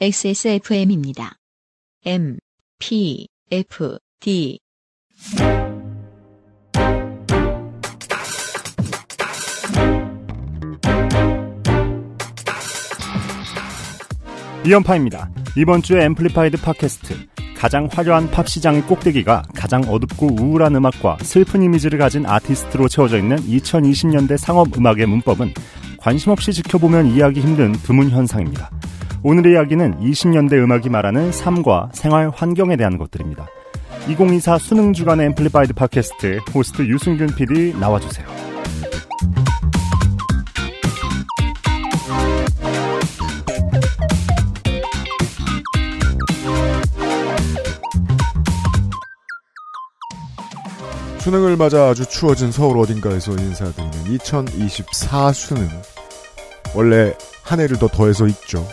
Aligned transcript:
XSFM입니다. 0.00 1.34
M, 2.06 2.38
P, 2.80 3.28
F, 3.52 3.98
D. 4.18 4.58
이현파입니다. 14.66 15.30
이번 15.56 15.82
주에 15.82 16.04
Amplified 16.06 16.60
팟캐스트 16.62 17.14
가장 17.56 17.88
화려한 17.92 18.30
팝 18.32 18.48
시장의 18.48 18.82
꼭대기가 18.82 19.42
가장 19.54 19.82
어둡고 19.82 20.36
우울한 20.40 20.74
음악과 20.74 21.18
슬픈 21.20 21.62
이미지를 21.62 21.98
가진 21.98 22.26
아티스트로 22.26 22.88
채워져 22.88 23.18
있는 23.18 23.36
2020년대 23.36 24.36
상업 24.36 24.76
음악의 24.76 25.06
문법은 25.06 25.54
관심 25.98 26.32
없이 26.32 26.52
지켜보면 26.52 27.06
이해하기 27.08 27.40
힘든 27.40 27.70
드문 27.70 28.10
현상입니다. 28.10 28.70
오늘의 29.24 29.52
이야기는 29.52 30.00
20년대 30.00 30.54
음악이 30.54 30.90
말하는 30.90 31.30
삶과 31.30 31.90
생활 31.92 32.30
환경에 32.30 32.76
대한 32.76 32.98
것들입니다. 32.98 33.46
2024 34.08 34.58
수능 34.58 34.92
주간의 34.92 35.26
Amplified 35.28 35.74
팟캐스트 35.74 36.40
호스트 36.52 36.82
유승균 36.82 37.28
PD 37.36 37.74
나와주세요. 37.78 38.26
수능을 51.20 51.56
맞아 51.56 51.90
아주 51.90 52.04
추워진 52.04 52.50
서울 52.50 52.78
어딘가에서 52.78 53.30
인사드리는 53.30 53.92
2024 54.10 55.32
수능. 55.32 55.68
원래 56.74 57.14
한 57.44 57.60
해를 57.60 57.78
더 57.78 57.86
더해서 57.86 58.26
있죠. 58.26 58.66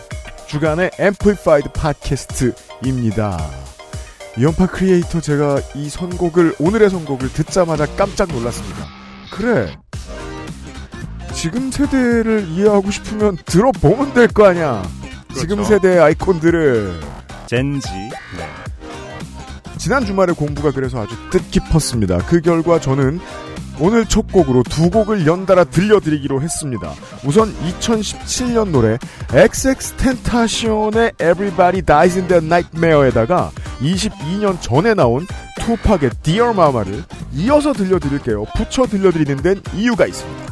주간의 0.50 0.90
Amplified 0.98 1.68
팟캐스트입니다. 1.74 3.38
이현파 4.36 4.66
크리에이터 4.66 5.20
제가 5.20 5.60
이 5.76 5.88
선곡을 5.88 6.56
오늘의 6.58 6.90
선곡을 6.90 7.32
듣자마자 7.32 7.86
깜짝 7.94 8.32
놀랐습니다. 8.32 8.84
그래. 9.30 9.78
지금 11.32 11.70
세대를 11.70 12.48
이해하고 12.48 12.90
싶으면 12.90 13.36
들어보면 13.46 14.12
될 14.12 14.26
거 14.26 14.46
아니야. 14.46 14.82
지금 15.34 15.58
그렇죠. 15.58 15.74
세대의 15.74 16.00
아이콘들을 16.00 17.00
Gen 17.46 17.71
Z. 17.71 17.88
지난 19.78 20.04
주말에 20.04 20.32
공부가 20.32 20.72
그래서 20.72 21.00
아주 21.00 21.14
뜻깊었습니다. 21.30 22.18
그 22.26 22.40
결과 22.40 22.80
저는 22.80 23.20
오늘 23.80 24.04
첫 24.04 24.30
곡으로 24.30 24.62
두 24.62 24.90
곡을 24.90 25.26
연달아 25.26 25.64
들려드리기로 25.64 26.42
했습니다. 26.42 26.92
우선 27.24 27.52
2017년 27.54 28.68
노래 28.70 28.98
XX 29.32 29.96
텐타시온의 29.96 31.12
Everybody 31.20 31.82
Dies 31.82 32.18
in 32.18 32.28
the 32.28 32.44
Nightmare에다가 32.44 33.50
22년 33.80 34.60
전에 34.60 34.92
나온 34.92 35.26
투팍의 35.60 36.10
Dear 36.22 36.50
Mama를 36.50 37.04
이어서 37.32 37.72
들려드릴게요. 37.72 38.44
붙여 38.56 38.84
들려드리는 38.86 39.42
데는 39.42 39.62
이유가 39.74 40.06
있습니다. 40.06 40.49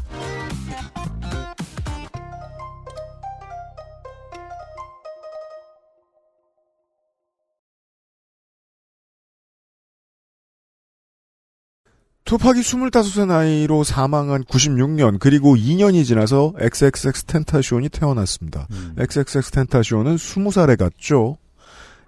투팍이 12.28 12.60
25세 12.60 13.26
나이로 13.26 13.84
사망한 13.84 14.44
96년 14.44 15.18
그리고 15.18 15.56
2년이 15.56 16.04
지나서 16.04 16.52
XXX 16.58 17.24
텐타시온이 17.24 17.88
태어났습니다. 17.88 18.66
음. 18.70 18.94
XXX 18.98 19.50
텐타시온은 19.50 20.16
20살에 20.16 20.76
갔죠. 20.78 21.38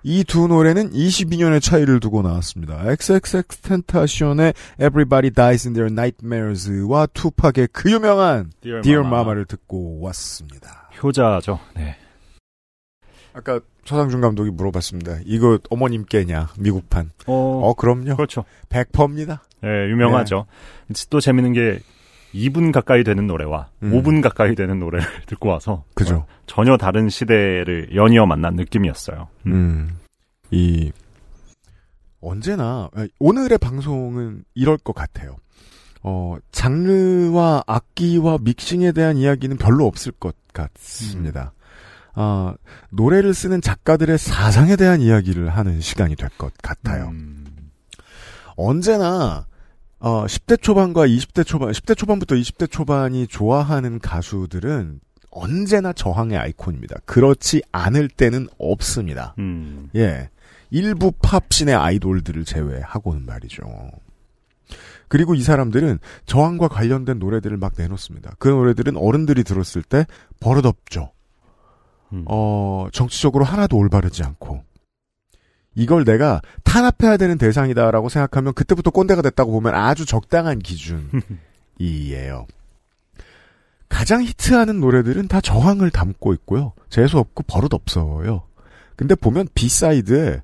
이 0.02 0.22
두 0.24 0.46
노래는 0.46 0.90
22년의 0.90 1.62
차이를 1.62 2.00
두고 2.00 2.20
나왔습니다. 2.20 2.82
XXX 2.84 3.60
텐타시온의 3.62 4.52
Everybody 4.78 5.30
Dies 5.30 5.66
in 5.66 5.72
Their 5.72 5.90
Nightmares와 5.90 7.06
투팍의 7.14 7.68
그 7.72 7.90
유명한 7.90 8.52
Dear, 8.60 8.82
Dear 8.82 9.00
Mama. 9.00 9.20
Mama를 9.20 9.46
듣고 9.46 10.00
왔습니다. 10.02 10.90
효자죠. 11.02 11.58
네. 11.74 11.96
아까 13.32 13.60
서상준 13.86 14.20
감독이 14.20 14.50
물어봤습니다. 14.50 15.20
이거 15.24 15.58
어머님께냐 15.70 16.50
미국판? 16.58 17.10
어, 17.26 17.60
어 17.64 17.72
그럼요. 17.72 18.16
그렇죠. 18.16 18.44
100%입니다. 18.68 19.44
네, 19.62 19.68
유명하죠. 19.90 20.46
또 21.10 21.20
재밌는 21.20 21.52
게 21.52 21.78
2분 22.34 22.72
가까이 22.72 23.02
되는 23.04 23.26
노래와 23.26 23.68
음. 23.82 23.90
5분 23.92 24.22
가까이 24.22 24.54
되는 24.54 24.78
노래를 24.78 25.06
듣고 25.26 25.48
와서 25.48 25.84
그죠. 25.94 26.16
어, 26.16 26.26
전혀 26.46 26.76
다른 26.76 27.08
시대를 27.08 27.94
연이어 27.94 28.26
만난 28.26 28.54
느낌이었어요. 28.54 29.28
음. 29.46 29.52
음, 29.52 29.98
이, 30.50 30.92
언제나, 32.20 32.88
오늘의 33.18 33.58
방송은 33.58 34.44
이럴 34.54 34.76
것 34.78 34.94
같아요. 34.94 35.36
어, 36.02 36.36
장르와 36.52 37.64
악기와 37.66 38.38
믹싱에 38.42 38.92
대한 38.92 39.16
이야기는 39.16 39.56
별로 39.58 39.86
없을 39.86 40.12
것 40.12 40.34
같습니다. 40.52 41.52
아, 42.14 42.54
노래를 42.90 43.34
쓰는 43.34 43.60
작가들의 43.60 44.18
사상에 44.18 44.76
대한 44.76 45.00
이야기를 45.00 45.48
하는 45.50 45.80
시간이 45.80 46.16
될 46.16 46.28
것 46.38 46.52
같아요. 46.62 47.08
음. 47.08 47.46
언제나, 48.56 49.46
어, 50.00 50.24
10대 50.24 50.60
초반과 50.60 51.06
20대 51.06 51.46
초반, 51.46 51.70
10대 51.72 51.96
초반부터 51.96 52.34
20대 52.34 52.70
초반이 52.70 53.26
좋아하는 53.26 53.98
가수들은 53.98 55.00
언제나 55.30 55.92
저항의 55.92 56.38
아이콘입니다. 56.38 56.96
그렇지 57.04 57.62
않을 57.70 58.08
때는 58.08 58.48
없습니다. 58.58 59.34
음. 59.38 59.90
예. 59.94 60.30
일부 60.70 61.12
팝신의 61.12 61.74
아이돌들을 61.74 62.44
제외하고는 62.44 63.26
말이죠. 63.26 63.62
그리고 65.08 65.34
이 65.34 65.42
사람들은 65.42 65.98
저항과 66.26 66.68
관련된 66.68 67.18
노래들을 67.18 67.56
막 67.56 67.74
내놓습니다. 67.76 68.36
그 68.38 68.48
노래들은 68.48 68.96
어른들이 68.96 69.44
들었을 69.44 69.82
때 69.82 70.06
버릇없죠. 70.38 71.10
음. 72.12 72.24
어, 72.26 72.86
정치적으로 72.92 73.44
하나도 73.44 73.76
올바르지 73.76 74.22
않고. 74.22 74.62
이걸 75.74 76.04
내가 76.04 76.40
탄압해야 76.64 77.16
되는 77.16 77.38
대상이다라고 77.38 78.08
생각하면 78.08 78.54
그때부터 78.54 78.90
꼰대가 78.90 79.22
됐다고 79.22 79.52
보면 79.52 79.74
아주 79.74 80.04
적당한 80.04 80.58
기준이에요. 80.58 82.46
가장 83.88 84.22
히트하는 84.22 84.80
노래들은 84.80 85.28
다 85.28 85.40
저항을 85.40 85.90
담고 85.90 86.32
있고요. 86.34 86.72
재수 86.88 87.18
없고 87.18 87.42
버릇 87.44 87.74
없어요. 87.74 88.42
근데 88.96 89.14
보면 89.14 89.48
비사이드에 89.54 90.42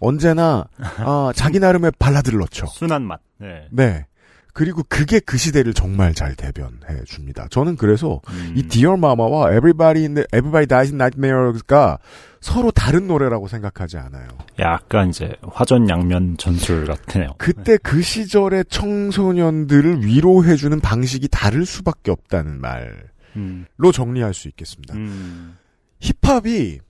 언제나 0.00 0.66
아, 0.78 1.32
자기 1.34 1.60
나름의 1.60 1.92
발라드를 1.98 2.38
넣죠. 2.40 2.66
순한 2.66 3.02
맛. 3.02 3.20
네. 3.38 3.68
네. 3.70 4.06
그리고 4.52 4.82
그게 4.88 5.20
그 5.20 5.36
시대를 5.36 5.74
정말 5.74 6.14
잘 6.14 6.34
대변해 6.34 7.04
줍니다. 7.04 7.46
저는 7.50 7.76
그래서 7.76 8.20
음. 8.30 8.54
이 8.56 8.62
Dear 8.62 8.94
Mama와 8.94 9.52
Everybody 9.52 10.02
in 10.02 10.14
the, 10.14 10.26
Everybody 10.32 10.66
Dies 10.66 10.92
in 10.92 11.00
Nightmares가 11.00 11.98
서로 12.40 12.70
다른 12.70 13.06
노래라고 13.08 13.48
생각하지 13.48 13.98
않아요. 13.98 14.28
약간 14.58 15.10
이제 15.10 15.34
화전 15.42 15.88
양면 15.88 16.36
전술 16.38 16.86
같네요. 16.86 17.34
그때 17.38 17.76
그 17.78 18.00
시절의 18.00 18.66
청소년들을 18.68 20.04
위로해주는 20.04 20.80
방식이 20.80 21.28
다를 21.28 21.66
수밖에 21.66 22.10
없다는 22.10 22.60
말로 22.60 22.90
음. 23.36 23.66
정리할 23.92 24.34
수 24.34 24.48
있겠습니다. 24.48 24.94
음. 24.94 25.56
힙합이 26.00 26.80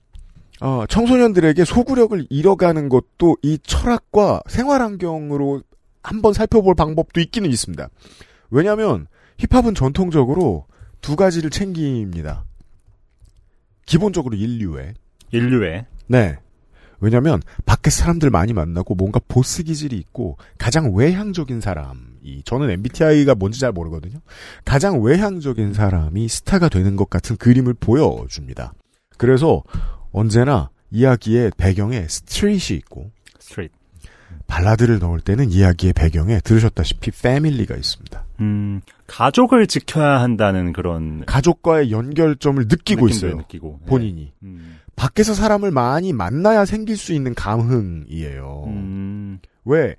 어, 0.61 0.85
청소년들에게 0.87 1.63
소구력을 1.65 2.27
잃어가는 2.29 2.89
것도 2.89 3.37
이 3.41 3.57
철학과 3.63 4.41
생활 4.47 4.81
환경으로 4.81 5.61
한번 6.01 6.33
살펴볼 6.33 6.75
방법도 6.75 7.19
있기는 7.21 7.49
있습니다. 7.49 7.89
왜냐하면 8.51 9.07
힙합은 9.37 9.75
전통적으로 9.75 10.65
두 11.01 11.15
가지를 11.15 11.49
챙깁니다. 11.49 12.45
기본적으로 13.85 14.35
인류애. 14.35 14.93
인류의 15.31 15.85
네. 16.07 16.37
왜냐면 17.01 17.41
밖에 17.65 17.89
사람들 17.89 18.29
많이 18.29 18.51
만나고 18.51 18.93
뭔가 18.95 19.21
보스 19.27 19.63
기질이 19.63 19.95
있고 19.97 20.37
가장 20.57 20.93
외향적인 20.93 21.61
사람이 21.61 22.43
저는 22.43 22.69
MBTI가 22.71 23.35
뭔지 23.35 23.59
잘 23.59 23.71
모르거든요. 23.71 24.19
가장 24.65 25.01
외향적인 25.01 25.73
사람이 25.73 26.27
스타가 26.27 26.67
되는 26.67 26.95
것 26.97 27.09
같은 27.09 27.37
그림을 27.37 27.75
보여줍니다. 27.75 28.73
그래서 29.17 29.63
언제나 30.11 30.69
이야기의 30.91 31.51
배경에 31.57 32.05
street이 32.07 32.75
있고 32.75 33.11
street. 33.39 33.78
발라드를 34.49 34.99
넣을 34.99 35.21
때는 35.21 35.51
이야기의 35.51 35.93
배경에 35.93 36.39
들으셨다시피 36.41 37.11
family가 37.11 37.75
있습니다. 37.75 38.25
음. 38.41 38.81
가족을 39.07 39.67
지켜야 39.67 40.19
한다는 40.21 40.73
그런 40.73 41.23
가족과의 41.25 41.91
연결점을 41.91 42.65
느끼고 42.67 43.07
있어요. 43.07 43.35
느끼고. 43.37 43.77
네. 43.81 43.85
본인이. 43.87 44.33
음. 44.43 44.79
밖에서 44.95 45.33
사람을 45.33 45.71
많이 45.71 46.11
만나야 46.13 46.65
생길 46.65 46.97
수 46.97 47.13
있는 47.13 47.33
감흥이에요. 47.35 48.63
음. 48.67 49.39
왜 49.65 49.95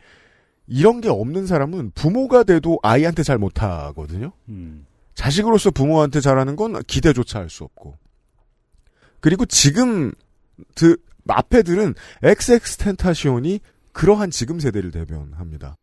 이런 0.67 1.01
게 1.01 1.09
없는 1.09 1.47
사람은 1.47 1.93
부모가 1.95 2.43
돼도 2.43 2.81
아이한테 2.83 3.23
잘 3.23 3.39
못하거든요. 3.39 4.33
음. 4.49 4.85
자식으로서 5.15 5.71
부모한테 5.71 6.21
잘하는 6.21 6.57
건 6.57 6.83
기대조차 6.87 7.39
할 7.39 7.49
수 7.49 7.65
없고. 7.65 7.97
그리고 9.21 9.47
지금 9.47 10.13
그 10.75 10.97
앞에 11.29 11.63
들은 11.63 11.95
XX 12.23 12.79
텐타시온이 12.79 13.61
그러한 14.01 14.31
지금 14.31 14.59
세대를 14.61 14.93
대변합니다. 14.93 15.77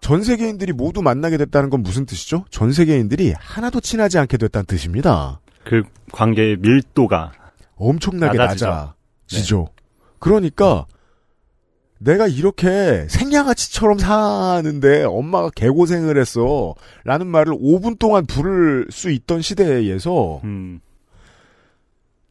전 0.00 0.24
세계인들이 0.24 0.72
모두 0.72 1.00
만나게 1.00 1.36
됐다는 1.36 1.70
건 1.70 1.80
무슨 1.80 2.04
뜻이죠? 2.04 2.44
전 2.50 2.72
세계인들이 2.72 3.34
하나도 3.38 3.78
친하지 3.78 4.18
않게 4.18 4.36
됐다는 4.36 4.66
뜻입니다. 4.66 5.40
그 5.64 5.84
관계의 6.10 6.56
밀도가 6.56 7.30
엄청나게 7.76 8.36
낮아지죠. 8.36 8.94
낮아지죠. 9.28 9.68
그러니까 10.18 10.86
내가 12.00 12.26
이렇게 12.26 13.06
생양아치처럼 13.08 13.98
사는데 13.98 15.04
엄마가 15.04 15.50
개고생을 15.54 16.18
했어. 16.18 16.74
라는 17.04 17.28
말을 17.28 17.52
5분 17.52 18.00
동안 18.00 18.26
부를 18.26 18.88
수 18.90 19.08
있던 19.08 19.40
시대에서 19.40 20.40
음, 20.42 20.80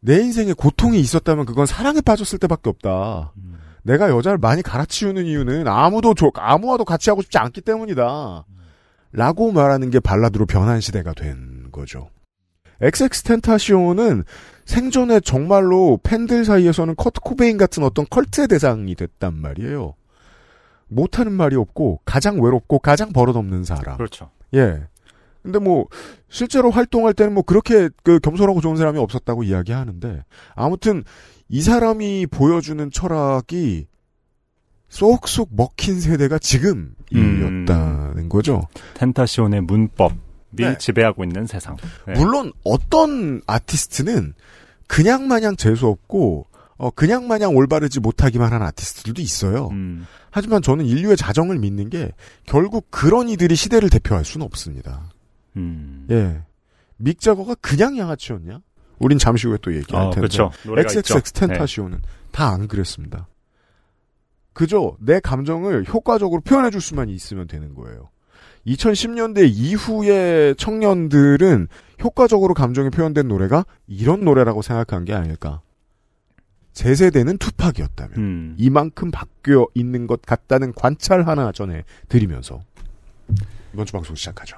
내 0.02 0.19
인생에 0.19 0.52
고통이 0.52 1.00
있었다면 1.00 1.45
그건 1.45 1.66
사랑에 1.66 2.02
빠졌을 2.02 2.38
때밖에 2.38 2.69
없다. 2.69 3.31
음. 3.38 3.69
내가 3.90 4.12
여자를 4.12 4.38
많이 4.38 4.62
갈아치우는 4.62 5.26
이유는 5.26 5.68
아무도 5.68 6.14
조, 6.14 6.32
아무와도 6.36 6.86
같이 6.86 7.10
하고 7.10 7.24
싶지 7.24 7.40
않기 7.40 7.62
때문이다. 7.62 8.46
라고 9.12 9.52
말하는 9.52 9.90
게 9.90 10.00
발라드로 10.00 10.46
변한 10.46 10.80
시대가 10.80 11.14
된 11.14 11.72
거죠. 11.72 12.10
XX 12.82 13.24
텐타시온은 13.24 14.24
생전에 14.66 15.20
정말로 15.22 16.00
팬들 16.04 16.46
사이에서는 16.46 16.96
커트 16.96 17.20
코베인 17.22 17.58
같은 17.58 17.84
어떤 17.84 18.06
컬트의 18.08 18.48
대상이 18.48 18.94
됐단 18.94 19.34
말이에요. 19.34 19.96
못하는 20.88 21.32
말이 21.32 21.56
없고 21.56 22.02
가장 22.06 22.40
외롭고 22.40 22.78
가장 22.78 23.12
버릇없는 23.12 23.64
사람. 23.64 23.98
그렇죠. 23.98 24.30
예. 24.54 24.84
근데 25.42 25.58
뭐 25.58 25.88
실제로 26.30 26.70
활동할 26.70 27.16
때는 27.16 27.34
뭐 27.34 27.42
그렇게 27.42 27.90
그 28.04 28.20
겸손하고 28.20 28.62
좋은 28.62 28.76
사람이 28.76 29.00
없었다고 29.00 29.44
이야기하는데 29.44 30.24
아무튼 30.54 31.04
이 31.50 31.62
사람이 31.62 32.28
보여주는 32.28 32.92
철학이 32.92 33.88
쏙쏙 34.90 35.50
먹힌 35.51 36.00
세대가 36.00 36.40
지금이었다는 36.40 38.30
거죠. 38.30 38.62
텐타시온의 38.96 39.62
문법이 39.62 40.16
네. 40.51 40.78
지배하고 40.78 41.24
있는 41.24 41.48
세상. 41.48 41.75
네. 42.07 42.13
물론 42.13 42.51
어떤 42.63 43.42
아티스트는 43.46 44.34
그냥 44.88 45.28
마냥 45.28 45.56
재수 45.56 45.88
없고 45.88 46.48
어 46.78 46.92
그냥 46.92 47.28
마냥 47.28 47.56
올바르지 47.56 48.00
못하기만 48.00 48.54
한 48.54 48.62
아티스트들도 48.62 49.22
있어요. 49.22 49.68
음, 49.72 50.06
하지만 50.31 50.62
저는 50.62 50.86
인류의 50.86 51.18
자정을 51.18 51.60
믿는 51.60 51.90
게 51.90 52.12
결국 52.45 52.88
그런 52.90 53.28
이들이 53.28 53.56
시대를 53.56 53.90
대표할 53.90 54.24
수는 54.24 54.45
없습니다. 54.45 55.12
음. 55.57 56.07
예. 56.10 56.42
믹 56.98 57.19
자거가 57.19 57.56
그냥 57.56 57.98
양아치였냐? 57.98 58.62
우린 59.00 59.18
잠시 59.18 59.48
후에 59.48 59.57
또 59.62 59.75
얘기할 59.75 60.07
어, 60.07 60.10
텐데. 60.12 60.28
그렇죠. 60.28 60.51
XXX. 60.66 61.34
네. 61.34 61.48
텐타시오는 61.48 62.01
다 62.31 62.50
안 62.50 62.68
그랬습니다. 62.68 63.28
그저 64.54 64.96
내 65.00 65.19
감정을 65.19 65.88
효과적으로 65.88 66.42
표현해 66.42 66.69
줄 66.69 66.81
수만 66.81 67.10
있으면 67.10 67.48
되는 67.48 67.74
거예요. 67.74 68.10
2010년대 68.68 69.50
이후의 69.50 70.56
청년들은 70.56 71.68
효과적으로 72.04 72.54
감정이 72.54 72.90
표현된 72.90 73.28
노래가 73.28 73.66
이런 73.88 74.24
노래라고 74.25 74.62
생각한 74.62 75.06
게 75.06 75.13
아닐까. 75.13 75.62
제 76.74 76.94
세대는 76.95 77.38
투팍이었다면 77.38 78.18
음. 78.18 78.56
이만큼 78.57 79.12
바뀌어 79.12 79.68
있는 79.74 80.07
것 80.07 80.22
같다는 80.22 80.74
관찰 80.74 81.28
하나 81.28 81.52
전해 81.52 81.84
드리면서 82.07 82.62
이번 83.74 83.86
주 83.86 83.94
방송 83.94 84.16
시작하죠. 84.16 84.57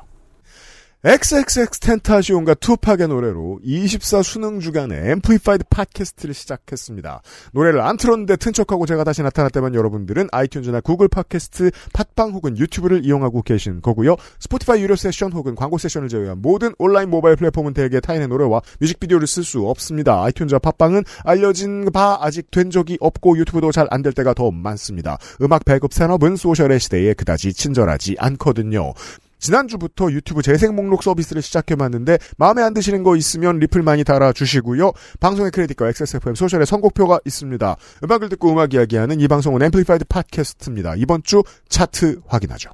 XXXTentacion과 1.03 2.53
투팍의 2.53 3.07
노래로 3.07 3.59
24 3.63 4.21
수능 4.21 4.59
주간의 4.59 5.13
Amplified 5.13 5.63
팟캐스트를 5.71 6.35
시작했습니다. 6.35 7.23
노래를 7.53 7.81
안 7.81 7.97
틀었는데 7.97 8.35
튼 8.35 8.53
척하고 8.53 8.85
제가 8.85 9.03
다시 9.03 9.23
나타났다면 9.23 9.73
여러분들은 9.73 10.27
아이튠즈나 10.27 10.83
구글 10.83 11.07
팟캐스트, 11.07 11.71
팟빵 11.93 12.33
혹은 12.33 12.55
유튜브를 12.55 13.03
이용하고 13.03 13.41
계신 13.41 13.81
거고요. 13.81 14.15
스포티파이 14.39 14.83
유료 14.83 14.95
세션 14.95 15.31
혹은 15.33 15.55
광고 15.55 15.79
세션을 15.79 16.07
제외한 16.07 16.39
모든 16.39 16.75
온라인 16.77 17.09
모바일 17.09 17.35
플랫폼은 17.35 17.73
대개 17.73 17.99
타인의 17.99 18.27
노래와 18.27 18.61
뮤직비디오를 18.79 19.25
쓸 19.25 19.43
수 19.43 19.67
없습니다. 19.67 20.23
아이튠즈와 20.25 20.61
팟빵은 20.61 21.03
알려진 21.23 21.85
바 21.91 22.19
아직 22.21 22.51
된 22.51 22.69
적이 22.69 22.97
없고 22.99 23.39
유튜브도 23.39 23.71
잘 23.71 23.87
안 23.89 24.03
될 24.03 24.13
때가 24.13 24.35
더 24.35 24.51
많습니다. 24.51 25.17
음악 25.41 25.65
배급 25.65 25.93
산업은 25.93 26.35
social의 26.35 26.79
시대에 26.79 27.13
그다지 27.15 27.53
친절하지 27.53 28.17
않거든요. 28.19 28.93
지난주부터 29.41 30.11
유튜브 30.11 30.41
재생 30.41 30.75
목록 30.75 31.03
서비스를 31.03 31.41
시작해봤는데 31.41 32.19
마음에 32.37 32.61
안 32.61 32.73
드시는 32.73 33.03
거 33.03 33.17
있으면 33.17 33.59
리플 33.59 33.81
많이 33.81 34.03
달아주시고요. 34.03 34.93
방송의 35.19 35.51
크레딧과 35.51 35.89
XSFM 35.89 36.35
소셜에 36.35 36.63
선곡표가 36.63 37.19
있습니다. 37.25 37.75
음악을 38.03 38.29
듣고 38.29 38.51
음악 38.53 38.73
이야기하는 38.73 39.19
이 39.19 39.27
방송은 39.27 39.61
앰플리파이드 39.63 40.05
팟캐스트입니다. 40.05 40.95
이번 40.95 41.23
주 41.23 41.43
차트 41.67 42.21
확인하죠. 42.27 42.71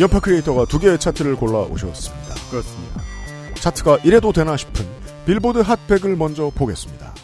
현파 0.00 0.20
크리에이터가 0.20 0.66
두 0.66 0.78
개의 0.78 0.96
차트를 0.96 1.34
골라 1.34 1.58
오셨습니다. 1.62 2.27
그렇습니다. 2.50 3.02
차트가 3.54 3.98
이래도 4.04 4.32
되나 4.32 4.56
싶은 4.56 4.86
빌보드 5.26 5.58
핫백을 5.58 6.16
먼저 6.16 6.50
보겠습니다. 6.54 7.14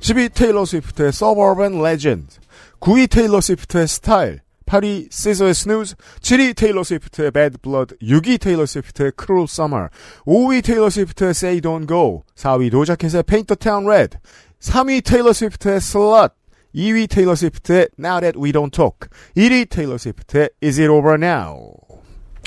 10위 0.00 0.34
테일러 0.34 0.64
스위프트의 0.64 1.08
Suburban 1.08 1.80
Legends 1.80 2.38
9위 2.80 3.10
테일러 3.10 3.40
스위프트의 3.40 3.88
스타일 3.88 4.40
8위 4.66 5.10
시저의 5.10 5.54
Snooze 5.54 5.94
7위 6.20 6.54
테일러 6.56 6.82
스위프트의 6.82 7.30
Bad 7.30 7.58
Blood 7.62 7.96
6위 8.02 8.40
테일러 8.40 8.66
스위프트의 8.66 9.12
Cruel 9.18 9.46
Summer 9.48 9.88
5위 10.26 10.62
테일러 10.62 10.90
스위프트의 10.90 11.30
Say 11.30 11.60
Don't 11.60 11.88
Go 11.88 12.22
4위 12.36 12.70
도자캣의 12.70 13.22
Paint 13.24 13.46
the 13.46 13.56
Town 13.56 13.86
Red 13.86 14.18
3위 14.60 15.02
테일러 15.04 15.32
스위프트의 15.32 15.76
Slut 15.76 16.34
2위 16.74 17.08
테일러 17.08 17.34
스위프트의 17.34 17.88
Now 17.98 18.20
That 18.20 18.38
We 18.38 18.52
Don't 18.52 18.72
Talk 18.72 19.08
1위 19.36 19.68
테일러 19.68 19.96
스위프트의 19.96 20.50
Is 20.62 20.80
It 20.80 20.90
Over 20.90 21.16
Now 21.16 21.93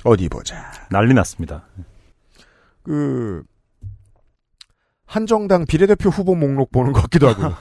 어디 0.03 0.29
보자 0.29 0.71
난리 0.89 1.13
났습니다. 1.13 1.65
그 2.83 3.43
한정당 5.05 5.65
비례대표 5.65 6.09
후보 6.09 6.35
목록 6.35 6.71
보는 6.71 6.93
것 6.93 7.01
같기도 7.01 7.27
하고요. 7.29 7.55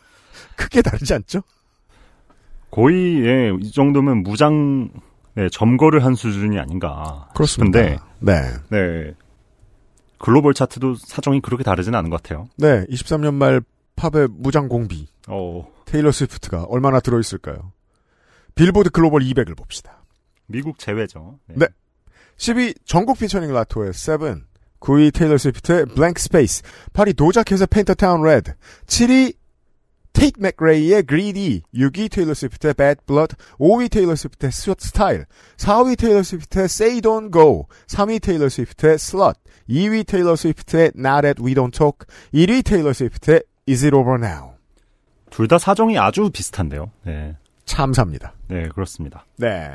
크게 0.56 0.82
다르지 0.82 1.14
않죠? 1.14 1.42
거의 2.70 3.24
예, 3.24 3.52
이 3.60 3.70
정도면 3.70 4.22
무장 4.22 4.90
네, 5.34 5.48
점거를 5.50 6.04
한 6.04 6.14
수준이 6.14 6.58
아닌가 6.58 7.28
싶은데 7.44 7.98
네. 8.20 8.40
네. 8.70 9.14
글로벌 10.18 10.54
차트도 10.54 10.94
사정이 10.96 11.40
그렇게 11.42 11.62
다르진 11.62 11.94
않은 11.94 12.08
것 12.08 12.22
같아요. 12.22 12.48
네, 12.56 12.84
23년 12.86 13.34
말 13.34 13.60
팝의 13.96 14.28
무장 14.30 14.68
공비 14.68 15.08
어, 15.28 15.66
테일러 15.84 16.10
스위프트가 16.10 16.64
얼마나 16.64 17.00
들어 17.00 17.20
있을까요? 17.20 17.72
빌보드 18.54 18.90
글로벌 18.90 19.22
200을 19.22 19.56
봅시다. 19.56 20.02
미국 20.46 20.78
제외죠. 20.78 21.38
네. 21.46 21.66
10위 22.38 22.76
정국 22.84 23.18
피처링 23.18 23.52
라토의 23.52 23.92
Seven 23.94 24.44
9위 24.80 25.12
테일러 25.12 25.38
스위프트의 25.38 25.86
Blank 25.86 26.20
Space 26.20 26.62
8위 26.92 27.16
도자캣의 27.16 27.66
Town 27.96 28.20
Red 28.22 28.52
7위 28.86 29.34
테이트 30.12 30.40
맥레이의 30.40 31.04
Greedy 31.06 31.62
6위 31.74 32.10
테일러 32.10 32.32
스위프트의 32.34 32.74
Bad 32.74 33.00
Blood 33.06 33.36
5위 33.58 33.90
테일러 33.90 34.14
스위프트의 34.14 34.48
Style 34.48 35.24
4위 35.56 35.98
테일러 35.98 36.22
스위프트의 36.22 36.64
Say 36.64 37.00
Don't 37.00 37.32
Go 37.32 37.66
3위 37.86 38.22
테일러 38.22 38.48
스위프트의 38.48 38.94
Slut 38.94 39.38
2위 39.68 40.06
테일러 40.06 40.36
스위프트의 40.36 40.92
Now 40.96 41.20
That 41.20 41.42
We 41.42 41.54
Don't 41.54 41.72
Talk 41.72 42.06
1위 42.32 42.64
테일러 42.64 42.92
스위프트의 42.92 43.42
Is 43.68 43.84
It 43.84 43.94
Over 43.94 44.18
Now 44.22 44.56
둘 45.30 45.48
다 45.48 45.58
사정이 45.58 45.98
아주 45.98 46.30
비슷한데요. 46.30 46.92
네. 47.04 47.36
참사입니다. 47.66 48.32
네, 48.48 48.68
그렇습니다. 48.68 49.26
네. 49.36 49.74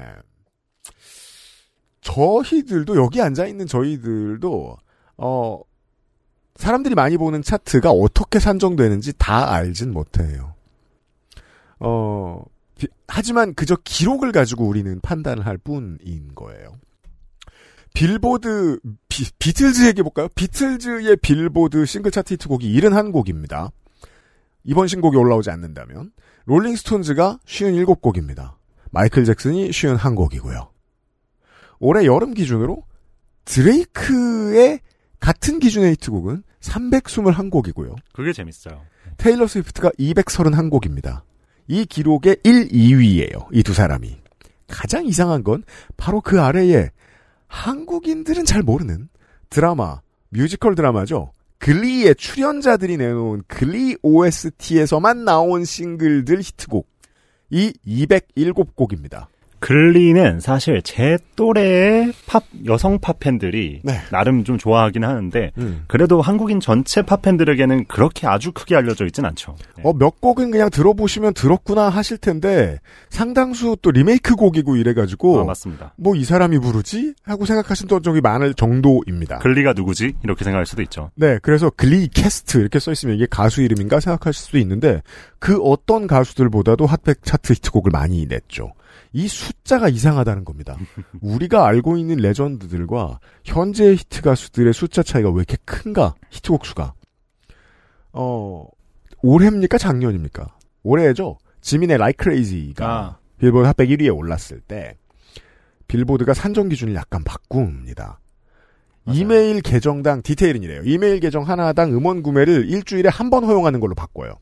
저희들도 2.01 2.95
여기 2.97 3.21
앉아 3.21 3.45
있는 3.47 3.67
저희들도 3.67 4.77
어 5.17 5.61
사람들이 6.55 6.95
많이 6.95 7.17
보는 7.17 7.41
차트가 7.41 7.91
어떻게 7.91 8.39
산정되는지 8.39 9.13
다 9.17 9.51
알진 9.53 9.93
못해요. 9.93 10.53
어 11.79 12.43
비- 12.77 12.87
하지만 13.07 13.53
그저 13.53 13.75
기록을 13.83 14.31
가지고 14.31 14.65
우리는 14.67 14.99
판단을 15.01 15.45
할 15.45 15.57
뿐인 15.57 16.31
거예요. 16.35 16.73
빌보드 17.93 18.79
비, 19.09 19.29
비틀즈 19.37 19.85
얘기해 19.87 20.03
볼까요? 20.03 20.27
비틀즈의 20.35 21.17
빌보드 21.17 21.85
싱글 21.85 22.11
차트 22.11 22.33
히트곡이 22.35 22.73
71곡입니다. 22.79 23.71
이번 24.63 24.87
신곡이 24.87 25.17
올라오지 25.17 25.49
않는다면 25.49 26.11
롤링스톤즈가 26.45 27.39
57곡입니다. 27.45 28.53
마이클 28.91 29.25
잭슨이 29.25 29.69
51곡이고요. 29.69 30.70
올해 31.81 32.05
여름 32.05 32.33
기준으로 32.33 32.83
드레이크의 33.43 34.79
같은 35.19 35.59
기준의 35.59 35.91
히트곡은 35.91 36.43
321곡이고요. 36.61 37.95
그게 38.13 38.31
재밌어요. 38.31 38.81
테일러 39.17 39.47
스위프트가 39.47 39.89
231곡입니다. 39.99 41.21
이 41.67 41.85
기록의 41.85 42.37
1, 42.43 42.69
2위예요. 42.69 43.47
이 43.51 43.63
두 43.63 43.73
사람이. 43.73 44.19
가장 44.67 45.05
이상한 45.05 45.43
건 45.43 45.63
바로 45.97 46.21
그 46.21 46.39
아래에 46.41 46.91
한국인들은 47.47 48.45
잘 48.45 48.61
모르는 48.61 49.09
드라마, 49.49 49.99
뮤지컬 50.29 50.75
드라마죠. 50.75 51.33
글리의 51.57 52.15
출연자들이 52.15 52.97
내놓은 52.97 53.43
글리 53.47 53.97
OST에서만 54.01 55.25
나온 55.25 55.65
싱글들 55.65 56.39
히트곡. 56.41 56.87
이 57.49 57.73
207곡입니다. 57.85 59.27
글리는 59.61 60.39
사실 60.39 60.81
제 60.83 61.17
또래의 61.35 62.13
팝 62.27 62.43
여성 62.65 62.99
팝 62.99 63.19
팬들이 63.19 63.81
네. 63.83 63.99
나름 64.11 64.43
좀 64.43 64.57
좋아하긴 64.57 65.03
하는데 65.03 65.51
음. 65.57 65.83
그래도 65.87 66.21
한국인 66.21 66.59
전체 66.59 67.01
팝 67.01 67.21
팬들에게는 67.21 67.85
그렇게 67.85 68.27
아주 68.27 68.51
크게 68.51 68.75
알려져 68.75 69.05
있진 69.05 69.25
않죠. 69.25 69.55
네. 69.77 69.83
어, 69.85 69.93
몇 69.93 70.21
곡은 70.21 70.51
그냥 70.51 70.69
들어보시면 70.69 71.33
들었구나 71.33 71.89
하실 71.89 72.17
텐데 72.17 72.79
상당수 73.09 73.77
또 73.81 73.91
리메이크 73.91 74.35
곡이고 74.35 74.75
이래가지고 74.75 75.41
아, 75.41 75.43
맞습니다. 75.45 75.93
뭐 75.97 76.11
이 76.21 76.23
사람이 76.23 76.59
부르지? 76.59 77.13
하고 77.23 77.45
생각하신 77.45 77.87
적이 77.87 78.21
많을 78.21 78.53
정도입니다. 78.53 79.39
글리가 79.39 79.73
누구지? 79.73 80.13
이렇게 80.23 80.43
생각할 80.43 80.65
수도 80.65 80.81
있죠. 80.83 81.09
네, 81.15 81.39
그래서 81.41 81.69
글리 81.69 82.07
캐스트 82.07 82.57
이렇게 82.59 82.79
써 82.79 82.91
있으면 82.91 83.15
이게 83.15 83.25
가수 83.29 83.61
이름인가 83.61 83.99
생각하실 83.99 84.39
수도 84.39 84.57
있는데 84.59 85.01
그 85.39 85.59
어떤 85.61 86.07
가수들보다도 86.07 86.85
핫백 86.85 87.23
차트 87.23 87.53
히트곡을 87.53 87.91
많이 87.91 88.25
냈죠. 88.27 88.73
이 89.13 89.27
숫자가 89.27 89.89
이상하다는 89.89 90.45
겁니다. 90.45 90.77
우리가 91.21 91.65
알고 91.67 91.97
있는 91.97 92.17
레전드들과 92.17 93.19
현재 93.43 93.91
히트 93.93 94.21
가수들의 94.21 94.73
숫자 94.73 95.03
차이가 95.03 95.29
왜 95.29 95.37
이렇게 95.37 95.57
큰가? 95.65 96.15
히트곡 96.29 96.65
수가. 96.65 96.93
어, 98.13 98.65
올해입니까? 99.21 99.77
작년입니까? 99.77 100.55
올해죠. 100.83 101.37
지민의 101.61 101.95
Like 101.95 102.23
Crazy가 102.23 102.85
아, 102.87 103.17
빌보드 103.37 103.65
핫백 103.67 103.89
1위에 103.89 104.15
올랐을 104.15 104.61
때 104.67 104.95
빌보드가 105.87 106.33
산정 106.33 106.69
기준을 106.69 106.95
약간 106.95 107.23
바꿉니다. 107.23 108.19
맞아요. 109.03 109.19
이메일 109.19 109.61
계정당 109.61 110.21
디테일은 110.21 110.63
이래요. 110.63 110.81
이메일 110.85 111.19
계정 111.19 111.43
하나당 111.43 111.91
음원 111.91 112.23
구매를 112.23 112.69
일주일에 112.69 113.09
한 113.09 113.29
번 113.29 113.43
허용하는 113.43 113.79
걸로 113.79 113.93
바꿔요. 113.95 114.33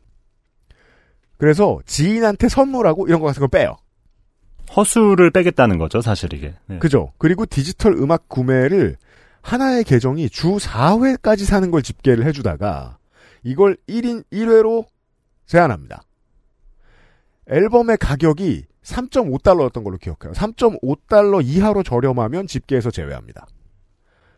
그래서 1.38 1.80
지인한테 1.86 2.50
선물하고 2.50 3.08
이런 3.08 3.20
거 3.20 3.28
같은 3.28 3.40
거 3.40 3.48
빼요. 3.48 3.78
허수를 4.76 5.32
빼겠다는 5.32 5.78
거죠, 5.78 6.02
사실 6.02 6.34
이게. 6.34 6.54
네. 6.68 6.80
그죠? 6.80 7.12
그리고 7.18 7.46
디지털 7.46 7.94
음악 7.94 8.30
구매를 8.30 8.98
하나의 9.42 9.84
계정이 9.84 10.30
주 10.30 10.58
4회까지 10.58 11.46
사는 11.46 11.72
걸 11.72 11.82
집계를 11.82 12.26
해주다가 12.26 12.98
이걸 13.44 13.78
1인 13.88 14.24
1회로 14.32 14.86
제한합니다. 15.46 16.04
앨범의 17.48 17.98
가격이 17.98 18.66
3.5달러였던 18.84 19.84
걸로 19.84 19.98
기억해요. 19.98 20.34
3.5달러 20.34 21.44
이하로 21.44 21.84
저렴하면 21.84 22.48
집계에서 22.48 22.92
제외합니다. 22.92 23.48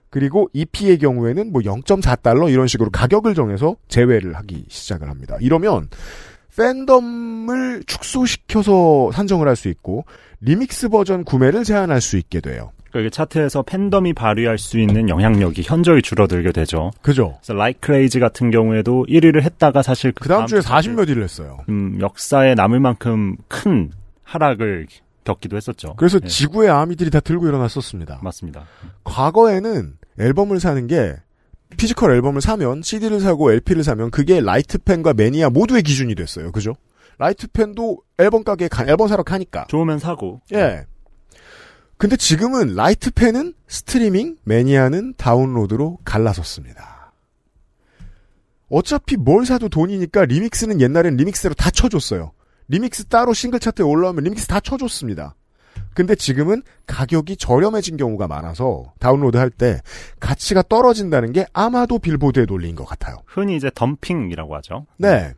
그리고 0.10 0.50
EP의 0.54 0.98
경우에는 1.00 1.52
뭐 1.52 1.62
0.4달러 1.62 2.52
이런 2.52 2.68
식으로 2.68 2.90
가격을 2.90 3.34
정해서 3.34 3.78
제외를 3.88 4.36
하기 4.36 4.66
시작을 4.68 5.10
합니다. 5.10 5.38
이러면 5.40 5.90
팬덤을 6.58 7.84
축소시켜서 7.86 9.12
산정을 9.14 9.48
할 9.48 9.56
수 9.56 9.68
있고 9.70 10.06
리믹스 10.40 10.90
버전 10.90 11.24
구매를 11.24 11.64
제한할 11.64 12.02
수 12.02 12.18
있게 12.18 12.40
돼요. 12.42 12.72
그러니까 12.90 13.12
차트에서 13.12 13.62
팬덤이 13.62 14.14
발휘할 14.14 14.58
수 14.58 14.80
있는 14.80 15.08
영향력이 15.08 15.62
현저히 15.64 16.02
줄어들게 16.02 16.52
되죠. 16.52 16.92
그죠? 17.02 17.38
그래서 17.42 17.54
Like 17.54 17.80
Crazy 17.84 18.20
같은 18.20 18.52
경우에도 18.52 19.06
1위를 19.08 19.44
했다가 19.44 19.82
사실 19.82 20.12
그 20.14 20.28
다음 20.28 20.48
주에 20.48 20.60
차트, 20.62 20.90
40몇 20.90 21.08
위를 21.10 21.24
했어요. 21.24 21.60
음, 21.70 22.00
역사에 22.02 22.56
남을 22.56 22.80
만큼 22.80 23.38
큰 23.48 23.92
하락을 24.24 24.88
겪기도 25.24 25.56
했었죠. 25.58 25.94
그래서 25.96 26.20
네, 26.20 26.28
지구의 26.28 26.70
아미들이 26.70 27.12
다 27.12 27.20
들고 27.20 27.48
일어났었습니다. 27.48 28.20
맞습니다. 28.24 28.66
과거에는 29.04 29.94
앨범을 30.20 30.60
사는 30.60 30.88
게 30.88 31.16
physical 31.78 32.12
앨범을 32.12 32.42
사면 32.42 32.82
CD를 32.82 33.20
사고 33.20 33.52
LP를 33.52 33.84
사면 33.84 34.12
그게 34.12 34.40
light 34.40 34.71
팬과 34.71 35.14
매니아 35.14 35.50
모두의 35.50 35.84
기준이 35.84 36.16
됐어요. 36.16 36.52
그죠? 36.52 36.76
light 37.18 37.55
팬도 37.55 38.00
앨범 38.18 38.44
가게에 38.44 38.68
가, 38.68 38.86
앨범 38.86 39.08
사러 39.08 39.24
가니까. 39.24 39.66
좋으면 39.68 40.00
사고. 40.00 40.42
예. 40.54 40.86
근데 41.98 42.16
지금은 42.16 42.76
light 42.76 43.08
팬은 43.08 43.54
스트리밍, 43.68 44.38
매니아는 44.44 45.14
다운로드로 45.18 46.00
갈라섰습니다. 46.04 47.14
어차피 48.70 49.18
뭘 49.18 49.46
사도 49.46 49.70
돈이니까 49.70 50.26
리믹스는 50.26 50.82
옛날엔 50.82 51.18
리믹스대로 51.18 51.54
다 51.54 51.70
쳐줬어요. 51.70 52.32
리믹스 52.70 53.06
따로 53.06 53.34
싱글 53.34 53.60
차트에 53.60 53.86
올라오면 53.86 54.24
리믹스 54.24 54.48
다 54.48 54.60
쳐줬습니다. 54.60 55.36
근데 55.94 56.16
지금은 56.16 56.62
가격이 56.88 57.38
저렴해진 57.38 57.98
경우가 57.98 58.28
많아서 58.28 58.94
다운로드 59.00 59.38
할 59.38 59.50
때 59.50 59.82
가치가 60.20 60.62
떨어진다는 60.62 61.34
게 61.34 61.46
아마도 61.54 62.00
빌보드의 62.00 62.46
논리인 62.46 62.76
것 62.76 62.86
같아요. 62.86 63.18
흔히 63.26 63.58
이제 63.58 63.70
덤핑이라고 63.76 64.56
하죠. 64.56 64.86
네. 64.98 65.34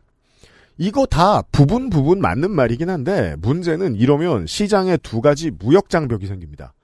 이거 0.78 1.06
다 1.06 1.42
부분 1.52 1.90
부분 1.90 2.20
맞는 2.20 2.50
말이긴 2.50 2.90
한데 2.90 3.36
문제는 3.38 3.96
이러면 3.96 4.46
시장에 4.46 4.96
두 4.96 5.20
가지 5.20 5.50
무역 5.50 5.88
장벽이 5.88 6.26
생깁니다. 6.26 6.74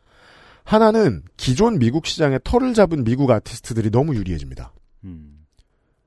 하나는 0.65 1.23
기존 1.37 1.79
미국 1.79 2.07
시장에 2.07 2.39
털을 2.45 2.75
잡은 2.75 3.03
미국 3.05 3.31
아티스트들이 3.31 3.91
너무 3.91 4.15
유리해집니다. 4.15 4.73
음. 5.05 5.39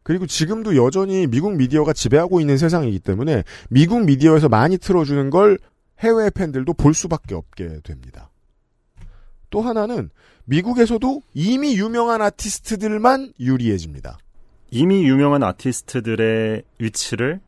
그리고 0.04 0.26
지금도 0.26 0.76
여전히 0.76 1.28
미국 1.28 1.56
미디어가 1.56 1.94
지배하고 1.94 2.40
있는 2.42 2.58
세상이기 2.58 3.00
때문에 3.00 3.44
미국 3.70 4.04
미디어에서 4.06 4.50
많이 4.50 4.78
틀어주는 4.78 5.30
걸 5.30 5.58
해외 6.04 6.30
팬들도 6.30 6.74
볼 6.74 6.94
수밖에 6.94 7.34
없게 7.34 7.80
됩니다. 7.84 8.30
또 9.50 9.62
하나는 9.62 10.10
미국에서도 10.46 11.22
이미 11.34 11.78
유명한 11.78 12.22
아티스트들만 12.22 13.34
유리해집니다. 13.40 14.18
이미 14.72 15.08
유명한 15.08 15.44
아티스트들의 15.44 16.64
위치를 16.80 17.40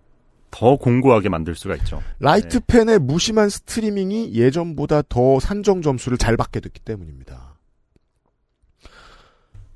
더 0.52 0.78
공고하게 0.78 1.28
만들 1.28 1.56
수가 1.56 1.76
있죠. 1.78 2.02
light 2.20 2.62
팬의 2.62 3.00
무심한 3.00 3.50
스트리밍이 3.50 4.34
예전보다 4.36 5.02
더 5.10 5.40
산정 5.40 5.82
점수를 5.82 6.18
잘 6.18 6.38
받게 6.38 6.62
됐기 6.62 6.80
때문입니다. 6.82 7.56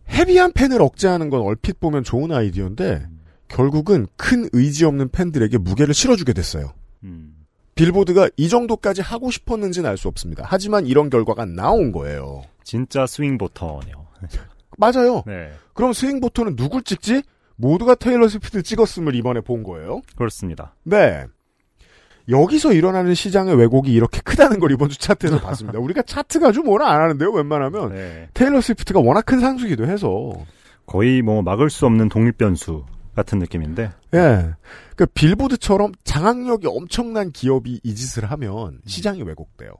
heavy한 0.07 0.53
팬을 0.53 0.81
억제하는 0.81 1.29
건 1.29 1.41
얼핏 1.41 1.79
보면 1.79 2.03
좋은 2.03 2.31
아이디어인데 2.31 3.07
결국은 3.47 4.07
큰 4.15 4.47
의지 4.53 4.85
없는 4.85 5.09
팬들에게 5.09 5.57
무게를 5.57 5.93
실어주게 5.93 6.33
됐어요. 6.33 6.73
음. 7.03 7.38
빌보드가 7.79 8.29
이 8.37 8.49
정도까지 8.49 9.01
하고 9.01 9.31
싶었는지는 9.31 9.89
알 9.89 9.97
수 9.97 10.07
없습니다. 10.07 10.43
하지만 10.45 10.85
이런 10.85 11.09
결과가 11.09 11.45
나온 11.45 11.91
거예요. 11.91 12.43
진짜 12.63 13.05
swing 13.05 13.37
voter네요. 13.37 14.07
맞아요. 14.77 15.23
네. 15.25 15.51
그럼 15.73 15.93
swing 15.93 16.15
voter는 16.15 16.55
누굴 16.55 16.83
찍지? 16.83 17.23
모두가 17.57 17.95
테일러 17.95 18.27
스위프트 18.29 18.63
찍었음을 18.63 19.15
이번에 19.15 19.41
본 19.41 19.63
거예요. 19.63 20.01
그렇습니다. 20.15 20.75
네. 20.83 21.25
여기서 22.29 22.73
일어나는 22.73 23.13
시장의 23.15 23.55
왜곡이 23.57 23.91
이렇게 23.91 24.21
크다는 24.21 24.59
걸 24.59 24.71
이번 24.71 24.87
주 24.89 24.97
차트에서 24.99 25.39
봤습니다. 25.41 25.79
우리가 25.79 26.03
차트 26.03 26.39
가지고 26.39 26.65
뭐라 26.65 26.89
안 26.89 27.01
하는데요, 27.01 27.31
웬만하면. 27.31 27.93
네. 27.93 28.29
테일러 28.33 28.61
스위프트가 28.61 28.99
워낙 28.99 29.25
큰 29.25 29.39
상수기도 29.39 29.85
해서. 29.87 30.31
거의 30.85 31.21
뭐 31.21 31.41
막을 31.41 31.69
수 31.69 31.85
없는 31.85 32.07
독립변수 32.09 32.83
같은 33.19 33.39
느낌인데. 33.39 33.91
예. 34.15 34.53
그 34.95 35.05
빌보드처럼 35.05 35.91
장악력이 36.03 36.67
엄청난 36.67 37.31
기업이 37.31 37.81
이 37.83 37.95
짓을 37.95 38.29
하면 38.31 38.79
시장이 38.85 39.21
왜곡돼요. 39.23 39.71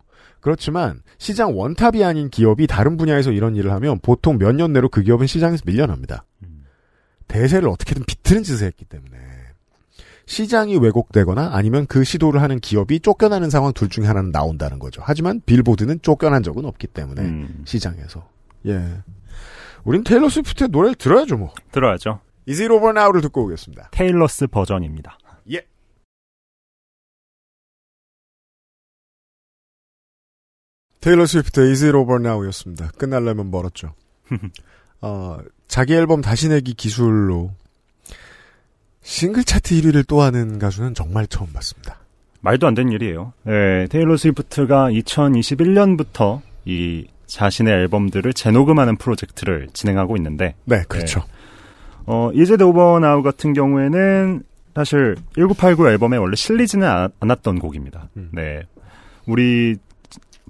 그렇지만 0.41 1.01
시장 1.17 1.57
원탑이 1.57 2.03
아닌 2.03 2.29
기업이 2.29 2.67
다른 2.67 2.95
분야에서 2.97 3.31
이런 3.31 3.55
일을 3.55 3.71
하면 3.73 3.99
보통 3.99 4.37
몇 4.37 4.53
년 4.53 4.71
내로 4.73 4.89
그 4.89 5.01
기업은 5.03 5.27
시장에서 5.27 5.63
밀려납니다. 5.65 6.25
음. 6.43 6.65
대세를 7.27 7.67
어떻게든 7.69 8.03
비트는 8.05 8.43
짓을 8.43 8.67
했기 8.67 8.85
때문에 8.85 9.17
시장이 10.25 10.77
왜곡되거나 10.77 11.49
아니면 11.53 11.87
그 11.87 12.03
시도를 12.03 12.41
하는 12.41 12.59
기업이 12.59 12.99
쫓겨나는 12.99 13.49
상황 13.49 13.73
둘 13.73 13.89
중에 13.89 14.05
하나는 14.05 14.31
나온다는 14.31 14.77
거죠. 14.79 15.01
하지만 15.03 15.41
빌보드는 15.45 15.99
쫓겨난 16.03 16.43
적은 16.43 16.65
없기 16.65 16.87
때문에 16.87 17.21
음. 17.21 17.63
시장에서 17.65 18.27
예, 18.67 18.79
우린 19.83 20.03
테일러 20.03 20.29
스위프트의 20.29 20.69
노래를 20.69 20.95
들어야죠 20.95 21.37
뭐. 21.37 21.53
들어야죠. 21.71 22.19
Is 22.49 22.61
it 22.63 22.73
over 22.73 22.89
now를 22.89 23.21
듣고 23.21 23.43
오겠습니다. 23.43 23.89
테일러스 23.91 24.47
버전입니다. 24.47 25.19
예. 25.51 25.63
테일러 30.99 31.27
스위프트의 31.27 31.69
Is 31.69 31.85
It 31.85 31.95
Over 31.95 32.19
Now였습니다. 32.19 32.89
끝날려면 32.97 33.51
멀었죠. 33.51 33.93
어, 35.01 35.37
자기 35.67 35.93
앨범 35.93 36.21
다시 36.21 36.49
내기 36.49 36.73
기술로 36.73 37.51
싱글 39.03 39.43
차트 39.43 39.75
1위를 39.75 40.07
또 40.07 40.21
하는 40.21 40.57
가수는 40.57 40.95
정말 40.95 41.27
처음 41.27 41.53
봤습니다. 41.53 41.99
말도 42.41 42.65
안 42.65 42.73
되는 42.73 42.91
일이에요. 42.91 43.33
네, 43.43 43.87
테일러 43.87 44.17
스위프트가 44.17 44.89
2021년부터 44.89 46.41
이 46.65 47.05
자신의 47.27 47.71
앨범들을 47.73 48.33
재녹음하는 48.33 48.97
프로젝트를 48.97 49.67
진행하고 49.71 50.17
있는데, 50.17 50.55
네, 50.65 50.83
그렇죠. 50.87 51.23
어, 52.11 52.31
이제 52.33 52.55
오버 52.63 52.99
나우 52.99 53.21
같은 53.21 53.53
경우에는 53.53 54.41
사실 54.73 55.15
1989 55.35 55.87
앨범에 55.89 56.17
원래 56.17 56.35
실리지는 56.35 56.87
않- 56.87 57.11
않았던 57.19 57.59
곡입니다. 57.59 58.09
음. 58.17 58.29
네. 58.33 58.63
우리 59.27 59.75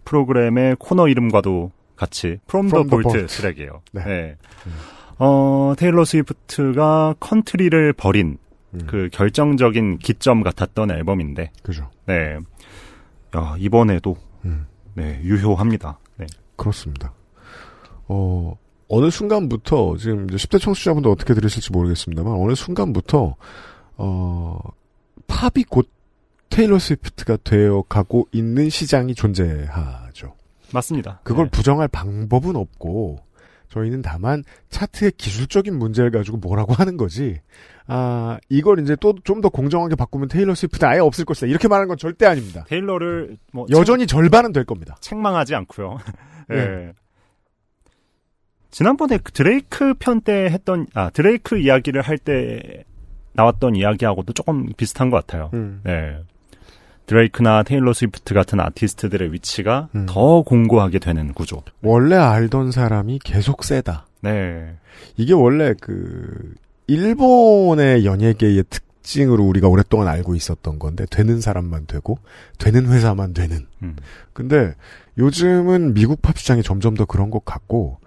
프로그램의 0.05 0.77
코너 0.79 1.07
이름과도 1.09 1.71
같이 1.95 2.39
From, 2.47 2.67
From 2.67 2.69
the 2.69 2.83
the 2.83 2.89
Vault 2.89 3.09
Vault. 3.09 3.35
트랙이에요. 3.41 3.81
네. 3.91 4.03
네. 4.05 4.37
어, 5.17 5.73
테일러 5.77 6.05
스위프트가 6.05 7.15
컨트리를 7.19 7.91
버린 7.93 8.37
음. 8.73 8.81
그 8.87 9.09
결정적인 9.11 9.97
기점 9.97 10.43
같았던 10.43 10.91
앨범인데, 10.91 11.51
그죠. 11.63 11.89
네. 12.05 12.37
야, 13.35 13.55
이번에도, 13.57 14.15
음. 14.45 14.65
네, 14.93 15.19
유효합니다. 15.23 15.99
네. 16.17 16.25
그렇습니다. 16.55 17.11
어, 18.07 18.55
어느 18.89 19.10
순간부터, 19.10 19.98
지금 19.98 20.25
이제 20.29 20.36
10대 20.38 20.60
청취자분들 20.60 21.10
어떻게 21.10 21.34
들으실지 21.34 21.72
모르겠습니다만, 21.72 22.34
어느 22.34 22.55
순간부터, 22.55 23.36
어, 23.98 24.60
팝이 25.27 25.63
곧 25.69 25.88
테일러 26.50 26.79
스위프트가 26.79 27.38
되어 27.43 27.84
가고 27.88 28.27
있는 28.31 28.69
시장이 28.69 29.13
존재하죠. 29.15 30.34
맞습니다. 30.74 31.19
그걸 31.24 31.46
네. 31.46 31.51
부정할 31.51 31.88
방법은 31.88 32.55
없고, 32.55 33.19
저희는 33.69 34.01
다만 34.01 34.43
차트의 34.69 35.12
기술적인 35.17 35.77
문제를 35.77 36.10
가지고 36.10 36.38
뭐라고 36.38 36.74
하는 36.74 36.98
거지, 36.98 37.39
아, 37.86 38.39
이걸 38.50 38.79
이제 38.79 38.96
또 38.96 39.13
좀 39.24 39.41
더 39.41 39.50
공정하게 39.50 39.93
바꾸면 39.96 40.27
테일러 40.27 40.55
스위프트 40.55 40.84
아예 40.86 40.98
없을 41.00 41.24
것이다. 41.25 41.46
이렇게 41.48 41.67
말하는 41.67 41.88
건 41.88 41.98
절대 41.98 42.25
아닙니다. 42.25 42.65
테일러를 42.67 43.38
뭐 43.53 43.67
여전히 43.69 44.08
절반은 44.08 44.51
될 44.53 44.63
겁니다. 44.65 44.98
책, 45.01 45.19
망하지 45.19 45.53
않고요. 45.53 45.98
네. 46.50 46.55
네. 46.55 46.93
지난번에 48.71 49.17
그 49.17 49.31
드레이크 49.31 49.93
편 49.95 50.21
때 50.21 50.45
했던 50.51 50.85
아 50.93 51.09
드레이크 51.09 51.57
이야기를 51.57 52.01
할 52.01 52.17
때 52.17 52.83
나왔던 53.33 53.75
이야기하고도 53.75 54.33
조금 54.33 54.67
비슷한 54.77 55.09
것 55.09 55.25
같아요. 55.25 55.49
음. 55.53 55.81
네. 55.83 56.17
드레이크나 57.05 57.63
테일러 57.63 57.93
스위프트 57.93 58.33
같은 58.33 58.59
아티스트들의 58.59 59.31
위치가 59.33 59.89
음. 59.95 60.05
더 60.07 60.41
공고하게 60.43 60.99
되는 60.99 61.33
구조. 61.33 61.63
원래 61.81 62.15
알던 62.15 62.71
사람이 62.71 63.19
계속 63.23 63.63
세다. 63.63 64.05
네. 64.21 64.75
이게 65.17 65.33
원래 65.33 65.73
그 65.79 66.53
일본의 66.88 68.05
연예계의 68.05 68.63
특징으로 68.69 69.43
우리가 69.45 69.67
오랫동안 69.67 70.07
알고 70.07 70.35
있었던 70.35 70.77
건데 70.77 71.05
되는 71.09 71.39
사람만 71.41 71.85
되고 71.88 72.19
되는 72.57 72.91
회사만 72.91 73.33
되는. 73.33 73.65
음. 73.81 73.95
근데 74.33 74.73
요즘은 75.17 75.93
미국 75.93 76.21
팝 76.21 76.38
시장이 76.38 76.61
점점 76.61 76.95
더 76.95 77.05
그런 77.05 77.29
것 77.31 77.43
같고 77.45 77.99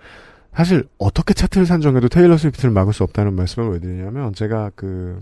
사실 0.54 0.87
어떻게 0.99 1.32
차트를 1.35 1.66
산정해도 1.66 2.09
테일러 2.09 2.37
스위프트를 2.37 2.71
막을 2.71 2.92
수 2.92 3.02
없다는 3.04 3.35
말씀을 3.35 3.71
왜 3.71 3.78
드리냐면 3.80 4.35
제가 4.35 4.71
그 4.75 5.21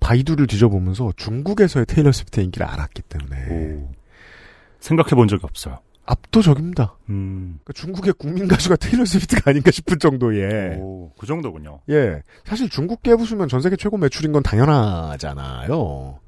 바이두를 0.00 0.46
뒤져보면서 0.46 1.12
중국에서의 1.16 1.86
테일러 1.86 2.10
스위프트의 2.10 2.46
인기를 2.46 2.66
알았기 2.66 3.02
때문에 3.02 3.48
오. 3.50 3.90
생각해 4.80 5.10
본 5.10 5.28
적이 5.28 5.42
없어요. 5.44 5.78
압도적입니다. 6.04 6.96
음. 7.10 7.60
그러니까 7.62 7.72
중국의 7.74 8.14
국민 8.14 8.48
가수가 8.48 8.76
테일러 8.76 9.04
스위프트가 9.04 9.50
아닌가 9.50 9.70
싶을 9.70 9.98
정도의 9.98 10.76
오, 10.78 11.12
그 11.16 11.26
정도군요. 11.26 11.80
예. 11.90 12.22
사실 12.44 12.68
중국 12.68 13.02
깨부수면 13.02 13.48
전 13.48 13.60
세계 13.60 13.76
최고 13.76 13.96
매출인 13.98 14.32
건 14.32 14.42
당연하잖아요. 14.42 16.18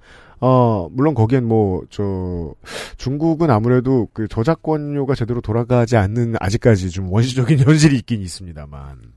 어, 0.40 0.88
물론 0.90 1.14
거기엔 1.14 1.46
뭐, 1.46 1.82
저, 1.90 2.54
중국은 2.96 3.50
아무래도 3.50 4.08
그 4.12 4.28
저작권료가 4.28 5.14
제대로 5.14 5.40
돌아가지 5.40 5.96
않는 5.96 6.34
아직까지 6.40 6.90
좀 6.90 7.12
원시적인 7.12 7.58
현실이 7.66 7.96
있긴 7.96 8.20
있습니다만. 8.20 9.14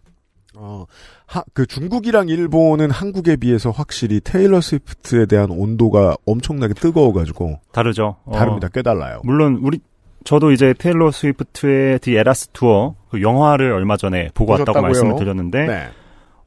어, 0.60 0.86
하, 1.28 1.44
그 1.54 1.66
중국이랑 1.66 2.30
일본은 2.30 2.90
한국에 2.90 3.36
비해서 3.36 3.70
확실히 3.70 4.20
테일러 4.20 4.60
스위프트에 4.60 5.28
대한 5.28 5.52
온도가 5.52 6.16
엄청나게 6.26 6.74
뜨거워가지고 6.74 7.60
다르죠. 7.72 8.16
어, 8.26 8.32
다릅니다. 8.32 8.68
꽤 8.74 8.82
달라요. 8.82 9.22
물론 9.24 9.60
우리 9.62 9.80
저도 10.24 10.52
이제 10.52 10.74
테일러 10.78 11.12
스위프트의 11.12 12.00
The 12.00 12.16
Eras 12.16 12.50
Tour 12.54 12.96
그 13.10 13.22
영화를 13.22 13.72
얼마 13.72 13.98
전에 13.98 14.30
보고 14.34 14.54
왔다고 14.54 14.66
보셨다고요? 14.74 14.88
말씀을 14.88 15.16
드렸는데 15.16 15.68
네. 15.68 15.88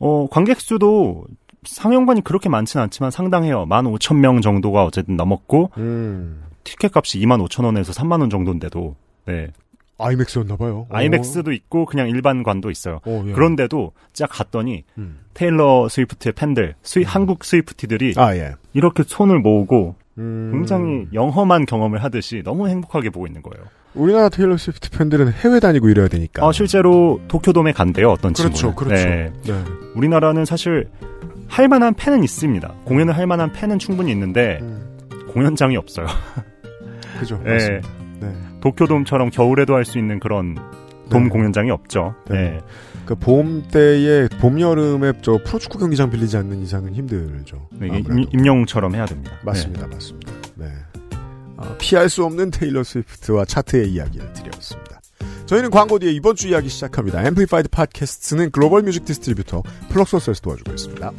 어, 0.01 0.27
관객 0.31 0.61
수도 0.61 1.25
상영관이 1.65 2.23
그렇게 2.23 2.49
많지는 2.49 2.85
않지만 2.85 3.11
상당해요. 3.11 3.67
15,000명 3.67 4.43
정도가 4.43 4.85
어쨌든 4.85 5.17
넘었고 5.17 5.71
음. 5.79 6.43
티켓 6.65 6.97
값이 6.97 7.19
25,000원에서 7.21 7.95
3만 7.95 8.21
원 8.21 8.31
정도인데도 8.31 8.97
네. 9.27 9.49
아이맥스였나 9.99 10.57
봐요. 10.57 10.87
아이맥스도 10.91 11.53
있고 11.53 11.85
그냥 11.85 12.09
일반관도 12.09 12.71
있어요. 12.71 13.01
어, 13.05 13.23
예. 13.27 13.33
그런데도 13.33 13.93
쫙 14.15 14.29
갔더니 14.31 14.85
음. 14.97 15.19
테일러 15.35 15.89
스위프트의 15.89 16.33
팬들, 16.33 16.75
스위, 16.83 17.05
한국 17.05 17.45
Swiftie들이 17.45 18.15
아, 18.17 18.35
예. 18.35 18.55
이렇게 18.73 19.03
손을 19.07 19.41
모으고 19.41 19.97
음. 20.19 20.51
굉장히 20.53 21.07
영험한 21.13 21.67
경험을 21.67 22.03
하듯이 22.03 22.43
너무 22.45 22.69
행복하게 22.69 23.11
보고 23.11 23.27
있는 23.27 23.43
거예요. 23.43 23.67
우리나라 23.95 24.29
테일러 24.29 24.57
스위프트 24.57 24.91
팬들은 24.91 25.33
해외 25.33 25.61
다니고 25.61 25.89
이래야 25.89 26.09
되니까. 26.09 26.47
아, 26.47 26.53
실제로 26.53 27.21
도쿄돔에 27.29 27.73
간대요, 27.73 28.11
어떤 28.11 28.33
그렇죠, 28.33 28.69
친구는. 28.69 28.95
그렇죠. 28.95 29.09
네. 29.09 29.33
네. 29.45 29.65
우리나라는 29.95 30.45
사실 30.45 30.89
할 31.51 31.69
만한 31.69 31.95
팬은 31.95 32.23
있습니다. 32.25 32.75
공연을 32.85 33.17
할 33.17 33.27
만한 33.27 33.53
팬은 33.53 33.79
충분히 33.79 34.13
있는데 34.13 34.59
음, 34.63 34.99
공연장이 35.29 35.77
없어요. 35.77 36.07
그죠. 37.19 37.41
네. 37.45 37.53
맞습니다. 37.53 37.89
네. 38.21 38.33
도쿄돔처럼 38.61 39.31
겨울에도 39.31 39.75
할 39.75 39.85
수 39.85 39.99
있는 39.99 40.21
그런 40.21 40.57
돔 41.11 41.25
네. 41.25 41.29
공연장이 41.29 41.71
없죠. 41.71 42.15
네. 42.31 42.51
네. 42.53 42.61
그 43.07 43.15
봄 43.17 43.63
때에 43.73 44.29
봄 44.41 44.61
여름에 44.61 45.13
저 45.23 45.39
프로축구 45.45 45.79
경기장 45.79 46.11
빌리지 46.11 46.37
않는 46.37 46.63
이상은 46.63 46.95
힘들죠. 46.95 47.69
네. 47.73 47.89
임- 47.89 48.27
임영웅처럼 48.33 48.95
해야 48.95 49.05
됩니다. 49.05 49.33
맞습니다, 49.45 49.89
맞습니다. 49.89 50.33
네. 50.55 50.67
아, 51.57 51.75
피할 51.79 52.09
수 52.09 52.25
없는 52.25 52.51
테일러 52.53 52.85
스위프트와 52.85 53.45
차트의 53.47 53.91
이야기를 53.91 54.33
드렸습니다. 54.33 55.00
저희는 55.47 55.71
광고 55.71 55.99
뒤에 55.99 56.13
이번 56.13 56.37
주 56.37 56.49
이야기 56.49 56.69
시작합니다. 56.69 57.25
앰플리파이드 57.25 57.69
팟캐스트는 57.71 58.51
글로벌 58.53 58.83
뮤직 58.83 59.05
distributor 59.05 59.63
플럭서스에서 59.91 60.41
도와주고 60.41 60.71
있습니다. 60.71 61.13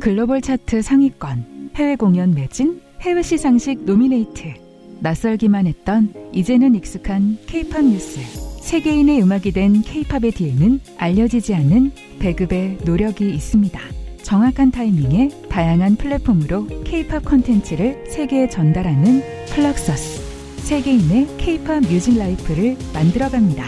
글로벌 0.00 0.40
차트 0.40 0.82
상위권, 0.82 1.70
해외 1.74 1.96
공연 1.96 2.32
매진, 2.32 2.80
해외 3.00 3.22
시상식 3.22 3.84
노미네이트. 3.84 4.54
낯설기만 5.00 5.66
했던 5.66 6.12
이제는 6.32 6.74
익숙한 6.76 7.38
케이팝 7.46 7.84
뉴스. 7.84 8.55
세계인의 8.66 9.22
음악이 9.22 9.52
된 9.52 9.80
케이팝의 9.80 10.32
뒤에는 10.32 10.80
알려지지 10.98 11.54
않은 11.54 11.92
배급의 12.18 12.78
노력이 12.84 13.32
있습니다. 13.32 13.80
정확한 14.24 14.72
타이밍에 14.72 15.28
다양한 15.48 15.94
플랫폼으로 15.94 16.66
케이팝 16.82 17.24
콘텐츠를 17.24 18.04
세계에 18.08 18.48
전달하는 18.48 19.22
플럭서스. 19.50 20.66
세계인의 20.66 21.28
케이팝 21.38 21.84
뮤직 21.84 22.18
라이프를 22.18 22.76
만들어갑니다. 22.92 23.66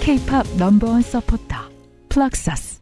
케이팝 0.00 0.56
넘버원 0.58 1.02
서포터 1.02 1.56
플럭서스. 2.08 2.80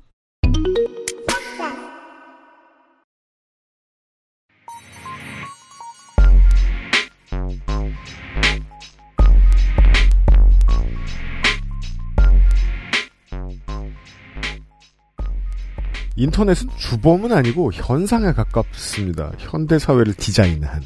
인터넷은 16.19 16.69
주범은 16.77 17.33
아니고 17.33 17.73
현상에 17.73 18.33
가깝습니다. 18.33 19.31
현대 19.39 19.79
사회를 19.79 20.15
디자인한. 20.15 20.83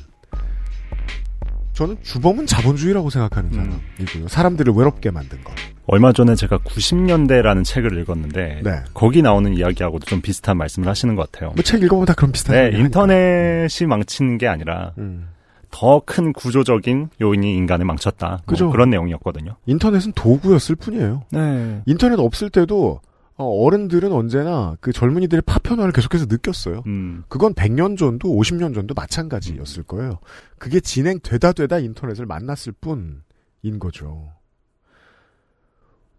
저는 1.72 1.96
주범은 2.02 2.44
자본주의라고 2.46 3.08
생각하는 3.08 3.50
음. 3.54 3.80
사람이고요. 3.96 4.28
사람들을 4.28 4.74
외롭게 4.74 5.10
만든 5.10 5.42
것. 5.42 5.54
얼마 5.86 6.12
전에 6.12 6.34
제가 6.34 6.58
90년대라는 6.58 7.64
책을 7.64 7.98
읽었는데 7.98 8.60
네. 8.62 8.70
거기 8.92 9.22
나오는 9.22 9.52
이야기하고도 9.56 10.04
좀 10.04 10.20
비슷한 10.20 10.58
말씀을 10.58 10.86
하시는 10.86 11.16
것 11.16 11.32
같아요. 11.32 11.52
뭐 11.56 11.62
책 11.64 11.82
읽어보면 11.82 12.04
다 12.06 12.12
그런 12.14 12.30
비슷한 12.30 12.70
네. 12.70 12.78
인터넷이 12.78 13.86
망치는 13.88 14.36
게 14.36 14.46
아니라 14.48 14.92
음. 14.98 15.28
더큰 15.70 16.34
구조적인 16.34 17.08
요인이 17.22 17.54
인간을 17.56 17.86
망쳤다. 17.86 18.28
뭐 18.28 18.38
그죠. 18.44 18.68
그런 18.70 18.90
내용이었거든요. 18.90 19.56
인터넷은 19.64 20.12
도구였을 20.12 20.76
뿐이에요. 20.76 21.22
네. 21.30 21.80
인터넷 21.86 22.18
없을 22.20 22.50
때도 22.50 23.00
어, 23.42 23.64
어른들은 23.64 24.12
언제나 24.12 24.76
그 24.80 24.92
젊은이들의 24.92 25.42
파편화를 25.42 25.92
계속해서 25.92 26.26
느꼈어요. 26.28 26.82
음, 26.86 27.24
그건 27.28 27.54
100년 27.54 27.96
전도 27.98 28.28
50년 28.28 28.74
전도 28.74 28.94
마찬가지였을 28.94 29.82
거예요. 29.84 30.18
그게 30.58 30.80
진행되다 30.80 31.52
되다 31.52 31.78
인터넷을 31.78 32.26
만났을 32.26 32.72
뿐인 32.80 33.78
거죠. 33.80 34.30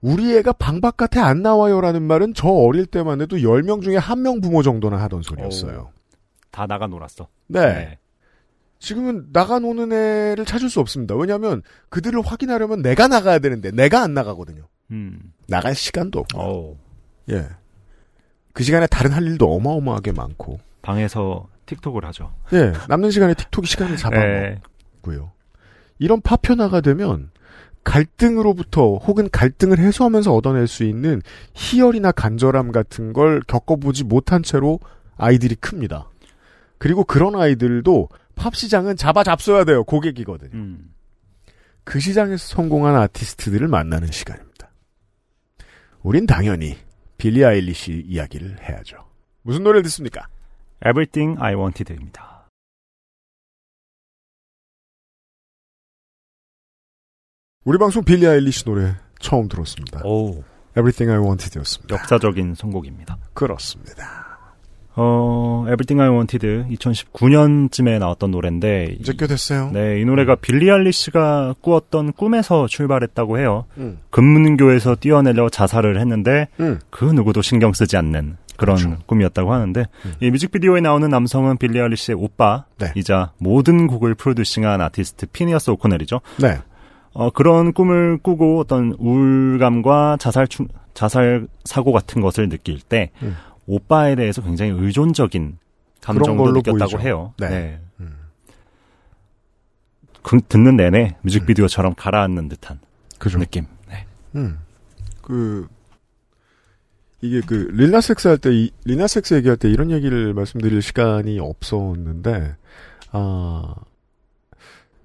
우리 0.02 0.36
애가 0.38 0.54
방 0.54 0.82
바깥에 0.82 1.20
안 1.20 1.42
나와요라는 1.42 2.02
말은 2.04 2.34
저 2.34 2.50
어릴 2.50 2.86
때만 2.86 3.22
해도 3.22 3.38
10명 3.38 3.82
중에 3.82 3.96
한 3.98 4.22
명 4.22 4.42
부모 4.42 4.62
정도나 4.62 4.98
하던 5.04 5.22
소리였어요. 5.22 5.92
다 6.52 6.68
나가 6.68 6.88
놀았어. 6.88 7.28
네. 7.48 7.98
지금은 8.80 9.28
나가 9.32 9.60
노는 9.60 9.94
애를 9.94 10.46
찾을 10.46 10.70
수 10.70 10.82
없습니다. 10.82 11.16
왜냐하면 11.16 11.62
그들을 11.90 12.22
확인하려면 12.22 12.82
내가 12.82 13.08
나가야 13.08 13.40
되는데 13.40 13.72
내가 13.72 14.02
안 14.02 14.14
나가거든요. 14.14 14.68
음. 14.92 15.32
나갈 15.48 15.74
시간도 15.74 16.20
없고. 16.20 16.40
어우. 16.42 16.78
예. 17.32 17.48
그 18.54 18.64
시간에 18.64 18.88
다른 18.88 19.12
할 19.12 19.24
일도 19.24 19.54
어마어마하게 19.56 20.12
많고. 20.12 20.60
방에서 20.82 21.48
틱톡을 21.66 22.06
하죠. 22.06 22.34
예. 22.54 22.74
남는 22.88 23.12
시간에 23.12 23.34
틱톡이 23.34 23.68
시간을 23.68 23.98
잡아먹고요. 23.98 25.22
네. 25.24 25.32
이런 26.00 26.22
파편화가 26.22 26.82
되면 26.82 27.32
갈등으로부터 27.84 28.96
혹은 28.98 29.30
갈등을 29.30 29.80
해소하면서 29.80 30.34
얻어낼 30.34 30.68
수 30.68 30.84
있는 30.84 31.22
희열이나 31.54 32.12
간절함 32.12 32.72
같은 32.72 33.14
걸 33.14 33.42
겪어보지 33.48 34.06
못한 34.06 34.44
채로 34.44 34.80
아이들이 35.18 35.56
큽니다. 35.56 36.10
그리고 36.78 37.04
그런 37.04 37.36
아이들도 37.36 38.10
팝 38.36 38.56
시장은 38.56 38.98
잡아 38.98 39.24
잡숴야 39.24 39.66
돼요. 39.66 39.84
고객이거든요. 39.84 40.52
음. 40.54 40.94
그 41.84 42.00
시장에서 42.00 42.48
성공한 42.48 42.96
아티스트들을 42.96 43.68
만나는 43.68 44.10
시간입니다. 44.12 44.70
우린 46.02 46.26
당연히 46.26 46.78
빌리 47.24 47.46
아일리시 47.46 48.04
이야기를 48.06 48.68
해야죠. 48.68 48.98
무슨 49.44 49.64
노래를 49.64 49.84
듣습니까? 49.84 50.28
Everything 50.86 51.42
I 51.42 51.56
Wanted입니다. 51.56 52.50
우리 57.64 57.78
방송 57.78 58.04
빌리 58.04 58.28
아일리시 58.28 58.66
노래 58.66 58.98
처음 59.22 59.48
들었습니다. 59.48 60.02
오. 60.04 60.44
Everything 60.72 61.12
I 61.12 61.20
Wanted였습니다. 61.20 61.96
역사적인 61.96 62.56
선곡입니다. 62.56 63.18
그렇습니다. 63.34 64.23
어, 64.96 65.66
Everything 65.68 66.02
I 66.02 66.10
Wanted 66.10 66.66
2019년쯤에 66.76 67.98
나왔던 68.00 68.32
노래인데 68.32 68.98
이제 69.00 69.14
꽤 69.18 69.26
됐어요. 69.28 69.72
네, 69.74 70.00
이 70.00 70.06
노래가 70.06 70.36
빌리 70.36 70.70
알리시가 70.70 71.56
꾸었던 71.62 72.14
꿈에서 72.14 72.68
출발했다고 72.68 73.40
해요. 73.40 73.66
음. 73.78 74.00
금문교에서 74.12 74.96
뛰어내려 74.96 75.50
자살을 75.50 76.00
했는데 76.00 76.48
음. 76.60 76.80
그 76.90 77.06
누구도 77.06 77.42
신경 77.42 77.74
쓰지 77.74 77.98
않는 77.98 78.38
그런 78.56 78.78
그렇죠. 78.78 78.98
꿈이었다고 79.08 79.52
하는데 79.52 79.86
음. 80.06 80.14
이 80.20 80.30
뮤직비디오에 80.30 80.82
나오는 80.82 81.10
남성은 81.10 81.58
빌리 81.58 81.80
알리시의 81.82 82.16
오빠 82.20 82.66
네. 82.78 82.92
이자 82.96 83.32
모든 83.40 83.88
곡을 83.88 84.14
프로듀싱한 84.14 84.80
아티스트 84.80 85.28
피니어스 85.28 85.72
오코넬이죠. 85.72 86.22
네. 86.40 86.60
어, 87.14 87.30
그런 87.30 87.74
꿈을 87.74 88.18
꾸고 88.22 88.60
어떤 88.60 88.96
우울감과 89.00 90.18
자살 90.20 90.48
충, 90.48 90.68
자살 90.94 91.48
사고 91.64 91.92
같은 91.92 92.22
것을 92.22 92.50
느낄 92.50 92.80
때 92.80 93.12
음. 93.22 93.36
오빠에 93.66 94.16
대해서 94.16 94.42
굉장히 94.42 94.72
의존적인 94.72 95.58
감정도 96.02 96.52
느꼈다고 96.52 96.78
보이죠. 96.78 97.00
해요. 97.00 97.34
네. 97.40 97.80
음. 98.00 98.18
그, 100.22 100.40
듣는 100.42 100.76
내내 100.78 101.16
뮤직비디오처럼 101.22 101.96
가라앉는 101.96 102.50
듯한 102.50 102.80
그죠. 103.18 103.40
느낌. 103.40 103.66
네. 103.88 104.06
음. 104.36 104.60
그, 105.22 105.68
이게 107.22 107.42
그, 107.46 107.70
릴라섹스 107.72 108.28
할 108.28 108.38
때, 108.38 108.54
이, 108.54 108.72
리나섹스 108.84 109.34
얘기할 109.36 109.58
때 109.58 109.70
이런 109.70 109.92
얘기를 109.92 110.34
말씀드릴 110.34 110.82
시간이 110.82 111.40
없었는데, 111.40 112.56
아, 113.12 113.76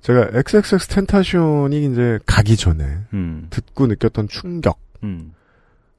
제가 0.01 0.31
XXX 0.33 0.89
텐타션이 0.89 1.85
이제 1.85 2.19
가기 2.25 2.57
전에 2.57 2.99
음, 3.13 3.47
듣고 3.51 3.87
느꼈던 3.87 4.29
충격 4.29 4.81
음, 5.03 5.35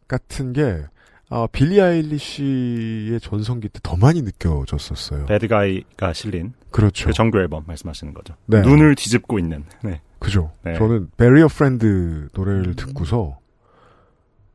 같은 0.08 0.52
게, 0.52 0.84
아, 1.32 1.48
빌리 1.52 1.80
아일리시의 1.80 3.20
전성기 3.20 3.70
때 3.70 3.80
더 3.84 3.96
많이 3.96 4.22
느껴졌었어요. 4.22 5.26
bad 5.28 5.60
guy가 5.60 6.14
실린 6.14 6.54
그렇죠. 6.72 7.08
그 7.08 7.14
정규 7.14 7.38
앨범 7.40 7.64
말씀하시는 7.68 8.14
거죠. 8.14 8.36
네. 8.48 8.62
눈을 8.62 8.96
뒤집고 8.96 9.38
있는. 9.40 9.64
네. 9.84 10.02
그죠. 10.20 10.52
네. 10.64 10.74
저는 10.76 11.10
bury 11.18 11.48
a 11.48 11.59
friend 11.59 12.28
노래를 12.34 12.76
듣고서 12.76 13.38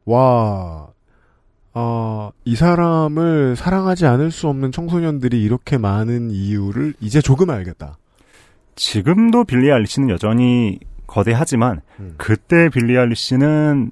와, 0.05 0.89
아, 1.73 2.31
이 2.45 2.55
사람을 2.57 3.57
사랑하지 3.57 4.07
않을 4.07 4.31
수 4.31 4.49
없는 4.49 4.71
청소년들이 4.73 5.43
이렇게 5.43 5.79
많은 5.79 6.31
이유를 6.31 6.95
이제 7.01 7.21
조금 7.21 7.51
알겠다. 7.51 7.97
지금도 8.77 9.45
빌리 9.45 9.73
알리시는 9.73 10.11
여전히 10.11 10.79
거대하지만 11.07 11.81
음. 12.01 12.15
그때 12.19 12.69
빌리 12.69 12.99
알리시는 12.99 13.91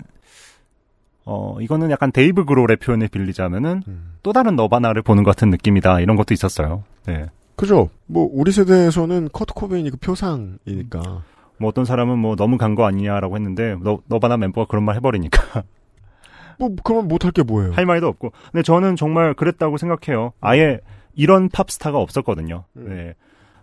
어 1.25 1.57
이거는 1.61 1.91
약간 1.91 2.11
데이브 2.13 2.45
그롤의 2.45 2.77
표현을 2.79 3.09
빌리자면은 3.09 3.83
음. 3.87 4.15
또 4.23 4.33
다른 4.33 4.57
너바나를 4.57 5.03
보는 5.03 5.23
것 5.23 5.31
같은 5.35 5.51
느낌이다 5.51 6.01
이런 6.01 6.17
것도 6.17 6.35
있었어요. 6.35 6.85
네. 7.07 7.27
그죠. 7.57 7.91
뭐 8.07 8.29
우리 8.33 8.51
세대에서는 8.51 9.29
커트 9.33 9.55
코베인이 9.55 9.91
그 9.91 9.97
표상이니까. 9.99 11.23
뭐 11.59 11.69
어떤 11.69 11.85
사람은 11.85 12.19
뭐 12.19 12.35
너무 12.35 12.59
간 12.59 12.75
거 12.75 12.85
아니냐라고 12.87 13.37
했는데 13.37 13.77
너 13.83 14.01
너바나 14.07 14.37
멤버가 14.37 14.67
그런 14.69 14.85
말 14.85 14.97
해버리니까 14.97 15.63
뭐 16.59 16.71
그러면 16.83 17.07
못할 17.09 17.31
게 17.31 17.43
뭐예요. 17.43 17.73
할 17.73 17.87
말도 17.87 18.09
없고. 18.09 18.33
근데 18.51 18.63
저는 18.63 18.97
정말 18.97 19.35
그랬다고 19.35 19.77
생각해요. 19.77 20.33
아예 20.41 20.81
이런 21.15 21.49
팝스타가 21.49 21.99
없었거든요. 21.99 22.65
음. 22.77 22.87
네. 22.89 23.15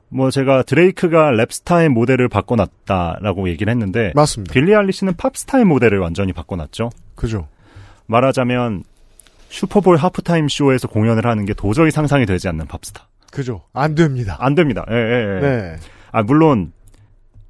뭐 0.10 0.32
제가 0.32 0.64
드레이크가 0.64 1.32
랩스타의 1.32 1.90
모델을 1.90 2.28
바꿔놨다라고 2.28 3.50
얘기를 3.50 3.72
했는데 3.72 4.12
맞습니다. 4.16 4.52
빌리 4.54 4.76
알리시는 4.76 5.14
팝스타의 5.16 5.66
모델을 5.66 6.00
완전히 6.00 6.34
바꿔놨죠. 6.34 6.90
그죠. 7.16 7.48
말하자면 8.08 8.84
슈퍼볼 9.50 9.98
하프타임 9.98 10.48
쇼에서 10.48 10.88
공연을 10.88 11.26
하는 11.26 11.46
게 11.46 11.54
도저히 11.54 11.92
상상이 11.92 12.26
되지 12.26 12.48
않는 12.50 12.66
팝스타. 12.68 13.08
그죠. 13.32 13.62
안 13.74 13.94
됩니다. 13.96 14.36
안 14.40 14.56
됩니다. 14.56 14.84
예, 14.90 14.96
예, 14.96 15.36
예. 15.36 15.40
네. 15.40 15.76
아 16.12 16.24
물론 16.24 16.72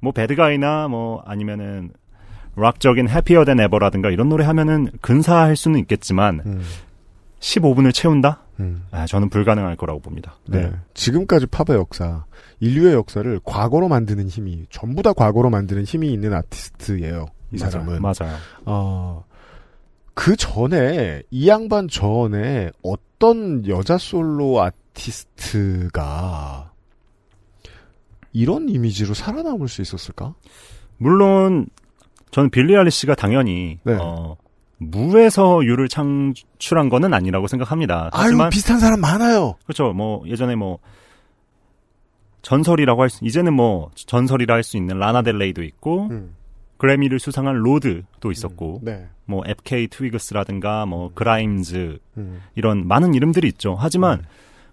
뭐 0.00 0.12
배드가이나 0.12 0.88
뭐 0.88 1.22
아니면은 1.26 1.90
락적인 2.56 3.08
해피어 3.08 3.44
댄 3.44 3.60
에버라든가 3.60 4.10
이런 4.10 4.28
노래 4.28 4.44
하면은 4.44 4.88
근사할 5.00 5.56
수는 5.56 5.78
있겠지만 5.80 6.42
음, 6.44 6.62
15분을 7.40 7.92
채운다? 7.92 8.42
음. 8.60 8.86
아, 8.90 9.06
저는 9.06 9.30
불가능할 9.30 9.76
거라고 9.76 10.00
봅니다. 10.00 10.36
네. 10.46 10.70
지금까지 10.94 11.46
팝의 11.46 11.78
역사, 11.78 12.24
인류의 12.60 12.94
역사를 12.94 13.40
과거로 13.44 13.88
만드는 13.88 14.28
힘이, 14.28 14.66
전부 14.70 15.02
다 15.02 15.12
과거로 15.12 15.50
만드는 15.50 15.84
힘이 15.84 16.12
있는 16.12 16.34
아티스트예요. 16.34 17.26
이 17.52 17.58
맞아요. 17.58 17.70
사람은. 17.70 18.02
맞아요. 18.02 18.36
어, 18.66 19.24
그 20.14 20.36
전에, 20.36 21.22
이 21.30 21.48
양반 21.48 21.88
전에 21.88 22.70
어떤 22.82 23.66
여자 23.66 23.96
솔로 23.96 24.60
아티스트가 24.62 26.70
이런 28.32 28.68
이미지로 28.68 29.14
살아남을 29.14 29.68
수 29.68 29.82
있었을까? 29.82 30.34
물론 30.98 31.66
저는 32.30 32.50
빌리 32.50 32.76
알리시가 32.76 33.14
당연히 33.14 33.78
네. 33.82 33.96
어, 33.98 34.36
무에서 34.80 35.62
유를 35.62 35.88
창출한 35.88 36.88
거는 36.88 37.12
아니라고 37.12 37.46
생각합니다. 37.46 38.08
아유, 38.12 38.24
하지만 38.24 38.48
비슷한 38.50 38.80
사람 38.80 39.00
많아요. 39.00 39.56
그렇죠. 39.64 39.92
뭐 39.92 40.22
예전에 40.26 40.56
뭐 40.56 40.78
전설이라고 42.42 43.02
할 43.02 43.10
수, 43.10 43.24
이제는 43.24 43.52
뭐 43.52 43.90
전설이라 43.94 44.54
할 44.54 44.62
수 44.62 44.78
있는 44.78 44.98
라나델레이도 44.98 45.62
있고 45.62 46.08
음, 46.10 46.34
그래미를 46.78 47.18
수상한 47.18 47.56
로드도 47.56 48.32
있었고 48.32 48.80
네. 48.82 49.06
뭐 49.26 49.42
FK 49.46 49.88
트위그스라든가 49.88 50.86
뭐 50.86 51.10
그라임즈 51.14 51.98
음, 52.16 52.40
이런 52.54 52.88
많은 52.88 53.12
이름들이 53.14 53.48
있죠. 53.48 53.76
하지만 53.78 54.24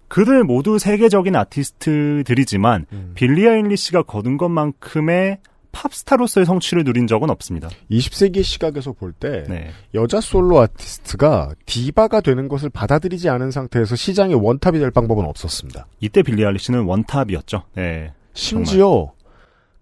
그들 0.08 0.42
모두 0.42 0.78
세계적인 0.78 1.36
아티스트들이지만 1.36 2.86
음. 2.92 3.12
빌리 3.14 3.46
아일리시가 3.46 4.02
거둔 4.04 4.38
것만큼의 4.38 5.38
팝스타로서의 5.82 6.44
성취를 6.44 6.82
누린 6.84 7.06
적은 7.06 7.30
없습니다. 7.30 7.68
20세기 7.90 8.42
시각에서 8.42 8.92
볼 8.92 9.12
때, 9.12 9.44
네. 9.48 9.70
여자 9.94 10.20
솔로 10.20 10.60
아티스트가 10.60 11.54
디바가 11.66 12.20
되는 12.20 12.48
것을 12.48 12.68
받아들이지 12.70 13.28
않은 13.28 13.50
상태에서 13.50 13.94
시장의 13.94 14.34
원탑이 14.36 14.78
될 14.78 14.90
방법은 14.90 15.24
없었습니다. 15.24 15.86
이때 16.00 16.22
빌리 16.22 16.44
아일리시는 16.44 16.84
원탑이었죠. 16.84 17.62
네. 17.74 18.12
심지어 18.34 19.12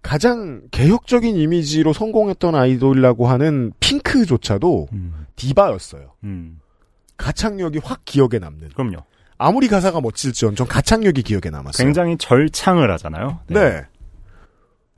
가장 0.03 0.61
개혁적인 0.71 1.35
이미지로 1.35 1.93
성공했던 1.93 2.55
아이돌이라고 2.55 3.27
하는 3.27 3.73
핑크조차도 3.79 4.87
음, 4.93 5.25
디바였어요. 5.35 6.13
음. 6.23 6.59
가창력이 7.17 7.79
확 7.83 8.01
기억에 8.05 8.39
남는. 8.39 8.69
그럼요. 8.69 8.97
아무리 9.39 9.67
가사가 9.67 10.01
멋질지언정 10.01 10.67
가창력이 10.67 11.23
기억에 11.23 11.49
남았어요. 11.51 11.85
굉장히 11.85 12.17
절창을 12.17 12.91
하잖아요. 12.91 13.39
네. 13.47 13.83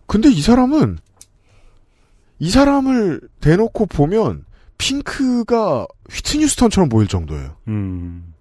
근데 0.10 0.28
이 0.32 0.42
사람은 0.42 0.98
이 2.40 2.50
사람을 2.50 3.22
대놓고 3.42 3.86
보면 3.86 4.44
핑크가 4.80 5.86
휘트니 6.10 6.48
스턴처럼 6.48 6.90
보일 6.90 7.08
정도예요. 7.08 7.56
음. 7.68 8.34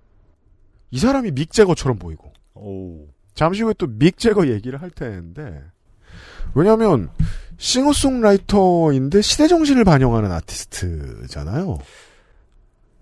이 0.91 0.99
사람이 0.99 1.33
믹 1.33 1.53
제거처럼 1.53 1.99
보이고. 1.99 2.33
오. 2.55 3.07
잠시 3.35 3.63
후에 3.63 3.75
또믹 3.75 4.17
제거 4.17 4.49
얘기를 4.49 4.81
할 4.81 4.89
텐데 4.91 5.63
왜냐하면 6.55 7.11
싱어송라이터인데 7.59 9.21
시대 9.21 9.47
정신을 9.47 9.85
반영하는 9.85 10.33
아티스트잖아요. 10.33 11.77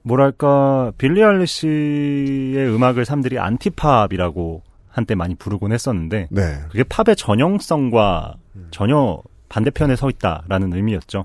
뭐랄까 0.02 0.92
빌리 0.98 1.22
알리시의 1.22 2.68
음악을 2.74 3.04
사람들이 3.04 3.38
안티팝이라고 3.38 4.62
한때 4.88 5.14
많이 5.14 5.36
부르곤 5.36 5.70
했었는데 5.70 6.26
네. 6.32 6.58
그게 6.68 6.82
팝의 6.82 7.14
전형성과 7.14 8.38
전혀 8.70 9.20
반대편에 9.48 9.96
서 9.96 10.10
있다라는 10.10 10.72
의미였죠. 10.74 11.24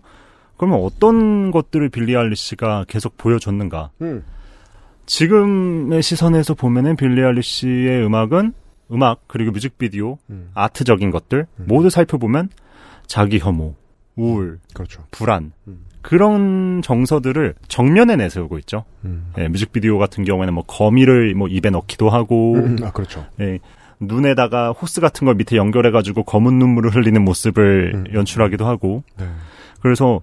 그러면 0.58 0.80
어떤 0.84 1.52
것들을 1.52 1.89
빌리 1.89 2.15
아일리시가 2.15 2.86
계속 2.88 3.17
보여줬는가? 3.17 3.91
음. 4.02 4.24
지금의 5.06 6.02
시선에서 6.04 6.54
보면은 6.54 6.96
빌리 6.96 7.24
아일리시의 7.24 8.06
음악은 8.06 8.54
음악 8.91 9.28
그리고 9.28 9.52
뮤직비디오, 9.52 10.17
음. 10.30 10.52
아트적인 10.54 11.12
것들 11.12 11.48
모두 11.58 11.89
살펴보면 11.89 12.50
자기 13.08 13.39
혐오, 13.39 13.76
우울, 14.15 14.60
그렇죠. 14.74 15.04
불안 15.12 15.52
음. 15.67 15.86
그런 16.02 16.82
정서들을 16.82 17.56
정면에 17.67 18.15
내세우고 18.15 18.58
있죠. 18.60 18.86
음. 19.06 19.32
예, 19.38 19.48
뮤직비디오 19.48 19.98
같은 19.98 20.24
경우에는 20.24 20.54
뭐 20.54 20.63
거미를 20.63 21.36
뭐 21.36 21.48
입에 21.48 21.70
넣기도 21.70 22.10
하고 22.10 22.56
음, 22.56 22.78
아, 22.84 22.91
그렇죠. 22.91 23.26
예, 23.39 23.60
눈에다가 24.02 24.72
호스 24.72 25.00
같은 25.00 25.26
걸 25.26 25.36
밑에 25.36 25.56
연결해가지고 25.56 26.24
검은 26.24 26.58
눈물을 26.60 26.94
흘리는 26.94 27.24
모습을 27.24 27.92
음. 27.94 28.04
연출하기도 28.14 28.66
하고 28.66 29.04
네. 29.18 29.28
그래서 29.82 30.22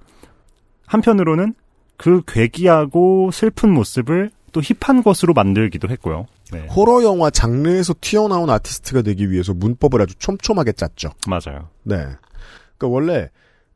한편으로는 0.86 1.54
그 1.96 2.22
괴기하고 2.26 3.30
슬픈 3.32 3.72
모습을 3.72 4.30
또 4.52 4.60
힙한 4.60 5.02
것으로 5.02 5.34
만들기도 5.34 5.88
했고요. 5.90 6.26
네, 6.52 6.66
호러 6.68 7.02
영화 7.02 7.30
장르에서 7.30 7.94
튀어나온 8.00 8.48
아티스트가 8.50 9.02
되기 9.02 9.30
위해서 9.30 9.52
문법을 9.52 10.00
아주 10.00 10.14
촘촘하게 10.14 10.72
짰죠. 10.72 11.10
맞아요. 11.28 11.68
네. 11.82 11.96
그러니까 11.96 12.88
원래 12.88 13.28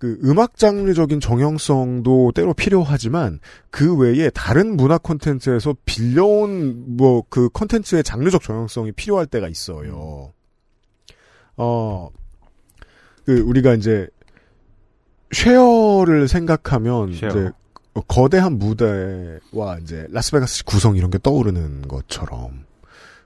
그 0.03 0.19
음악 0.25 0.57
장르적인 0.57 1.21
정형성도 1.21 2.33
때로 2.35 2.55
필요하지만 2.55 3.38
그 3.71 3.97
외에 3.97 4.31
다른 4.31 4.77
문화 4.77 4.99
콘텐츠에서 4.99 5.77
빌려온 5.85 6.97
뭐 6.97 7.23
그 7.31 7.49
콘텐츠의 7.51 8.03
장르적 8.03 8.43
정형성이 8.43 8.91
필요할 8.91 9.27
때가 9.27 9.47
있어요. 9.47 10.33
어, 11.57 12.11
그 13.25 13.43
우리가 13.43 13.75
이제 13.75 14.09
쉐어를 15.31 16.27
생각하면 16.27 17.12
쉐어. 17.15 17.29
이제 17.29 17.51
거대한 18.09 18.59
무대와 18.59 19.79
이제 19.83 20.09
라스베가스 20.11 20.65
구성 20.65 20.97
이런 20.97 21.12
게 21.12 21.19
떠오르는 21.23 21.83
것처럼 21.83 22.65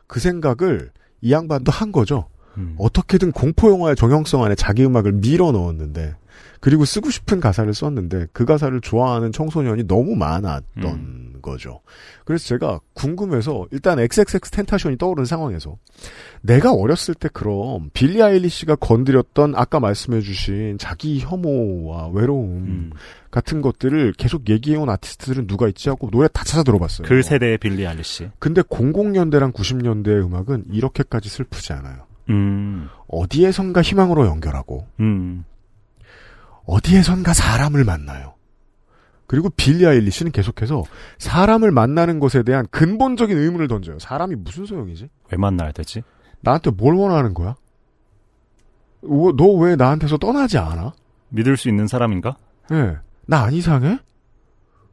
그 0.06 0.20
생각을 0.20 0.90
이 1.22 1.32
양반도 1.32 1.72
한 1.72 1.90
거죠. 1.90 2.28
음. 2.58 2.74
어떻게든 2.76 3.32
공포 3.32 3.70
영화의 3.70 3.96
정형성 3.96 4.44
안에 4.44 4.54
자기 4.54 4.84
음악을 4.84 5.12
밀어 5.12 5.52
넣었는데 5.52 6.16
그리고 6.60 6.84
쓰고 6.84 7.10
싶은 7.10 7.40
가사를 7.40 7.72
썼는데 7.72 8.26
그 8.32 8.44
가사를 8.44 8.80
좋아하는 8.80 9.32
청소년이 9.32 9.86
너무 9.86 10.16
많았던 10.16 11.26
거죠. 11.46 11.80
그래서 12.24 12.46
제가 12.46 12.80
궁금해서 12.92 13.66
일단 13.70 14.00
XXX 14.00 14.50
텐타션이 14.50 14.98
떠오르는 14.98 15.24
상황에서 15.26 15.76
내가 16.42 16.72
어렸을 16.72 17.14
때 17.14 17.28
그럼 17.32 17.90
빌리 17.92 18.22
아일리시가 18.22 18.76
건드렸던 18.76 19.54
아까 19.54 19.78
말씀해주신 19.78 20.78
자기 20.78 21.20
혐오와 21.20 22.08
외로움 22.08 22.50
음. 22.50 22.90
같은 23.30 23.62
것들을 23.62 24.14
계속 24.14 24.48
얘기해온 24.48 24.88
아티스트들은 24.88 25.46
누가 25.46 25.68
있지 25.68 25.88
하고 25.88 26.10
노래 26.10 26.26
다 26.28 26.42
찾아 26.44 26.62
들어봤어요. 26.62 27.06
그 27.06 27.22
세대의 27.22 27.58
빌리 27.58 27.86
알리시. 27.86 28.30
근데 28.38 28.62
00년대랑 28.62 29.52
90년대의 29.52 30.24
음악은 30.24 30.64
이렇게까지 30.72 31.28
슬프지 31.28 31.72
않아요. 31.74 32.06
음, 32.28 32.88
어디에선가 33.08 33.82
희망으로 33.82 34.26
연결하고 34.26 34.86
음, 35.00 35.44
어디에선가 36.66 37.32
사람을 37.32 37.84
만나요. 37.84 38.34
그리고 39.26 39.50
빌리 39.50 39.86
아일리시는 39.86 40.30
계속해서 40.32 40.84
사람을 41.18 41.72
만나는 41.72 42.20
것에 42.20 42.42
대한 42.44 42.66
근본적인 42.70 43.36
의문을 43.36 43.66
던져요. 43.68 43.98
사람이 43.98 44.36
무슨 44.36 44.66
소용이지? 44.66 45.08
왜 45.32 45.36
만나야 45.38 45.72
되지? 45.72 46.02
나한테 46.40 46.70
뭘 46.70 46.94
원하는 46.94 47.34
거야? 47.34 47.56
너 49.02 49.56
왜 49.58 49.76
나한테서 49.76 50.18
떠나지 50.18 50.58
않아? 50.58 50.92
믿을 51.30 51.56
수 51.56 51.68
있는 51.68 51.86
사람인가? 51.86 52.36
예. 52.72 52.96
나안 53.26 53.52
이상해? 53.52 53.98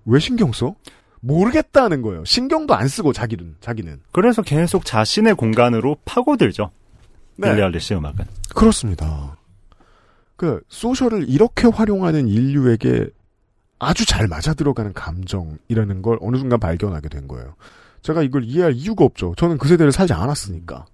왜 0.05 0.19
신경 0.19 0.51
써? 0.51 0.75
모르겠다는 1.21 2.01
거예요. 2.01 2.25
신경도 2.25 2.75
안 2.75 2.87
쓰고 2.87 3.13
자기는 3.13 3.55
자기는. 3.61 4.01
그래서 4.11 4.41
계속 4.41 4.83
자신의 4.85 5.35
공간으로 5.35 5.97
파고들죠. 6.05 6.71
빌리 7.41 7.61
알리시 7.61 7.93
음악은. 7.95 8.17
그렇습니다. 8.53 9.37
그 10.35 10.61
소셜을 10.67 11.29
이렇게 11.29 11.67
활용하는 11.67 12.27
인류에게 12.27 13.09
아주 13.79 14.05
잘 14.05 14.27
맞아 14.27 14.53
들어가는 14.53 14.93
감정이라는 14.93 16.01
걸 16.01 16.17
어느 16.21 16.37
순간 16.37 16.59
발견하게 16.59 17.09
된 17.09 17.27
거예요. 17.27 17.55
제가 18.01 18.21
이걸 18.23 18.43
이해할 18.43 18.73
이유가 18.73 19.05
없죠. 19.05 19.33
저는 19.37 19.57
그 19.57 19.67
세대를 19.67 19.91
살지 19.91 20.13
않았으니까. 20.13 20.85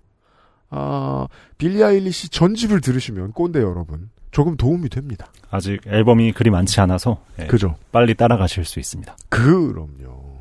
아, 0.71 1.27
빌리 1.57 1.83
아일리시 1.83 2.29
전집을 2.29 2.81
들으시면 2.81 3.31
꼰대 3.31 3.59
여러분 3.59 4.09
조금 4.31 4.55
도움이 4.55 4.89
됩니다. 4.89 5.31
아직 5.49 5.81
앨범이 5.87 6.33
그리 6.33 6.51
많지 6.51 6.79
않아서 6.81 7.23
예, 7.39 7.47
그죠? 7.47 7.75
빨리 7.91 8.13
따라가실 8.13 8.65
수 8.65 8.79
있습니다. 8.79 9.17
그럼요. 9.29 10.39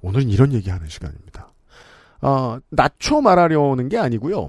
오늘은 0.00 0.28
이런 0.28 0.52
얘기하는 0.52 0.88
시간입니다. 0.88 1.52
아, 2.20 2.60
낮춰 2.70 3.20
말하려는 3.20 3.88
게 3.88 3.98
아니고요. 3.98 4.48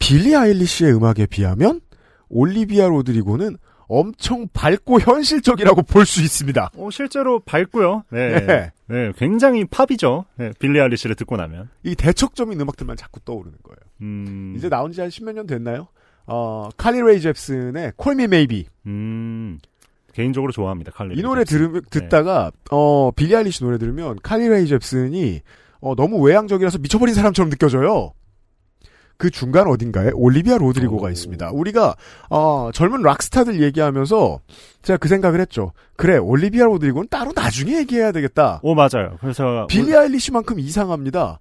빌리 0.00 0.34
아일리시의 0.34 0.94
음악에 0.94 1.26
비하면 1.26 1.80
올리비아 2.28 2.86
로드리고는 2.88 3.56
엄청 3.90 4.48
밝고 4.52 5.00
현실적이라고 5.00 5.82
볼 5.82 6.04
수 6.04 6.20
있습니다. 6.22 6.72
어, 6.76 6.90
실제로 6.90 7.40
밝고요. 7.40 8.04
네. 8.10 8.46
네. 8.46 8.72
네, 8.86 9.12
굉장히 9.16 9.64
팝이죠. 9.64 10.26
네, 10.36 10.52
빌리 10.58 10.78
아일리시를 10.80 11.14
듣고 11.16 11.36
나면. 11.36 11.70
이 11.84 11.94
대척점인 11.94 12.60
음악들만 12.60 12.96
자꾸 12.98 13.20
떠오르는 13.20 13.56
거예요. 13.62 13.76
음, 14.02 14.54
이제 14.56 14.68
나온 14.68 14.92
지 14.92 15.00
한 15.00 15.08
십몇 15.10 15.34
년 15.34 15.46
됐나요? 15.46 15.88
어, 16.26 16.68
칼리 16.76 17.00
레이 17.00 17.20
젭슨의 17.22 17.92
Call 18.02 18.18
Me 18.20 18.24
Maybe. 18.24 18.66
음, 18.86 19.58
개인적으로 20.12 20.52
좋아합니다. 20.52 20.92
칼리. 20.92 21.18
이 21.18 21.22
노래 21.22 21.44
들으, 21.44 21.80
듣다가, 21.90 22.50
어, 22.70 23.10
빌리 23.12 23.34
아일리시 23.34 23.62
노래 23.64 23.78
들으면 23.78 24.18
칼리 24.22 24.48
레이 24.48 24.66
젭슨이 24.66 25.40
어, 25.80 25.94
너무 25.94 26.20
외향적이라서 26.20 26.78
미쳐버린 26.78 27.14
사람처럼 27.14 27.48
느껴져요. 27.50 28.12
그 29.18 29.30
중간 29.30 29.66
어딘가에 29.66 30.12
올리비아 30.14 30.58
로드리고가 30.58 31.08
오. 31.08 31.10
있습니다. 31.10 31.50
우리가 31.52 31.96
어, 32.30 32.70
젊은 32.72 33.02
락스타들 33.02 33.60
얘기하면서 33.60 34.40
제가 34.82 34.96
그 34.96 35.08
생각을 35.08 35.40
했죠. 35.40 35.72
그래 35.96 36.16
올리비아 36.16 36.64
로드리고는 36.64 37.08
따로 37.10 37.32
나중에 37.34 37.76
얘기해야 37.78 38.12
되겠다. 38.12 38.60
오, 38.62 38.76
맞아요. 38.76 39.18
그래서. 39.20 39.66
빌리 39.68 39.94
아일리시만큼 39.94 40.60
이상합니다. 40.60 41.40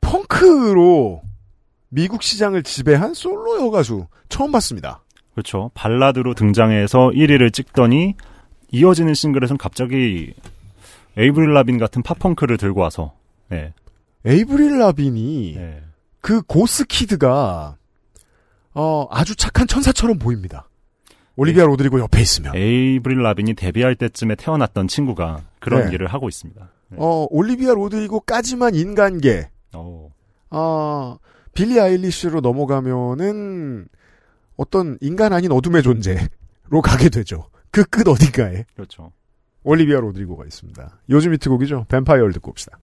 펑크로 0.00 1.22
미국 1.88 2.22
시장을 2.22 2.62
지배한 2.62 3.14
솔로 3.14 3.66
여가수 3.66 4.06
처음 4.28 4.52
봤습니다. 4.52 5.02
그렇죠. 5.32 5.72
발라드로 5.74 6.34
등장해서 6.34 7.10
1위를 7.14 7.52
찍더니 7.52 8.14
이어지는 8.70 9.14
싱글에선 9.14 9.56
갑자기 9.56 10.34
에이브릴 11.16 11.52
라빈 11.52 11.78
같은 11.78 12.02
팝펑크를 12.02 12.58
들고 12.58 12.80
와서 12.80 13.12
네. 13.48 13.72
에이브릴 14.24 14.78
라빈이 14.78 15.54
네. 15.56 15.82
그 16.20 16.42
goth 16.42 16.84
kid가 16.84 17.76
어, 18.74 19.06
아주 19.10 19.34
착한 19.36 19.66
천사처럼 19.66 20.18
보입니다. 20.18 20.68
올리비아 21.36 21.64
로드리고 21.64 22.00
옆에 22.00 22.20
있으면. 22.20 22.54
에이브릴 22.56 23.22
라빈이 23.22 23.54
데뷔할 23.54 23.94
때쯤에 23.94 24.34
태어났던 24.34 24.88
친구가 24.88 25.42
그런 25.60 25.86
네. 25.86 25.94
일을 25.94 26.08
하고 26.08 26.28
있습니다. 26.28 26.68
네. 26.88 26.96
어, 27.00 27.26
올리비아 27.30 27.74
로드리고까지만 27.74 28.74
인간계. 28.74 29.48
어, 29.74 30.10
어, 30.50 31.16
빌리 31.54 31.80
아일리시로 31.80 32.40
넘어가면은 32.40 33.86
어떤 34.56 34.98
인간 35.00 35.32
아닌 35.32 35.52
어둠의 35.52 35.82
존재로 35.82 36.82
가게 36.82 37.08
되죠. 37.08 37.48
그 37.70 37.84
끝 37.84 38.08
어딘가에 38.08 38.64
그렇죠. 38.74 39.12
올리비아 39.62 40.00
로드리고가 40.00 40.44
있습니다. 40.44 40.98
요즘 41.10 41.32
히트곡이죠. 41.34 41.86
뱀파이어를 41.88 42.32
듣고 42.32 42.50
옵시다. 42.50 42.78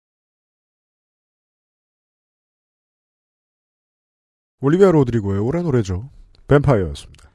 올리비아 4.62 4.92
로드리고의 4.92 5.40
오랜 5.40 5.64
노래죠. 5.64 6.10
뱀파이어였습니다. 6.48 7.32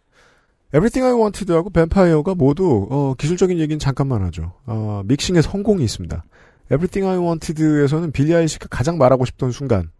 Everything 0.68 1.04
I 1.04 1.20
Wanted하고 1.20 1.70
뱀파이어가 1.70 2.34
모두 2.34 2.86
어, 2.90 3.14
기술적인 3.14 3.58
얘기는 3.58 3.78
잠깐만 3.78 4.22
하죠. 4.24 4.52
어, 4.66 5.02
믹싱의 5.04 5.42
성공이 5.42 5.82
있습니다. 5.82 6.24
Everything 6.66 7.06
I 7.06 7.18
Wanted에서는 7.18 8.12
빌리 8.12 8.34
아이시가 8.34 8.68
가장 8.70 8.96
말하고 8.96 9.24
싶던 9.24 9.50
순간 9.50 9.90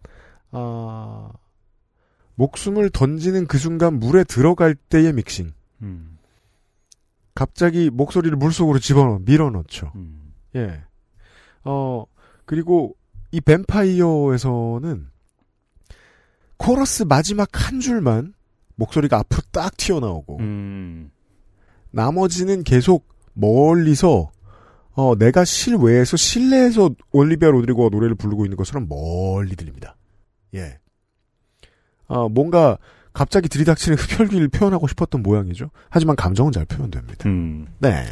아, 0.53 1.31
목숨을 2.37 2.91
던지는 2.91 3.47
그 3.47 3.59
순간 3.59 3.99
물에 3.99 4.25
들어갈 4.25 4.75
때의 4.75 5.13
믹싱. 5.13 5.53
음, 5.83 6.19
갑자기 7.35 7.91
목소리를 7.91 8.37
물속으로 8.37 8.79
집어넣어 8.79 9.21
밀어넣죠. 9.25 9.93
음. 9.97 10.33
예. 10.55 10.83
어, 11.65 12.05
그리고 12.45 12.95
이 13.33 13.41
뱀파이어에서는 13.41 15.10
코러스 16.61 17.05
마지막 17.05 17.49
한 17.55 17.81
줄만 17.81 18.35
목소리가 18.77 19.19
앞으로 19.21 19.41
딱 19.51 19.75
튀어나오고 19.79 20.41
음, 20.41 21.11
나머지는 21.91 22.65
계속 22.65 23.09
멀리서 23.33 24.31
어, 24.93 25.17
내가 25.17 25.47
실외에서 25.47 26.19
실내에서 26.19 26.91
올리비아 27.13 27.49
로드리고가 27.51 27.89
노래를 27.89 28.15
부르고 28.15 28.45
있는 28.45 28.59
것처럼 28.59 28.89
멀리 28.91 29.57
들립니다. 29.57 29.97
예. 30.55 30.79
어, 32.09 32.29
뭔가 32.29 32.77
갑자기 33.15 33.49
들이닥치는 33.49 33.97
흡혈귀를 33.97 34.49
표현하고 34.49 34.87
싶었던 34.87 35.23
모양이죠. 35.23 35.71
하지만 35.89 36.15
감정은 36.15 36.53
잘 36.53 36.67
표현됩니다. 36.67 37.27
음. 37.27 37.69
네. 37.79 38.05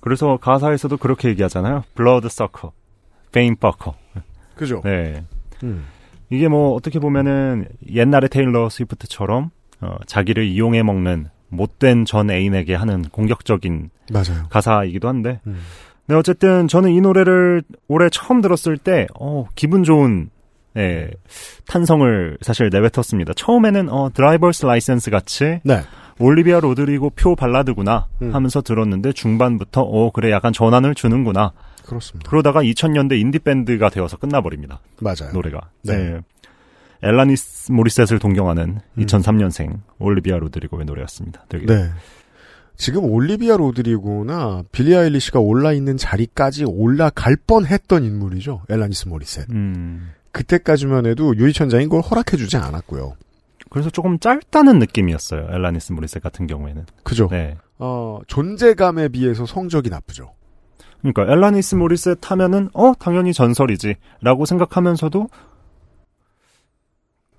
그래서 0.00 0.38
가사에서도 0.38 0.96
그렇게 0.96 1.28
얘기하잖아요. 1.28 1.84
Bloodsucker, 1.94 2.72
fame 3.30 3.54
fucker. 3.54 3.94
그죠? 4.56 4.80
네. 4.84 5.24
음. 5.62 5.86
이게 6.30 6.48
뭐 6.48 6.74
어떻게 6.74 6.98
보면은 6.98 7.66
옛날의 7.90 8.28
테일러 8.28 8.68
스위프트처럼 8.68 9.50
어, 9.80 9.96
자기를 10.06 10.44
이용해 10.44 10.82
먹는 10.82 11.28
못된 11.48 12.04
전 12.04 12.30
애인에게 12.30 12.74
하는 12.74 13.02
공격적인 13.02 13.90
맞아요. 14.12 14.46
가사이기도 14.50 15.08
한데. 15.08 15.40
음. 15.46 15.58
네, 16.06 16.14
어쨌든 16.14 16.68
저는 16.68 16.90
이 16.90 17.00
노래를 17.00 17.62
올해 17.88 18.08
처음 18.10 18.40
들었을 18.40 18.78
때, 18.78 19.06
어, 19.18 19.46
기분 19.56 19.82
좋은, 19.82 20.30
예, 20.76 21.10
탄성을 21.66 22.38
사실 22.42 22.70
내뱉었습니다. 22.70 23.32
처음에는, 23.34 23.88
어, 23.88 24.10
drivers 24.14 24.66
license 24.66 25.10
같이, 25.10 25.60
네. 25.64 25.80
올리비아 26.18 26.60
로드리고 26.60 27.10
표 27.10 27.36
발라드구나 27.36 28.06
음. 28.22 28.34
하면서 28.34 28.60
들었는데, 28.62 29.12
중반부터, 29.12 29.82
어, 29.82 30.10
그래, 30.10 30.30
약간 30.30 30.52
전환을 30.52 30.94
주는구나. 30.94 31.52
그렇습니다. 31.84 32.28
그러다가 32.28 32.62
2000년대 32.62 33.18
인디 33.20 33.38
밴드가 33.38 33.90
되어서 33.90 34.16
끝나버립니다. 34.16 34.80
맞아요. 35.00 35.32
노래가. 35.32 35.70
네. 35.82 35.96
네. 35.96 36.20
엘라니스 37.02 37.72
모리셋을 37.72 38.18
동경하는 38.18 38.80
음. 38.98 39.06
2003년생 39.06 39.80
올리비아 39.98 40.38
로드리고의 40.38 40.86
노래였습니다. 40.86 41.44
되게 41.48 41.66
네. 41.66 41.90
지금 42.76 43.04
올리비아 43.04 43.56
로드리고나 43.56 44.64
빌리 44.72 44.94
아일리시가 44.96 45.38
올라 45.40 45.72
있는 45.72 45.96
자리까지 45.96 46.64
올라갈 46.66 47.36
뻔했던 47.36 48.04
인물이죠. 48.04 48.62
엘라니스 48.68 49.08
모리셋. 49.08 49.50
음. 49.50 50.10
그때까지만 50.32 51.06
해도 51.06 51.34
유리천장인 51.36 51.88
걸 51.88 52.02
허락해주지 52.02 52.56
않았고요. 52.58 53.14
그래서 53.70 53.90
조금 53.90 54.18
짧다는 54.18 54.78
느낌이었어요. 54.78 55.48
엘라니스 55.50 55.92
모리셋 55.92 56.22
같은 56.22 56.46
경우에는. 56.46 56.86
그죠? 57.02 57.28
네. 57.30 57.56
어, 57.78 58.20
존재감에 58.26 59.08
비해서 59.08 59.44
성적이 59.46 59.90
나쁘죠. 59.90 60.32
그러니까 61.00 61.32
엘라니스 61.32 61.74
모리셋 61.74 62.18
하면은 62.30 62.70
어 62.72 62.94
당연히 62.98 63.32
전설이지라고 63.32 64.44
생각하면서도 64.46 65.28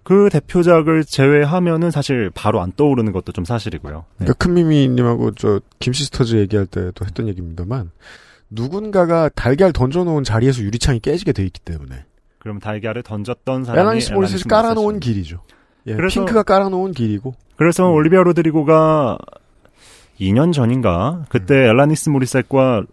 그 0.04 0.30
대표작을 0.32 1.04
제외하면은 1.04 1.92
사실 1.92 2.32
바로 2.34 2.62
안 2.62 2.72
떠오르는 2.72 3.12
것도 3.12 3.34
좀 3.34 3.44
사실이고요. 3.44 3.98
네. 3.98 4.26
그러니까 4.26 4.34
큰미미님하고 4.36 5.32
저 5.32 5.60
김시스터즈 5.80 6.38
얘기할 6.38 6.66
때도 6.66 7.06
했던 7.06 7.28
얘기입니다만 7.28 7.92
누군가가 8.50 9.30
달걀 9.30 9.74
던져놓은 9.74 10.24
자리에서 10.24 10.62
유리창이 10.62 11.02
깨지게 11.02 11.34
돼 11.34 11.44
있기 11.44 11.60
때문에 11.60 12.06
그럼 12.40 12.60
달걀을 12.60 13.04
던졌던 13.04 13.66
사람이 13.66 13.82
엘라니스 13.82 14.14
모리셋이 14.14 14.44
깔아놓은. 14.44 15.02
길이죠. 15.02 15.42
예, 15.88 15.96
그래서- 15.96 16.20
핑크가 16.22 16.44
깔아놓은 16.44 16.92
길이고 16.92 17.34
그래서 17.56 17.88
음. 17.90 17.94
올리비아 17.94 18.22
로드리고가 18.22 19.18
2년 20.20 20.52
전인가 20.54 21.24
그때 21.30 21.56
음. 21.56 21.70
엘라니스 21.70 22.10
모리셋과 22.10 22.84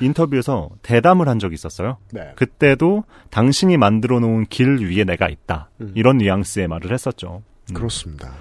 인터뷰에서 0.00 0.68
대담을 0.82 1.28
한 1.28 1.38
적이 1.38 1.54
있었어요. 1.54 1.96
네. 2.12 2.32
그때도 2.36 3.04
당신이 3.30 3.78
만들어 3.78 4.20
놓은 4.20 4.44
길 4.50 4.78
위에 4.86 5.04
내가 5.04 5.28
있다. 5.28 5.70
음. 5.80 5.92
이런 5.94 6.18
뉘앙스의 6.18 6.68
말을 6.68 6.92
했었죠. 6.92 7.42
음. 7.70 7.74
그렇습니다. 7.74 8.32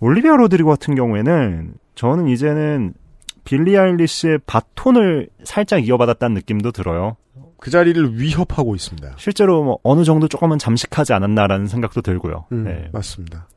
올리비아 0.00 0.36
로드리고 0.36 0.68
같은 0.70 0.94
경우에는 0.94 1.74
저는 1.96 2.28
이제는 2.28 2.94
빌리 3.42 3.76
아일리시의 3.76 4.38
바톤을 4.46 5.28
살짝 5.42 5.84
이어받았다는 5.86 6.34
느낌도 6.34 6.70
들어요. 6.70 7.16
그 7.58 7.70
자리를 7.70 8.18
위협하고 8.18 8.74
있습니다. 8.74 9.14
실제로 9.18 9.62
뭐 9.64 9.78
어느 9.82 10.04
정도 10.04 10.28
조금은 10.28 10.58
잠식하지 10.58 11.12
않았나라는 11.12 11.66
생각도 11.66 12.02
들고요. 12.02 12.46
음, 12.52 12.64
네. 12.64 12.88
맞습니다. 12.92 13.48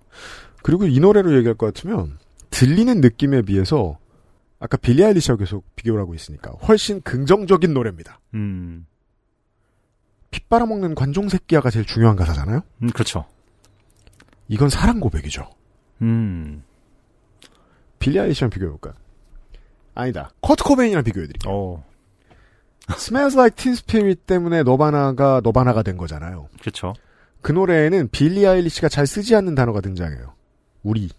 그리고 0.64 0.86
이 0.86 1.00
노래로 1.00 1.36
얘기할 1.38 1.56
것 1.56 1.74
같으면 1.74 2.18
들리는 2.50 3.00
느낌에 3.00 3.44
비해서 3.44 3.98
아까 4.60 4.78
빌리 4.78 5.04
아일리시하고 5.04 5.40
계속 5.40 5.76
비교를 5.76 6.02
하고 6.02 6.14
있으니까 6.14 6.52
훨씬 6.68 7.02
긍정적인 7.02 7.74
노래입니다. 7.74 8.20
음, 8.34 8.86
핏 10.30 10.50
빨아먹는 10.50 10.96
관종 10.96 11.30
새끼야가 11.30 11.70
제일 11.70 11.86
중요한 11.86 12.16
가사잖아요. 12.16 12.62
음, 12.84 12.90
그렇죠. 12.90 13.26
이건 14.48 14.70
사랑 14.70 15.00
고백이죠. 15.00 15.50
음, 16.02 16.64
빌리 18.00 18.20
아일리시랑 18.20 18.50
비교해볼까? 18.50 18.94
아니다. 19.94 20.32
커트 20.42 20.64
코베인이랑 20.64 21.04
비교해드릴게요. 21.04 21.54
어, 21.54 21.84
Smells 22.90 23.38
Like 23.38 23.56
Teen 23.56 23.74
Spirit 23.74 24.22
때문에 24.26 24.64
너바나가 24.64 25.42
너바나가 25.44 25.84
된 25.84 25.98
거잖아요. 25.98 26.50
그렇죠. 26.60 26.94
그 27.42 27.52
노래에는 27.52 28.10
빌리 28.12 28.46
아일리시가 28.46 28.90
잘 28.90 29.08
쓰지 29.08 29.36
않는 29.36 29.56
단어가 29.56 29.82
등장해요. 29.82 30.34
우리. 30.84 31.10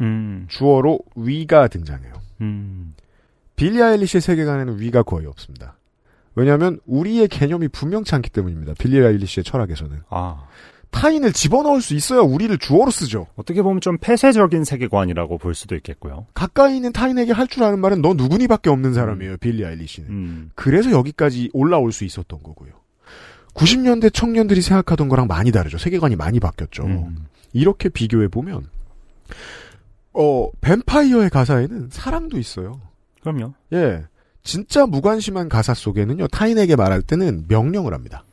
음, 0.00 0.46
주어로 0.48 1.00
we가 1.14 1.68
등장해요. 1.68 2.14
음, 2.40 2.94
빌리 3.56 3.82
아일리시의 3.82 4.20
세계관에는 4.22 4.80
we가 4.80 5.02
거의 5.02 5.26
없습니다. 5.26 5.76
왜냐하면 6.34 6.80
우리의 6.86 7.28
개념이 7.28 7.68
분명치 7.68 8.14
않기 8.14 8.30
때문입니다. 8.30 8.74
빌리 8.78 9.04
아일리시의 9.04 9.44
철학에서는 9.44 10.02
아, 10.08 10.46
타인을 10.90 11.32
집어넣을 11.32 11.80
수 11.80 11.94
있어야 11.94 12.20
우리를 12.20 12.56
주어로 12.58 12.90
쓰죠. 12.90 13.26
어떻게 13.36 13.62
보면 13.62 13.80
좀 13.80 13.96
폐쇄적인 13.98 14.64
세계관이라고 14.64 15.38
볼 15.38 15.54
수도 15.54 15.74
있겠고요. 15.76 16.26
가까이 16.34 16.76
있는 16.76 16.92
타인에게 16.92 17.32
할 17.32 17.46
줄 17.46 17.62
아는 17.62 17.78
말은 17.80 18.02
너 18.02 18.14
누구니밖에 18.14 18.70
없는 18.70 18.92
사람이에요. 18.94 19.36
빌리 19.38 19.64
아일리시는. 19.64 20.08
음, 20.10 20.50
그래서 20.54 20.90
여기까지 20.90 21.50
올라올 21.52 21.92
수 21.92 22.04
있었던 22.04 22.42
거고요. 22.42 22.72
90년대 23.54 24.12
청년들이 24.12 24.62
생각하던 24.62 25.08
거랑 25.08 25.26
많이 25.26 25.50
다르죠. 25.52 25.78
세계관이 25.78 26.16
많이 26.16 26.38
바뀌었죠. 26.40 26.84
음, 26.84 27.26
이렇게 27.52 27.88
비교해 27.88 28.28
보면 28.28 28.68
어 30.12 30.48
뱀파이어의 30.60 31.30
가사에는 31.30 31.88
사랑도 31.90 32.38
있어요. 32.38 32.80
그럼요. 33.22 33.54
예. 33.72 34.04
진짜 34.42 34.86
무관심한 34.86 35.48
가사 35.48 35.74
속에는요, 35.74 36.26
타인에게 36.28 36.74
말할 36.76 37.02
때는 37.02 37.44
명령을 37.48 37.92
합니다. 37.92 38.24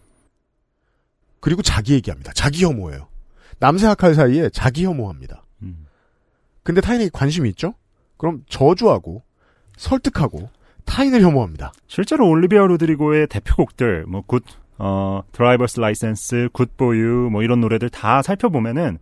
그리고 1.39 1.61
자기 1.61 1.93
얘기합니다. 1.93 2.31
자기 2.33 2.65
혐오예요. 2.65 3.07
남세학할 3.59 4.15
사이에 4.15 4.49
자기 4.49 4.85
혐오합니다. 4.85 5.43
음. 5.63 5.85
근데 6.63 6.81
타인에게 6.81 7.09
관심이 7.13 7.49
있죠? 7.49 7.73
그럼 8.17 8.43
저주하고, 8.49 9.23
설득하고, 9.77 10.49
타인을 10.85 11.21
혐오합니다. 11.21 11.71
실제로 11.87 12.27
올리비아 12.27 12.65
로드리고의 12.65 13.27
대표곡들, 13.27 14.05
뭐, 14.07 14.23
good, 14.25 14.43
어, 14.79 15.21
drivers 15.31 15.79
license, 15.79 16.49
굿보유, 16.53 17.29
뭐 17.31 17.43
이런 17.43 17.61
노래들 17.61 17.89
다 17.89 18.21
살펴보면은 18.21 18.99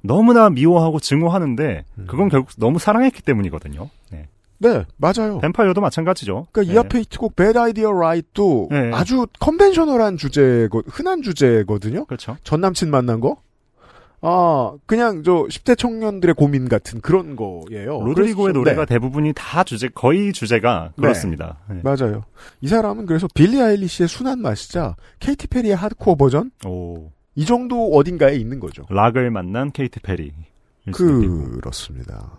너무나 0.00 0.48
미워하고 0.48 1.00
증오하는데 1.00 1.84
음. 1.98 2.06
그건 2.06 2.28
결국 2.28 2.50
너무 2.56 2.78
사랑했기 2.78 3.22
때문이거든요. 3.22 3.90
네. 4.10 4.28
네, 4.58 4.84
맞아요. 4.96 5.38
뱀파이어도 5.38 5.80
마찬가지죠. 5.80 6.48
그러니까 6.52 6.72
이 6.72 6.74
네. 6.74 6.80
앞에 6.80 7.00
히트곡 7.00 7.36
Bad 7.36 7.58
Idea 7.58 7.92
Right도 7.92 8.68
네. 8.70 8.90
아주 8.92 9.26
conventional한 9.38 10.16
주제고, 10.16 10.82
흔한 10.86 11.22
주제거든요? 11.22 12.04
그렇죠. 12.06 12.36
전 12.42 12.60
남친 12.60 12.90
만난 12.90 13.20
거? 13.20 13.36
아, 14.20 14.72
그냥 14.86 15.22
저 15.22 15.44
10대 15.44 15.78
청년들의 15.78 16.34
고민 16.34 16.68
같은 16.68 17.00
그런 17.00 17.36
거예요. 17.36 18.00
로드리고의 18.02 18.52
노래가 18.52 18.84
네. 18.84 18.94
대부분이 18.94 19.32
다 19.36 19.62
주제, 19.62 19.88
거의 19.88 20.32
주제가 20.32 20.92
네. 20.96 21.02
그렇습니다. 21.02 21.58
네. 21.70 21.80
맞아요. 21.84 22.24
이 22.60 22.66
사람은 22.66 23.06
그래서 23.06 23.28
빌리 23.32 23.60
아일리시의 23.60 24.08
순한 24.08 24.40
맛이자 24.40 24.96
케이티 25.20 25.46
페리의 25.46 25.76
하드코어 25.76 26.16
버전 26.16 26.50
오, 26.66 27.12
이 27.36 27.44
정도 27.44 27.92
어딘가에 27.92 28.34
있는 28.34 28.58
거죠. 28.58 28.82
락을 28.90 29.30
만난 29.30 29.70
케이티 29.70 30.00
페리. 30.00 30.32
그렇습니다. 30.92 32.32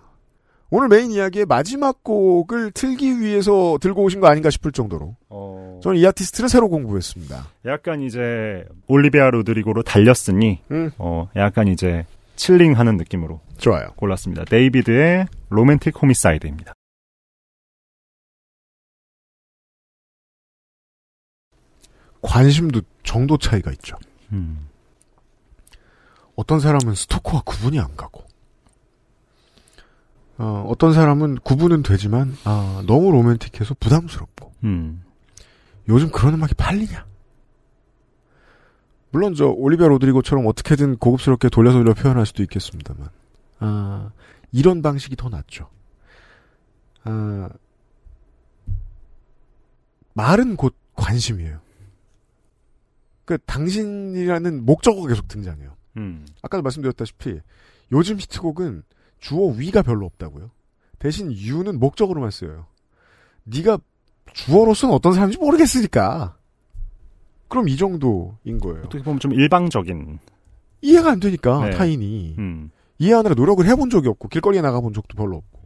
오늘 0.71 0.87
메인 0.87 1.11
이야기의 1.11 1.45
마지막 1.45 2.03
곡을 2.03 2.71
틀기 2.71 3.19
위해서 3.21 3.77
들고 3.81 4.03
오신 4.03 4.19
거 4.19 4.27
아닌가 4.27 4.51
싶을 4.51 4.71
정도로 4.71 5.15
어, 5.29 5.79
저는 5.81 5.97
이 5.97 6.05
아티스트를 6.05 6.47
새로 6.47 6.69
공부했습니다. 6.69 7.47
약간 7.65 8.01
이제 8.01 8.65
올리비아 8.87 9.31
로드리고로 9.31 9.81
달렸으니, 9.81 10.61
음. 10.69 10.91
어, 10.99 11.27
약간 11.35 11.67
이제 11.67 12.05
chilling하는 12.35 12.97
느낌으로 12.97 13.41
좋아요. 13.57 13.89
골랐습니다. 13.95 14.45
데이비드의 14.45 15.25
Romantic 15.49 16.01
Homicide입니다. 16.01 16.73
관심도 22.21 22.81
정도 23.03 23.37
차이가 23.37 23.71
있죠. 23.71 23.97
음. 24.33 24.67
어떤 26.35 26.59
사람은 26.59 26.93
스토커와 26.93 27.41
구분이 27.45 27.79
안 27.79 27.95
가고 27.95 28.28
어, 30.39 30.65
어떤 30.69 30.93
사람은 30.93 31.39
구분은 31.39 31.83
되지만 31.83 32.33
아, 32.45 32.81
너무 32.87 33.11
로맨틱해서 33.11 33.75
부담스럽고 33.77 34.53
음. 34.63 35.03
요즘 35.89 36.09
그런 36.11 36.35
음악이 36.35 36.53
팔리냐? 36.53 37.05
물론 39.11 39.35
저 39.35 39.47
올리비아 39.47 39.87
로드리고처럼 39.87 40.47
어떻게든 40.47 40.97
고급스럽게 40.97 41.49
돌려서 41.49 41.79
돌려 41.79 41.93
표현할 41.93 42.25
수도 42.25 42.41
있겠습니다만 42.43 43.09
아, 43.59 44.11
이런 44.53 44.81
방식이 44.81 45.17
더 45.17 45.27
낫죠. 45.27 45.69
아, 47.03 47.49
말은 50.13 50.55
곧 50.55 50.73
관심이에요. 50.95 51.59
그 53.25 53.37
당신이라는 53.45 54.65
목적어가 54.65 55.09
계속 55.09 55.27
등장해요. 55.27 55.75
음. 55.97 56.25
아까도 56.41 56.63
말씀드렸다시피 56.63 57.41
요즘 57.91 58.17
히트곡은 58.19 58.83
주어 59.19 59.47
위가 59.47 59.81
별로 59.81 60.05
없다고요. 60.05 60.49
대신 60.99 61.31
유는 61.31 61.79
목적으로만 61.79 62.31
쓰여요. 62.31 62.65
네가 63.45 63.79
주어로서는 64.33 64.93
어떤 64.93 65.13
사람인지 65.13 65.37
모르겠으니까. 65.39 66.35
그럼 67.47 67.67
이 67.67 67.77
정도인 67.77 68.59
거예요. 68.61 68.83
어떻게 68.85 69.03
보면 69.03 69.19
좀 69.19 69.33
일방적인. 69.33 70.19
이해가 70.81 71.11
안 71.11 71.19
되니까 71.19 71.65
네. 71.65 71.71
타인이 71.71 72.35
음. 72.37 72.69
이해하느라 72.99 73.33
노력을 73.35 73.65
해본 73.65 73.89
적이 73.89 74.09
없고 74.09 74.27
길거리에 74.27 74.61
나가본 74.61 74.93
적도 74.93 75.15
별로 75.17 75.37
없고. 75.37 75.59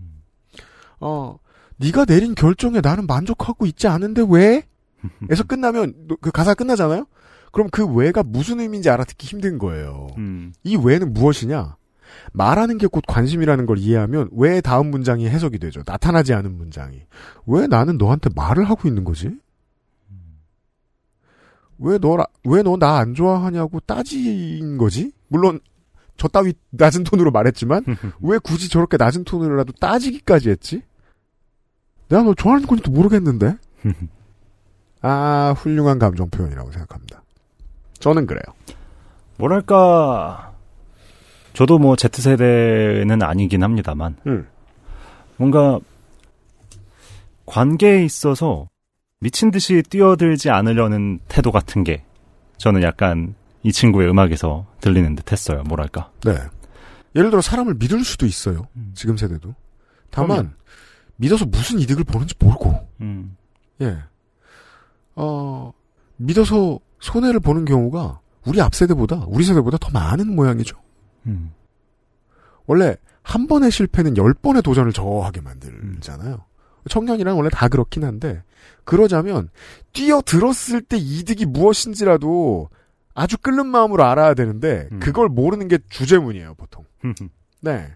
어, 1.02 1.38
네가 1.78 2.06
내린 2.06 2.36
결정에 2.36 2.80
나는 2.82 3.06
만족하고 3.06 3.66
있지 3.66 3.88
않은데 3.88 4.24
왜? 4.30 4.64
에서 5.30 5.44
끝나면 5.44 6.08
노- 6.08 6.16
그 6.18 6.32
가사 6.32 6.54
끝나잖아요. 6.54 7.06
그럼 7.52 7.70
그 7.72 7.86
왜가 7.86 8.24
무슨 8.24 8.62
의미인지 8.62 8.90
알아듣기 8.90 9.28
힘든 9.28 9.58
거예요. 9.58 10.08
음. 10.18 10.54
이 10.64 10.78
왜는 10.78 11.14
무엇이냐? 11.14 11.76
말하는 12.34 12.78
게 12.78 12.88
곧 12.88 13.04
관심이라는 13.08 13.66
걸 13.66 13.78
이해하면 13.78 14.30
왜 14.34 14.62
다음 14.62 14.92
문장이 14.92 15.28
해석이 15.28 15.60
되죠. 15.60 15.82
나타나지 15.86 16.34
않은 16.34 16.56
문장이. 16.58 17.02
왜 17.48 17.68
나는 17.68 17.98
너한테 17.98 18.30
말을 18.36 18.66
하고 18.70 18.88
있는 18.88 19.04
거지? 19.04 19.32
왜 21.80 21.98
너라, 21.98 22.26
왜너 22.46 22.78
나 22.78 22.98
안 22.98 23.14
좋아하냐고 23.14 23.80
따진 23.82 24.78
거지? 24.78 25.12
물론, 25.28 25.60
저 26.18 26.28
따위 26.28 26.54
낮은 26.70 27.04
톤으로 27.04 27.32
말했지만, 27.32 27.84
왜 28.22 28.38
굳이 28.38 28.70
저렇게 28.70 28.98
낮은 28.98 29.24
톤으로라도 29.24 29.74
따지기까지 29.82 30.50
했지? 30.50 30.82
내가 32.10 32.22
너 32.24 32.34
좋아하는 32.36 32.68
건지도 32.68 32.92
모르겠는데? 32.92 33.58
아, 35.02 35.54
훌륭한 35.58 36.00
감정 36.00 36.30
표현이라고 36.30 36.72
생각합니다. 36.72 37.24
저는 38.00 38.28
그래요. 38.28 38.44
뭐랄까. 39.38 40.53
저도 41.54 41.78
뭐 41.80 41.96
Z세대는 41.96 43.22
아니긴 43.22 43.64
합니다만. 43.64 44.18
음. 44.28 44.48
뭔가 45.38 45.80
관계에 47.46 48.04
있어서 48.06 48.68
미친 49.20 49.52
듯이 49.52 49.82
뛰어들지 49.90 50.50
않으려는 50.50 51.20
태도 51.28 51.52
같은 51.52 51.84
게 51.84 52.04
저는 52.58 52.84
약간 52.84 53.36
이 53.64 53.72
친구의 53.72 54.10
음악에서 54.10 54.66
들리는 54.82 55.16
듯 55.16 55.32
했어요. 55.32 55.64
뭐랄까. 55.68 56.12
네. 56.26 56.34
예를 57.16 57.30
들어 57.30 57.42
사람을 57.42 57.76
믿을 57.76 58.04
수도 58.04 58.26
있어요. 58.26 58.68
음. 58.76 58.92
지금 58.96 59.16
세대도. 59.18 59.54
다만 60.10 60.38
그럼요. 60.38 60.50
믿어서 61.16 61.46
무슨 61.46 61.80
이득을 61.80 62.04
보는지 62.04 62.36
모르고. 62.40 62.88
음. 63.02 63.38
예. 63.82 63.98
어, 65.16 65.72
믿어서 66.18 66.80
손해를 67.00 67.40
보는 67.40 67.66
경우가 67.66 68.20
우리 68.46 68.62
앞 68.62 68.74
세대보다 68.76 69.26
우리 69.28 69.44
세대보다 69.44 69.78
더 69.78 69.90
많은 69.92 70.36
모양이죠. 70.36 70.78
음. 71.28 71.52
원래 72.66 72.96
한 73.22 73.48
번의 73.48 73.72
실패는 73.72 74.18
열 74.18 74.34
번의 74.34 74.62
도전을 74.62 74.94
저하게 74.94 75.42
만들잖아요. 75.42 76.44
청년이란 76.90 77.36
원래 77.36 77.50
다 77.50 77.70
그렇긴 77.70 78.04
한데 78.04 78.44
그러자면 78.84 79.50
뛰어들었을 79.94 80.82
때 80.82 80.98
이득이 80.98 81.46
무엇인지라도 81.46 82.70
아주 83.14 83.38
끓는 83.38 83.68
마음으로 83.68 84.04
알아야 84.04 84.34
되는데 84.34 84.90
음. 84.92 85.00
그걸 85.00 85.30
모르는 85.30 85.68
게 85.68 85.80
주제문이에요 85.90 86.56
보통. 86.56 86.84
네. 87.62 87.94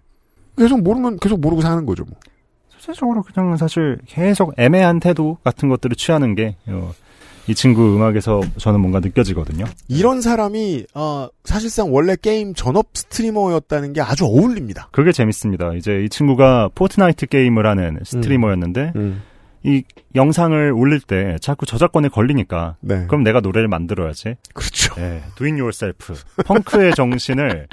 계속 0.57 0.81
모르면 0.81 1.17
계속 1.17 1.39
모르고 1.39 1.61
사는 1.61 1.85
거죠 1.85 2.03
뭐. 2.05 2.17
전체적으로 2.69 3.23
그냥 3.23 3.57
사실 3.57 3.97
계속 4.05 4.53
애매한 4.57 4.99
태도 4.99 5.37
같은 5.43 5.67
것들을 5.69 5.95
취하는 5.95 6.35
게, 6.35 6.55
어, 6.67 6.93
이 7.47 7.55
친구 7.55 7.95
음악에서 7.95 8.41
저는 8.57 8.79
뭔가 8.81 8.99
느껴지거든요. 8.99 9.65
이런 9.87 10.21
사람이 10.21 10.85
어, 10.93 11.27
사실상 11.43 11.93
원래 11.93 12.15
게임 12.21 12.53
전업 12.53 12.87
streamer였다는 12.93 13.93
게 13.93 14.01
아주 14.01 14.25
어울립니다. 14.25 14.89
그게 14.91 15.11
재밌습니다. 15.11 15.73
이제 15.73 16.03
이 16.03 16.09
친구가 16.09 16.69
포트나이트 16.75 17.25
게임을 17.27 17.65
하는 17.65 17.99
streamer였는데, 18.03 18.93
이 19.63 19.83
영상을 20.15 20.71
올릴 20.73 20.99
때 20.99 21.37
자꾸 21.41 21.65
저작권에 21.65 22.09
걸리니까, 22.09 22.75
네. 22.81 23.05
그럼 23.07 23.23
내가 23.23 23.39
노래를 23.39 23.67
만들어야지. 23.67 24.35
그렇죠. 24.53 24.95
네, 24.95 25.23
do 25.35 25.45
it 25.47 25.59
yourself. 25.59 26.13
펑크의 26.45 26.93
정신을 26.95 27.67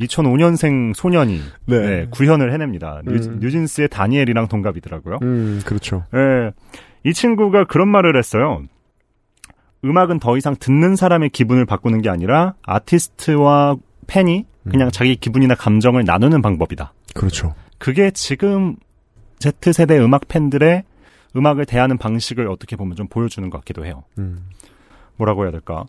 2005년생 0.00 0.94
소년이 0.94 1.40
네. 1.66 1.78
네, 1.78 2.06
구현을 2.10 2.52
해냅니다. 2.52 3.02
뉴, 3.06 3.14
음. 3.14 3.38
뉴 3.40 3.50
진스의 3.50 3.88
다니엘이랑 3.88 4.48
동갑이더라고요. 4.48 5.18
음, 5.22 5.60
그렇죠. 5.64 6.04
예, 6.14 6.52
이 7.04 7.12
친구가 7.12 7.64
그런 7.64 7.88
말을 7.88 8.16
했어요. 8.16 8.62
음악은 9.84 10.20
더 10.20 10.36
이상 10.36 10.54
듣는 10.56 10.96
사람의 10.96 11.30
기분을 11.30 11.66
바꾸는 11.66 12.02
게 12.02 12.08
아니라 12.08 12.54
아티스트와 12.62 13.76
팬이 14.06 14.46
그냥 14.68 14.88
음. 14.88 14.90
자기 14.92 15.16
기분이나 15.16 15.54
감정을 15.54 16.04
나누는 16.04 16.40
방법이다. 16.42 16.92
그렇죠. 17.14 17.54
그게 17.78 18.10
지금 18.12 18.76
Z세대 19.38 19.98
음악 19.98 20.28
팬들의 20.28 20.84
음악을 21.34 21.66
대하는 21.66 21.98
방식을 21.98 22.46
어떻게 22.48 22.76
보면 22.76 22.94
좀 22.94 23.08
보여주는 23.08 23.48
것 23.50 23.58
같기도 23.58 23.84
해요. 23.84 24.04
음. 24.18 24.46
뭐라고 25.16 25.44
해야 25.44 25.50
될까? 25.50 25.84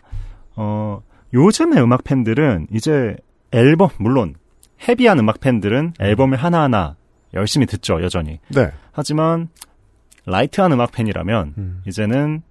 어, 0.55 1.01
요즘의 1.33 1.81
음악 1.83 2.03
팬들은 2.03 2.67
이제 2.71 3.15
앨범, 3.51 3.89
물론 3.97 4.35
heavy한 4.87 5.19
음악 5.19 5.39
팬들은 5.39 5.93
앨범을 5.99 6.37
하나하나 6.37 6.95
열심히 7.33 7.65
듣죠, 7.65 8.01
여전히. 8.01 8.39
네. 8.49 8.71
하지만 8.91 9.49
light한 10.25 10.71
음악 10.71 10.91
팬이라면 10.91 11.53
음. 11.57 11.81
이제는 11.85 12.41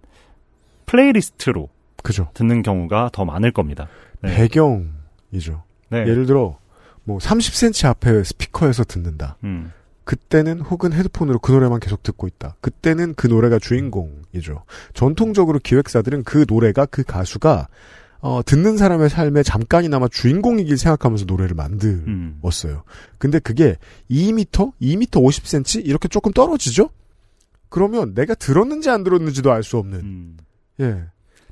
playlist로 0.86 1.68
그죠. 2.03 2.28
듣는 2.35 2.62
경우가 2.62 3.11
더 3.12 3.24
많을 3.24 3.53
겁니다. 3.53 3.89
네. 4.20 4.35
배경이죠. 4.35 5.62
네. 5.91 5.99
예를 6.01 6.26
들어 6.26 6.59
뭐 7.05 7.18
30cm 7.18 7.89
앞에 7.89 8.24
스피커에서 8.24 8.85
듣는다. 8.85 9.37
음, 9.45 9.72
그때는 10.05 10.61
혹은 10.61 10.93
헤드폰으로 10.93 11.39
그 11.39 11.53
노래만 11.53 11.80
계속 11.80 12.03
듣고 12.03 12.26
있다. 12.26 12.57
그때는 12.61 13.14
그 13.14 13.26
노래가 13.26 13.59
주인공이죠. 13.59 14.64
전통적으로 14.95 15.59
기획사들은 15.62 16.24
그 16.24 16.45
노래가 16.49 16.87
그 16.87 17.03
가수가 17.05 17.68
어, 18.20 18.41
듣는 18.45 18.76
사람의 18.76 19.11
삶에 19.11 19.43
잠깐이나마 19.43 20.07
주인공이길 20.09 20.78
생각하면서 20.78 21.24
노래를 21.24 21.57
음. 21.59 22.37
만들었어요. 22.41 22.85
근데 23.18 23.41
그게 23.41 23.76
2m, 24.11 24.72
2m 24.80 25.11
50cm 25.11 25.85
이렇게 25.87 26.07
조금 26.09 26.33
떨어지죠? 26.33 26.91
그러면 27.68 28.14
내가 28.14 28.35
들었는지 28.35 28.91
안 28.91 29.03
들었는지도 29.03 29.51
알 29.51 29.62
수 29.64 29.76
없는 29.78 30.01
음. 30.01 30.37
예 30.83 31.05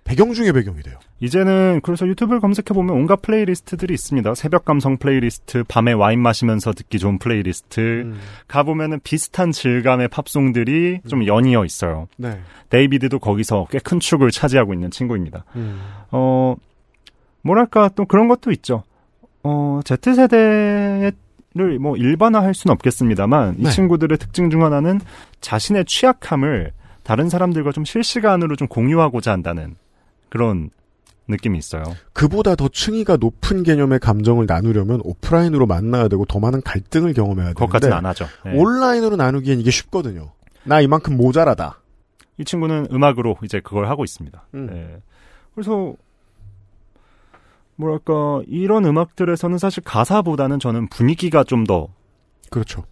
배경 0.02 0.32
중에 0.32 0.50
배경이 0.50 0.82
돼요. 0.82 0.98
이제는 1.20 1.80
그래서 1.84 2.04
유튜브를 2.06 2.40
검색해 2.40 2.74
보면 2.74 2.96
온갖 2.96 3.22
playlist들이 3.22 3.94
있습니다. 3.94 4.34
새벽 4.34 4.64
감성 4.64 4.96
플레이리스트, 4.96 5.62
밤에 5.68 5.92
와인 5.92 6.20
마시면서 6.20 6.72
듣기 6.72 6.98
좋은 6.98 7.18
플레이리스트. 7.18 7.80
음. 7.80 8.18
가 8.48 8.64
보면은 8.64 8.98
비슷한 9.04 9.52
질감의 9.52 10.08
팝송들이 10.08 11.02
좀 11.06 11.26
연이어 11.26 11.64
있어요. 11.64 12.08
네. 12.16 12.40
데이비드도 12.70 13.20
거기서 13.20 13.66
꽤 13.70 13.78
큰 13.78 14.00
축을 14.00 14.30
차지하고 14.32 14.74
있는 14.74 14.90
친구입니다. 14.90 15.44
음. 15.54 15.80
어, 16.10 16.56
뭐랄까, 17.42 17.88
또 17.94 18.04
그런 18.04 18.26
것도 18.26 18.50
있죠. 18.52 18.82
어, 19.44 19.80
Z세대를 19.84 21.12
뭐 21.80 21.96
일반화할 21.96 22.54
수는 22.54 22.72
없겠습니다만, 22.72 23.56
이 23.58 23.62
네. 23.64 23.70
친구들의 23.70 24.18
특징 24.18 24.50
중 24.50 24.64
하나는 24.64 25.00
자신의 25.40 25.84
취약함을 25.84 26.72
다른 27.10 27.28
사람들과 27.28 27.72
좀 27.72 27.84
실시간으로 27.84 28.54
좀 28.54 28.68
공유하고자 28.68 29.32
한다는 29.32 29.74
그런 30.28 30.70
느낌이 31.26 31.58
있어요. 31.58 31.82
그보다 32.12 32.54
더 32.54 32.68
층위가 32.68 33.16
높은 33.16 33.64
개념의 33.64 33.98
감정을 33.98 34.46
나누려면 34.46 35.00
오프라인으로 35.02 35.66
만나야 35.66 36.06
되고 36.06 36.24
더 36.24 36.38
많은 36.38 36.60
갈등을 36.60 37.12
경험해야 37.14 37.48
그것까지는 37.54 37.80
되는데 37.80 37.96
안 37.96 38.06
하죠. 38.06 38.26
네. 38.44 38.56
온라인으로 38.56 39.16
나누기엔 39.16 39.58
이게 39.58 39.72
쉽거든요. 39.72 40.30
나 40.62 40.80
이만큼 40.80 41.16
모자라다. 41.16 41.80
이 42.38 42.44
친구는 42.44 42.86
음악으로 42.92 43.36
이제 43.42 43.58
그걸 43.58 43.88
하고 43.88 44.04
있습니다. 44.04 44.46
음. 44.54 44.66
네. 44.66 45.02
그래서 45.56 45.96
뭐랄까 47.74 48.42
이런 48.46 48.84
음악들에서는 48.84 49.58
사실 49.58 49.82
가사보다는 49.82 50.60
저는 50.60 50.86
분위기가 50.86 51.42
좀 51.42 51.64
더 51.64 51.88
그렇죠. 52.50 52.84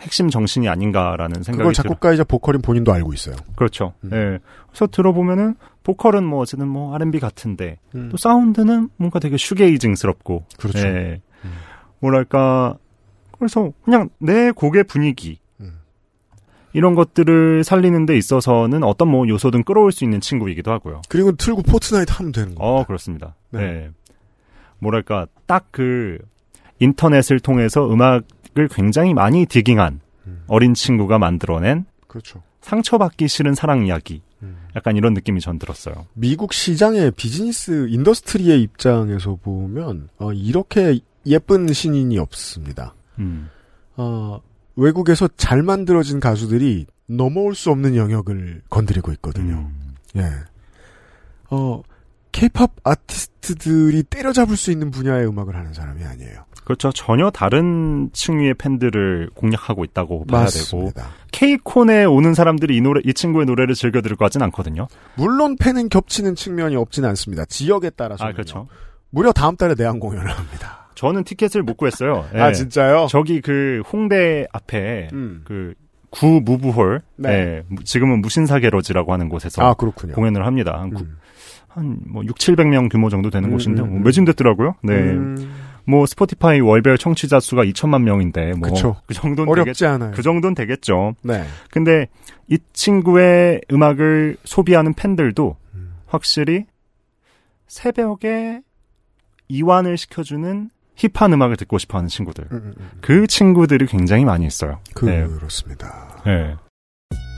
핵심 0.00 0.28
정신이 0.28 0.68
아닌가라는 0.68 1.42
생각이 1.42 1.58
그걸 1.58 1.72
들어요. 1.72 1.88
작곡가이자 1.90 2.24
보컬인 2.24 2.60
본인도 2.62 2.92
알고 2.92 3.12
있어요. 3.12 3.36
그렇죠. 3.56 3.94
음. 4.04 4.10
예. 4.12 4.38
그래서 4.68 4.86
들어보면은 4.86 5.54
보컬은 5.82 6.24
뭐 6.24 6.40
어쨌든 6.40 6.68
뭐 6.68 6.94
R&B 6.94 7.20
같은데 7.20 7.78
음. 7.94 8.08
또 8.10 8.16
사운드는 8.16 8.90
뭔가 8.96 9.18
되게 9.18 9.36
슈게이징스럽고 9.36 10.44
그렇죠. 10.58 10.86
예. 10.86 11.20
음. 11.44 11.52
뭐랄까 12.00 12.76
그래서 13.38 13.72
그냥 13.84 14.08
내 14.18 14.50
곡의 14.50 14.84
분위기 14.84 15.38
음. 15.60 15.78
이런 16.72 16.94
것들을 16.94 17.62
살리는 17.62 18.06
데 18.06 18.16
있어서는 18.16 18.82
어떤 18.82 19.08
뭐 19.08 19.28
요소든 19.28 19.64
끌어올 19.64 19.92
수 19.92 20.04
있는 20.04 20.20
친구이기도 20.20 20.72
하고요. 20.72 21.02
그리고 21.08 21.32
틀고 21.32 21.62
포트나이트 21.62 22.12
하면 22.14 22.32
되는 22.32 22.54
거. 22.54 22.64
어, 22.64 22.84
그렇습니다. 22.84 23.34
네. 23.50 23.60
네. 23.60 23.90
뭐랄까, 24.78 25.26
딱 25.46 25.68
그, 25.70 26.18
인터넷을 26.78 27.40
통해서 27.40 27.88
음악 27.90 28.24
을 28.56 28.68
굉장히 28.68 29.14
많이 29.14 29.46
digging한 29.46 30.00
음. 30.26 30.44
어린 30.46 30.74
친구가 30.74 31.18
만들어낸 31.18 31.86
그렇죠. 32.06 32.42
상처받기 32.60 33.26
싫은 33.28 33.54
사랑 33.54 33.86
이야기에 33.86 34.20
음. 34.42 34.56
약간 34.76 34.96
이런 34.96 35.12
느낌이 35.14 35.40
전 35.40 35.58
들었어요. 35.58 36.06
미국 36.14 36.52
시장의 36.52 37.12
비즈니스 37.12 37.88
industry의 37.88 38.62
입장에서 38.62 39.36
보면 39.42 40.08
어, 40.18 40.32
이렇게 40.32 41.00
예쁜 41.26 41.72
신인이 41.72 42.16
없습니다. 42.18 42.94
음. 43.18 43.48
어, 43.96 44.40
외국에서 44.76 45.28
잘 45.36 45.62
만들어진 45.62 46.20
가수들이 46.20 46.86
넘어올 47.06 47.54
수 47.54 47.70
없는 47.70 47.96
영역을 47.96 48.62
건드리고 48.70 49.12
있거든요. 49.12 49.70
음. 49.70 49.94
예. 50.16 50.30
어, 51.50 51.82
케이팝 52.34 52.72
아티스트들이 52.82 54.02
때려잡을 54.02 54.56
수 54.56 54.72
있는 54.72 54.90
분야의 54.90 55.26
음악을 55.28 55.54
하는 55.54 55.72
사람이 55.72 56.02
아니에요. 56.04 56.44
그렇죠. 56.64 56.90
전혀 56.92 57.30
다른 57.30 58.10
층위의 58.12 58.54
팬들을 58.54 59.30
공략하고 59.34 59.84
있다고 59.84 60.24
봐야 60.26 60.46
되고 60.46 60.78
맞습니다. 60.78 61.06
케이콘에 61.30 62.04
오는 62.04 62.34
사람들이 62.34 62.76
이 62.76 62.80
노래 62.80 63.00
이 63.04 63.14
친구의 63.14 63.46
노래를 63.46 63.74
즐겨 63.76 64.00
들을 64.00 64.16
것 64.16 64.24
같진 64.24 64.42
않거든요. 64.42 64.88
물론 65.14 65.56
팬은 65.56 65.90
겹치는 65.90 66.34
측면이 66.34 66.74
없진 66.74 67.04
않습니다. 67.04 67.44
지역에 67.44 67.90
따라서. 67.90 68.24
아 68.24 68.32
그렇죠. 68.32 68.66
무려 69.10 69.30
다음 69.30 69.56
달에 69.56 69.74
내한 69.76 70.00
공연을 70.00 70.28
합니다. 70.28 70.88
저는 70.96 71.22
티켓을 71.24 71.62
못 71.62 71.76
구했어요. 71.76 72.26
예. 72.34 72.40
아, 72.40 72.52
진짜요? 72.52 73.06
저기 73.10 73.40
그 73.40 73.82
홍대 73.92 74.46
앞에 74.52 75.08
음. 75.12 75.44
그구 76.10 76.40
무브홀, 76.44 77.00
네. 77.16 77.28
예, 77.30 77.62
무- 77.68 77.84
지금은 77.84 78.22
무신사 78.22 78.58
게러지라고 78.58 79.12
하는 79.12 79.28
곳에서 79.28 79.62
아, 79.62 79.74
그렇군요. 79.74 80.14
공연을 80.14 80.46
합니다. 80.46 80.78
한, 80.80 80.96
음. 80.96 81.18
한 81.74 81.98
뭐, 82.06 82.24
6, 82.24 82.36
700명 82.36 82.90
규모 82.90 83.10
정도 83.10 83.30
되는 83.30 83.48
음, 83.48 83.52
곳인데, 83.52 83.82
음, 83.82 83.88
뭐 83.88 83.98
음. 83.98 84.02
매진됐더라고요. 84.04 84.76
네. 84.82 84.94
음, 84.94 85.52
뭐, 85.84 86.06
스포티파이 86.06 86.60
월별 86.60 86.98
청취자 86.98 87.40
수가 87.40 87.64
2천만 87.64 88.02
명인데, 88.02 88.52
뭐. 88.54 88.70
그 89.06 89.14
정도는 89.14 89.50
어렵지 89.50 89.80
되겠, 89.80 89.92
않아요. 89.94 90.12
그 90.14 90.22
정도는 90.22 90.54
되겠죠. 90.54 91.14
네. 91.22 91.44
근데 91.70 92.06
이 92.48 92.58
친구의 92.72 93.60
음악을 93.72 94.36
소비하는 94.44 94.94
팬들도 94.94 95.56
음. 95.74 95.94
확실히 96.06 96.66
새벽에 97.66 98.60
이완을 99.48 99.98
시켜주는 99.98 100.70
힙한 100.96 101.32
음악을 101.32 101.56
듣고 101.56 101.78
싶어 101.78 101.98
하는 101.98 102.08
친구들. 102.08 102.46
그 103.00 103.26
친구들이 103.26 103.86
굉장히 103.86 104.24
많이 104.24 104.46
있어요. 104.46 104.78
네. 105.02 105.26
그렇습니다. 105.26 106.22
네. 106.24 106.54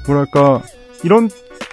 뭐랄까, 0.07 0.63
이런 1.05 1.29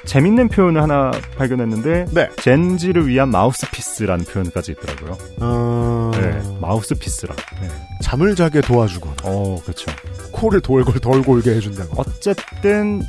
재밌는 0.05 0.49
표현을 0.49 0.81
하나 0.81 1.11
발견했는데, 1.37 2.05
네. 2.11 2.29
젠지를 2.37 3.07
위한 3.07 3.29
마우스피스라는 3.29 4.25
표현까지 4.25 4.73
있더라고요. 4.73 5.17
어, 5.39 6.11
네. 6.13 6.41
마우스피스라. 6.59 7.35
네. 7.61 7.69
잠을 8.01 8.35
자게 8.35 8.61
도와주거나 8.61 9.15
어, 9.23 9.59
그렇죠. 9.63 9.91
코를 10.31 10.61
돌골 10.61 10.99
덜 10.99 11.21
골게 11.23 11.55
해준다거나. 11.55 11.93
어쨌든 11.97 13.01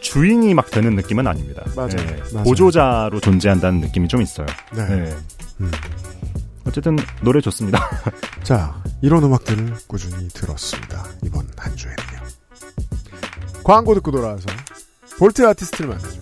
주인이 0.00 0.54
막 0.54 0.70
되는 0.70 0.94
느낌은 0.94 1.26
아닙니다. 1.26 1.62
맞아요. 1.74 1.88
네. 1.88 2.16
맞아요. 2.32 2.44
보조자로 2.44 3.20
존재한다는 3.20 3.80
느낌이 3.80 4.08
좀 4.08 4.22
있어요. 4.22 4.46
네. 4.74 4.86
네. 4.86 5.16
음. 5.60 5.70
어쨌든 6.66 6.96
노래 7.22 7.40
좋습니다. 7.40 7.80
자, 8.44 8.80
이런 9.00 9.24
음악들을 9.24 9.74
꾸준히 9.86 10.28
들었습니다. 10.28 11.04
이번 11.24 11.48
한 11.56 11.74
주에는요. 11.74 12.18
광고 13.64 13.94
듣고 13.94 14.10
돌아와서 14.10 14.46
볼트 15.18 15.44
아티스트를 15.46 15.90
만나죠. 15.90 16.20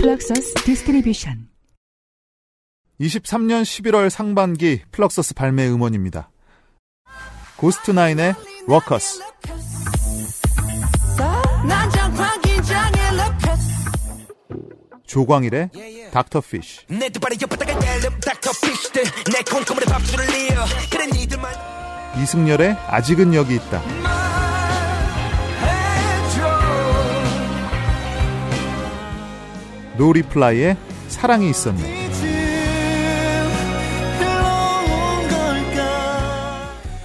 플럭서스 0.00 0.54
디스트리뷰션 0.64 1.48
23년 3.00 3.62
11월 3.62 4.08
상반기 4.08 4.82
플럭서스 4.92 5.34
발매 5.34 5.68
음원입니다. 5.68 6.30
고스트나인의 7.56 8.34
워커스, 8.68 9.20
조광일의 15.06 15.70
닥터피쉬, 16.10 16.86
이승열의 22.20 22.76
아직은 22.88 23.34
여기 23.34 23.54
있다. 23.54 23.82
노리플라이의 29.96 30.76
사랑이 31.08 31.50
있었네. 31.50 32.00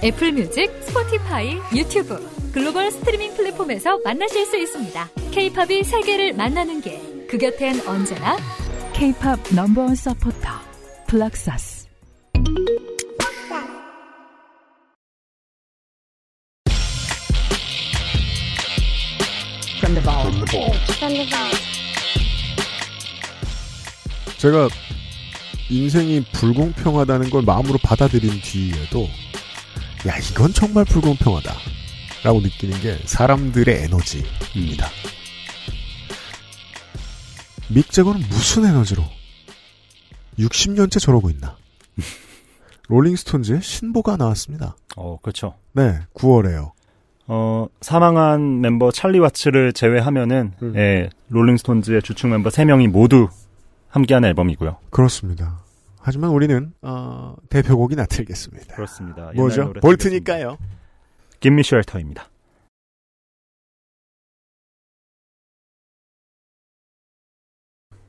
애플 0.02 0.32
뮤직, 0.32 0.70
스포티파이, 0.82 1.58
유튜브, 1.74 2.18
글로벌 2.52 2.90
스트리밍 2.90 3.34
플랫폼에서 3.34 3.98
만나실 4.04 4.46
수 4.46 4.56
있습니다. 4.56 5.08
케이팝이 5.32 5.84
세계를 5.84 6.32
만나는 6.34 6.80
길. 6.80 7.26
그 7.28 7.38
곁엔 7.38 7.86
언제나 7.86 8.36
K-팝 8.98 9.38
넘버원 9.54 9.94
서포터 9.94 10.48
플럭서스 11.06 11.86
제가 24.38 24.68
인생이 25.68 26.24
불공평하다는 26.32 27.28
걸 27.28 27.42
마음으로 27.42 27.78
받아들인 27.82 28.40
뒤에도 28.40 29.10
야 30.08 30.16
이건 30.16 30.54
정말 30.54 30.86
불공평하다 30.86 31.54
라고 32.24 32.40
느끼는 32.40 32.80
게 32.80 32.98
사람들의 33.04 33.74
에너지입니다. 33.84 34.88
믹 37.72 37.90
제거는 37.90 38.20
무슨 38.28 38.64
에너지로 38.64 39.02
60년째 40.38 41.00
저러고 41.00 41.30
있나 41.30 41.56
롤링스톤즈의 42.88 43.62
신보가 43.62 44.16
나왔습니다. 44.16 44.76
어, 44.96 45.18
그렇죠. 45.20 45.54
네 45.72 45.98
9월에요. 46.14 46.72
어, 47.26 47.66
사망한 47.80 48.60
멤버 48.60 48.92
찰리 48.92 49.18
와츠를 49.18 49.72
제외하면은 49.72 50.52
음. 50.62 50.76
예, 50.76 51.10
롤링스톤즈의 51.28 52.02
주축 52.02 52.30
멤버 52.30 52.50
3명이 52.50 52.88
모두 52.88 53.28
함께한 53.88 54.24
앨범이고요. 54.24 54.76
그렇습니다. 54.90 55.60
하지만 56.00 56.30
우리는 56.30 56.72
어, 56.82 57.34
대표곡이 57.48 57.96
나틀겠습니다. 57.96 58.76
그렇습니다. 58.76 59.32
뭐죠? 59.34 59.72
볼트니까요. 59.80 60.56
김미 61.40 61.64
쉘터입니다. 61.64 62.28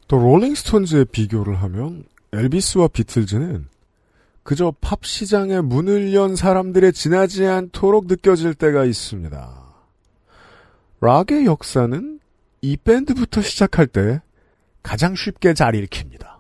또 0.08 0.18
롤링스톤즈에 0.18 1.06
비교를 1.06 1.62
하면 1.64 2.06
엘비스와 2.32 2.88
비틀즈는 2.90 3.68
그저 4.44 4.74
팝 4.80 5.04
시장에 5.06 5.60
문을 5.60 6.14
연 6.14 6.38
사람들의 6.38 6.94
지나지 6.94 7.46
않도록 7.46 8.08
느껴질 8.08 8.54
때가 8.54 8.86
있습니다. 8.86 9.68
락의 11.02 11.46
역사는 11.46 12.20
이 12.62 12.78
밴드부터 12.78 13.42
시작할 13.42 13.88
때 13.88 14.22
가장 14.82 15.16
쉽게 15.16 15.54
자리를 15.54 15.86
킵니다. 15.88 16.38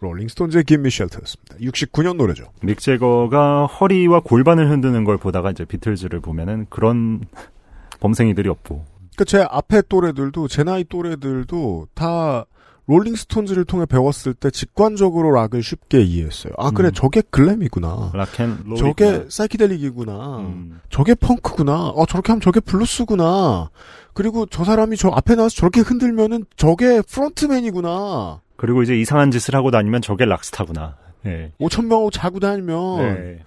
롤링스톤즈의 0.00 0.64
Gimme 0.64 0.90
Shelter였습니다. 0.90 1.56
69년 1.56 2.16
노래죠. 2.16 2.50
믹 2.62 2.80
재거가 2.80 3.66
허리와 3.66 4.20
골반을 4.20 4.70
흔드는 4.70 5.04
걸 5.04 5.18
보다가 5.18 5.50
이제 5.50 5.66
비틀즈를 5.66 6.20
보면은 6.20 6.66
그런 6.70 7.20
범생이들이 8.00 8.48
없고 8.48 8.95
그러니까 9.16 9.24
제 9.24 9.46
앞에 9.50 9.82
또래들도 9.88 10.46
제 10.48 10.62
나이 10.62 10.84
또래들도 10.84 11.88
다 11.94 12.44
롤링스톤즈를 12.86 13.64
통해 13.64 13.84
배웠을 13.86 14.32
때 14.34 14.50
직관적으로 14.50 15.32
락을 15.32 15.62
쉽게 15.62 16.02
이해했어요. 16.02 16.52
아 16.56 16.70
그래 16.70 16.88
음. 16.88 16.92
저게 16.92 17.22
glam이구나. 17.30 18.12
rock 18.14 18.39
and 18.39 18.58
roll 18.64 18.76
저게 18.76 19.24
사이키델릭이구나. 19.28 20.38
음, 20.38 20.80
저게 20.90 21.14
펑크구나. 21.14 21.88
어 21.88 22.06
저렇게 22.06 22.32
하면 22.32 22.40
저게 22.40 22.60
블루스구나. 22.60 23.70
그리고 24.12 24.46
저 24.46 24.62
사람이 24.62 24.96
저 24.96 25.08
앞에 25.08 25.34
나와서 25.34 25.56
저렇게 25.56 25.80
흔들면은 25.80 26.44
저게 26.56 27.02
프론트맨이구나. 27.02 28.40
그리고 28.56 28.82
이제 28.82 28.96
이상한 28.96 29.30
짓을 29.30 29.56
하고 29.56 29.70
다니면 29.70 30.00
저게 30.00 30.24
락스타구나. 30.24 30.96
예. 31.26 31.52
5천 31.58 31.86
명하고 31.86 32.10
자고 32.10 32.38
다니면 32.38 32.98
네. 32.98 33.38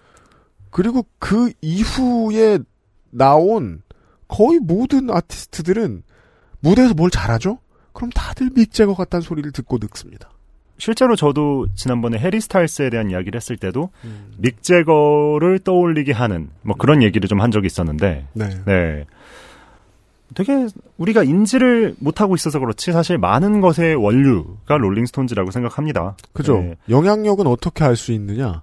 그리고 0.70 1.06
그 1.18 1.52
이후에 1.62 2.60
나온 3.12 3.82
거의 4.30 4.60
모든 4.60 5.10
아티스트들은 5.10 6.04
무대에서 6.62 6.94
뭘 6.94 7.10
잘하죠? 7.12 7.60
그럼 7.92 8.10
다들 8.12 8.52
믹 8.56 8.72
제거 8.72 8.94
같다는 8.94 9.22
소리를 9.22 9.52
듣고 9.52 9.78
늙습니다. 9.82 10.30
실제로 10.78 11.18
저도 11.18 11.68
지난번에 11.76 12.18
해리 12.18 12.40
스타일스에 12.40 12.90
대한 12.90 13.10
이야기를 13.12 13.36
했을 13.36 13.58
때도 13.58 13.90
믹 14.38 14.64
제거를 14.64 15.60
떠올리게 15.60 16.14
하는 16.14 16.50
뭐 16.62 16.78
그런 16.78 17.04
얘기를 17.04 17.28
좀 17.28 17.42
한 17.42 17.52
적이 17.52 17.66
있었는데 17.68 18.28
네. 18.34 18.50
네. 18.66 19.06
되게 20.36 20.68
우리가 20.98 21.24
인지를 21.24 21.96
못하고 22.00 22.36
있어서 22.36 22.60
그렇지 22.60 22.92
사실 22.92 23.18
많은 23.18 23.60
것의 23.62 23.96
원류가 23.96 24.78
롤링스톤즈라고 24.78 25.52
생각합니다. 25.52 26.16
그죠? 26.34 26.60
네. 26.62 26.76
영향력은 26.88 27.48
어떻게 27.48 27.84
알 27.84 27.96
수 27.98 28.12
있느냐? 28.14 28.62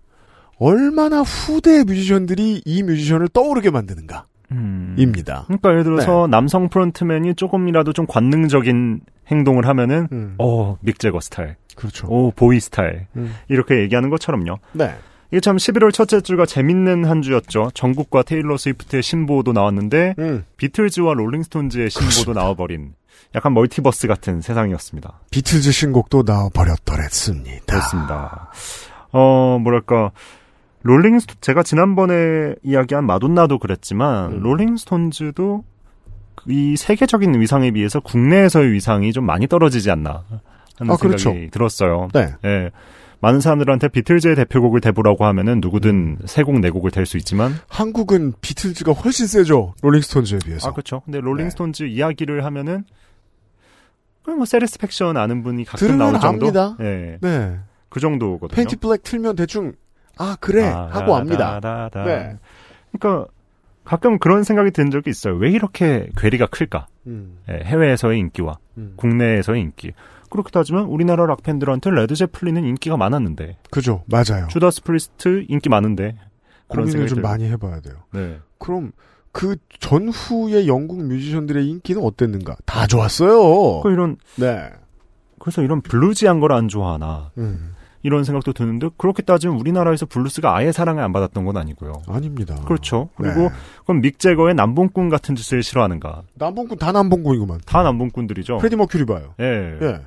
얼마나 0.58 1.20
후대 1.20 1.84
뮤지션들이 1.84 2.62
이 2.64 2.82
뮤지션을 2.82 3.28
떠오르게 3.28 3.70
만드는가. 3.70 4.24
음. 4.52 4.94
입니다. 4.98 5.44
그러니까 5.46 5.70
예를 5.70 5.84
들어서 5.84 6.26
남성 6.26 6.68
frontman이 6.68 7.34
조금이라도 7.34 7.92
좀 7.92 8.06
관능적인 8.06 9.00
행동을 9.28 9.66
하면은 9.66 10.08
음, 10.12 10.34
어, 10.38 10.76
믹재거 10.80 11.20
스타일, 11.20 11.56
그렇죠. 11.74 12.06
오, 12.08 12.30
보위 12.30 12.60
스타일 12.60 13.06
음. 13.16 13.34
이렇게 13.48 13.80
얘기하는 13.80 14.10
것처럼요. 14.10 14.58
네. 14.72 14.94
이게 15.32 15.40
참 15.40 15.56
11월 15.56 15.92
첫째 15.92 16.20
주가 16.20 16.46
재밌는 16.46 17.04
한 17.04 17.20
주였죠. 17.22 17.70
정국과 17.74 18.22
테일러 18.22 18.56
스위프트의 18.56 19.02
신보도 19.02 19.52
나왔는데 19.52 20.14
음. 20.18 20.44
비틀즈와 20.56 21.14
롤링스톤즈의 21.14 21.90
신보도 21.90 22.32
나와버린 22.38 22.94
약간 23.34 23.52
멀티버스 23.52 24.06
같은 24.06 24.40
세상이었습니다. 24.40 25.20
비틀즈 25.30 25.72
신곡도 25.72 26.22
나와버렸더랬습니다. 26.26 27.64
그렇습니다. 27.66 28.50
어, 29.12 29.58
뭐랄까. 29.60 30.12
롤링스톤, 30.86 31.36
제가 31.40 31.62
지난번에 31.62 32.54
이야기한 32.62 33.04
마돈나도 33.04 33.58
그랬지만, 33.58 34.32
음. 34.32 34.40
롤링스톤즈도 34.40 35.64
이 36.46 36.76
세계적인 36.76 37.40
위상에 37.40 37.72
비해서 37.72 37.98
국내에서의 38.00 38.72
위상이 38.72 39.12
좀 39.12 39.26
많이 39.26 39.48
떨어지지 39.48 39.90
않나 39.90 40.24
하는 40.78 40.92
아, 40.92 40.96
생각이 40.96 41.00
그렇죠. 41.00 41.34
들었어요. 41.50 42.08
네. 42.14 42.34
예. 42.44 42.70
많은 43.20 43.40
사람들한테 43.40 43.88
비틀즈의 43.88 44.36
대표곡을 44.36 44.80
대보라고 44.80 45.24
하면은 45.24 45.60
누구든 45.60 46.18
세 46.26 46.42
곡, 46.42 46.60
네 46.60 46.70
곡을 46.70 46.90
댈 46.90 47.06
수 47.06 47.16
있지만, 47.16 47.54
한국은 47.68 48.34
비틀즈가 48.40 48.92
훨씬 48.92 49.26
세죠. 49.26 49.74
롤링스톤즈에 49.82 50.38
비해서. 50.44 50.68
아, 50.68 50.72
그렇죠. 50.72 51.00
근데 51.04 51.18
롤링스톤즈 51.20 51.84
이야기를 51.84 52.44
하면은, 52.44 52.84
그냥 54.22 54.38
뭐, 54.38 54.46
Satisfaction 54.46 55.16
아는 55.16 55.42
분이 55.42 55.64
가끔 55.64 55.98
나올 55.98 56.20
정도? 56.20 56.52
예. 56.80 57.18
네. 57.20 57.58
그 57.88 57.98
정도거든요. 58.00 58.54
Paint 58.54 58.76
Black 58.78 59.02
틀면 59.02 59.36
대충 59.36 59.72
아 60.18 60.36
그래 60.40 60.62
하고 60.64 61.16
압니다. 61.16 61.60
네. 62.04 62.36
그러니까 62.92 63.30
가끔 63.84 64.18
그런 64.18 64.42
생각이 64.42 64.70
든 64.72 64.90
적이 64.90 65.10
있어요. 65.10 65.34
왜 65.36 65.50
이렇게 65.50 66.10
괴리가 66.16 66.46
클까? 66.46 66.86
음, 67.06 67.38
예, 67.48 67.62
해외에서의 67.64 68.18
인기와 68.18 68.58
음. 68.78 68.94
국내에서의 68.96 69.60
인기. 69.60 69.92
그렇게 70.28 70.50
따지면 70.50 70.86
우리나라 70.86 71.24
락팬들한테 71.26 71.90
레드 71.90 72.14
제플린은 72.16 72.64
인기가 72.64 72.96
많았는데 72.96 73.58
그죠, 73.70 74.02
맞아요. 74.06 74.48
주다스 74.48 74.82
프리스트 74.82 75.44
인기 75.48 75.68
많은데 75.68 76.16
그런 76.68 76.86
생각이 76.90 77.14
좀. 77.14 77.22
많이 77.22 77.44
해봐야 77.48 77.80
돼요. 77.80 77.94
네. 78.12 78.38
그럼 78.58 78.90
그 79.30 79.54
전후의 79.78 80.66
영국 80.66 81.00
뮤지션들의 81.06 81.68
인기는 81.68 82.02
어땠는가? 82.02 82.56
다 82.64 82.86
좋았어요. 82.88 83.82
그 83.82 83.92
이런 83.92 84.16
네. 84.36 84.68
그래서 85.38 85.62
이런 85.62 85.80
bluesy한 85.82 86.40
걸 86.40 86.50
안 86.52 86.66
좋아하나 86.66 87.30
음, 87.38 87.74
이런 88.06 88.22
생각도 88.22 88.52
드는데 88.52 88.88
그렇게 88.96 89.20
따지면 89.20 89.56
우리나라에서 89.58 90.06
블루스가 90.06 90.54
아예 90.56 90.70
사랑을 90.70 91.02
안 91.02 91.12
받았던 91.12 91.44
건 91.44 91.56
아니고요. 91.56 91.92
아닙니다. 92.06 92.54
그렇죠. 92.64 93.08
네. 93.18 93.32
그리고 93.32 93.50
그럼 93.84 94.00
믹 94.00 94.20
재거의 94.20 94.54
난봉꾼 94.54 95.08
같은 95.08 95.34
짓을 95.34 95.64
싫어하는가? 95.64 96.22
난봉꾼 96.34 96.78
다 96.78 96.92
난봉꾼이구만. 96.92 97.62
다 97.66 97.82
난봉꾼들이죠. 97.82 98.58
프레디 98.58 98.76
머큐리 98.76 99.06
봐요. 99.06 99.34
예. 99.40 99.76
예. 99.82 100.00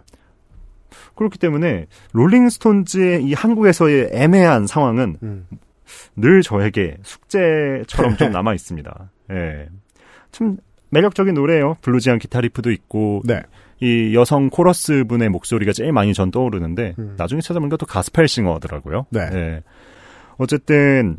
그렇기 1.15 1.37
때문에 1.39 1.87
롤링스톤즈의 2.13 3.25
이 3.25 3.33
한국에서의 3.33 4.11
애매한 4.13 4.65
상황은 4.65 5.17
음. 5.21 5.45
늘 6.15 6.41
저에게 6.41 6.95
숙제처럼 7.03 8.15
좀 8.15 8.31
남아 8.31 8.53
있습니다. 8.53 9.09
예. 9.31 9.67
참 10.31 10.55
매력적인 10.91 11.33
노래예요. 11.33 11.75
bluesy한 11.81 12.17
기타 12.19 12.39
riff도 12.39 12.71
있고 12.71 13.23
네. 13.25 13.41
이 13.81 14.13
여성 14.13 14.49
코러스 14.49 15.05
분의 15.05 15.29
목소리가 15.29 15.71
제일 15.71 15.91
많이 15.91 16.13
전 16.13 16.31
떠오르는데 16.31 16.95
음. 16.99 17.15
나중에 17.17 17.41
찾아보니까 17.41 17.77
또 17.77 17.85
gospel 17.85 18.27
singer더라고요. 18.27 19.05
네. 19.09 19.21
예. 19.33 19.63
어쨌든 20.37 21.17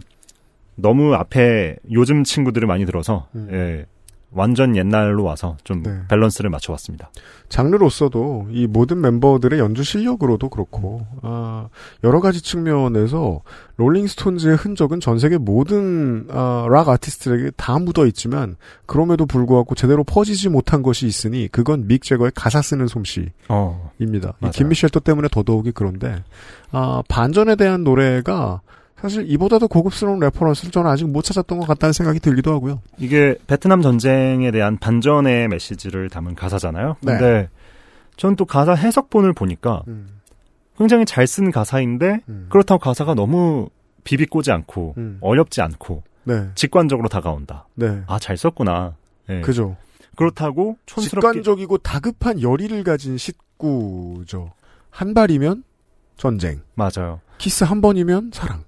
너무 0.77 1.15
앞에 1.15 1.77
요즘 1.91 2.25
친구들을 2.25 2.67
많이 2.67 2.85
들어서 2.87 3.29
음. 3.35 3.49
예. 3.53 3.87
완전 4.33 4.76
옛날로 4.76 5.24
와서 5.24 5.57
좀 5.64 5.83
네. 5.83 6.01
밸런스를 6.09 6.51
맞춰왔습니다. 6.51 7.11
장르로서도 7.49 8.49
이 8.51 8.66
모든 8.68 9.01
멤버들의 9.01 9.59
연주 9.59 9.83
실력으로도 9.83 10.49
그렇고 10.51 11.05
아, 11.22 11.68
여러 12.05 12.20
가지 12.20 12.41
측면에서 12.41 13.41
롤링스톤즈의 13.76 14.57
흔적은 14.57 15.01
전 15.01 15.18
세계 15.18 15.37
모든 15.37 16.26
아, 16.31 16.66
락 16.70 16.89
아티스트에게 16.89 17.51
다 17.57 17.78
묻어 17.78 18.07
있지만 18.07 18.57
그럼에도 18.87 19.26
불구하고 19.26 19.74
제대로 19.74 20.05
퍼지지 20.05 20.49
못한 20.49 20.83
것이 20.83 21.07
있으니 21.07 21.49
그건 21.51 21.89
믹 21.89 22.03
재거의 22.03 22.31
가사 22.35 22.62
쓰는 22.62 22.87
솜씨입니다. 22.87 23.35
어. 23.49 23.91
이 23.99 24.07
맞아요. 24.07 24.53
Gimme 24.53 24.91
Shelter 24.91 25.01
때문에 25.01 25.28
더더욱이 25.28 25.72
그런데 25.72 26.22
아, 26.70 27.03
반전에 27.09 27.57
대한 27.57 27.83
노래가 27.83 28.61
사실 29.01 29.31
이보다도 29.31 29.69
고급스러운 29.69 30.19
reference를 30.21 30.71
저는 30.71 30.91
아직 30.91 31.09
못 31.09 31.23
찾았던 31.23 31.59
것 31.59 31.67
같다는 31.67 31.93
생각이 31.93 32.21
들기도 32.21 32.53
하고요. 32.53 32.83
이게 32.99 33.37
베트남 33.47 33.81
전쟁에 33.83 34.51
대한 34.51 34.77
반전의 34.79 35.49
메시지를 35.49 36.11
담은 36.11 36.35
가사잖아요. 36.35 36.97
네. 37.01 37.13
근데 37.13 37.49
전또 38.17 38.45
가사 38.45 38.75
해석본을 38.75 39.33
보니까 39.33 39.83
음, 39.89 40.21
굉장히 40.79 41.07
잘 41.07 41.27
쓴 41.27 41.51
가사인데 41.51 42.21
음. 42.29 42.47
그렇다고 42.51 42.79
가사가 42.81 43.15
너무 43.15 43.69
비비꼬지 44.05 44.51
않고 44.53 44.95
음. 44.99 45.19
어렵지 45.23 45.63
않고 45.63 46.03
네, 46.25 46.49
직관적으로 46.55 47.09
다가온다. 47.09 47.67
네, 47.75 48.03
아 48.07 48.19
잘 48.19 48.37
썼구나. 48.37 48.95
예. 49.31 49.41
그죠. 49.41 49.77
그렇다고 50.17 50.77
촌스럽게 50.87 51.29
직관적이고 51.41 51.79
다급한 51.79 52.43
열의를 52.43 52.85
가진 52.85 53.17
식구죠. 53.17 54.53
한 54.91 55.15
발이면 55.15 55.63
전쟁, 56.17 56.61
맞아요. 56.75 57.21
키스 57.39 57.65
한 57.65 57.81
번이면 57.81 58.31
사랑. 58.35 58.65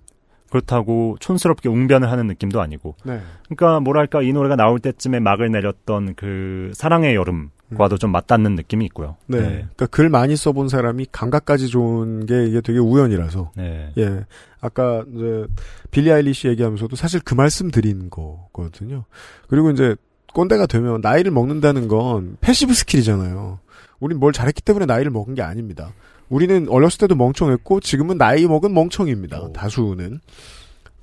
그렇다고 0.52 1.16
촌스럽게 1.18 1.70
웅변을 1.70 2.10
하는 2.10 2.26
느낌도 2.26 2.60
아니고. 2.60 2.94
네. 3.04 3.22
그러니까 3.48 3.80
뭐랄까 3.80 4.20
이 4.20 4.34
노래가 4.34 4.54
나올 4.54 4.78
때쯤에 4.80 5.18
막을 5.18 5.50
내렸던 5.50 6.12
그 6.14 6.70
사랑의 6.74 7.14
여름과도 7.14 7.96
좀 7.96 8.12
맞닿는 8.12 8.54
느낌이 8.54 8.84
있고요. 8.84 9.16
네. 9.28 9.38
그러니까 9.38 9.86
글 9.86 10.10
많이 10.10 10.36
써본 10.36 10.68
사람이 10.68 11.06
감각까지 11.10 11.68
좋은 11.68 12.26
게 12.26 12.44
이게 12.44 12.60
되게 12.60 12.78
우연이라서. 12.78 13.52
네. 13.56 13.92
예. 13.96 14.26
아까 14.60 15.02
이제 15.14 15.46
빌리 15.90 16.12
아일리시 16.12 16.48
얘기하면서도 16.48 16.96
사실 16.96 17.20
그 17.24 17.34
말씀 17.34 17.70
드린 17.70 18.10
거거든요. 18.10 19.04
그리고 19.48 19.70
이제 19.70 19.96
꼰대가 20.34 20.66
되면 20.66 21.00
나이를 21.00 21.30
먹는다는 21.30 21.88
건 21.88 22.36
passive 22.42 22.74
skill이잖아요. 22.74 23.58
우린 24.00 24.18
뭘 24.18 24.34
잘했기 24.34 24.60
때문에 24.60 24.84
나이를 24.84 25.10
먹은 25.10 25.34
게 25.34 25.40
아닙니다. 25.40 25.92
우리는 26.32 26.66
어렸을 26.70 26.98
때도 27.00 27.14
멍청했고 27.14 27.80
지금은 27.80 28.16
나이 28.16 28.46
먹은 28.46 28.72
멍청입니다. 28.72 29.40
오. 29.42 29.52
다수는. 29.52 30.20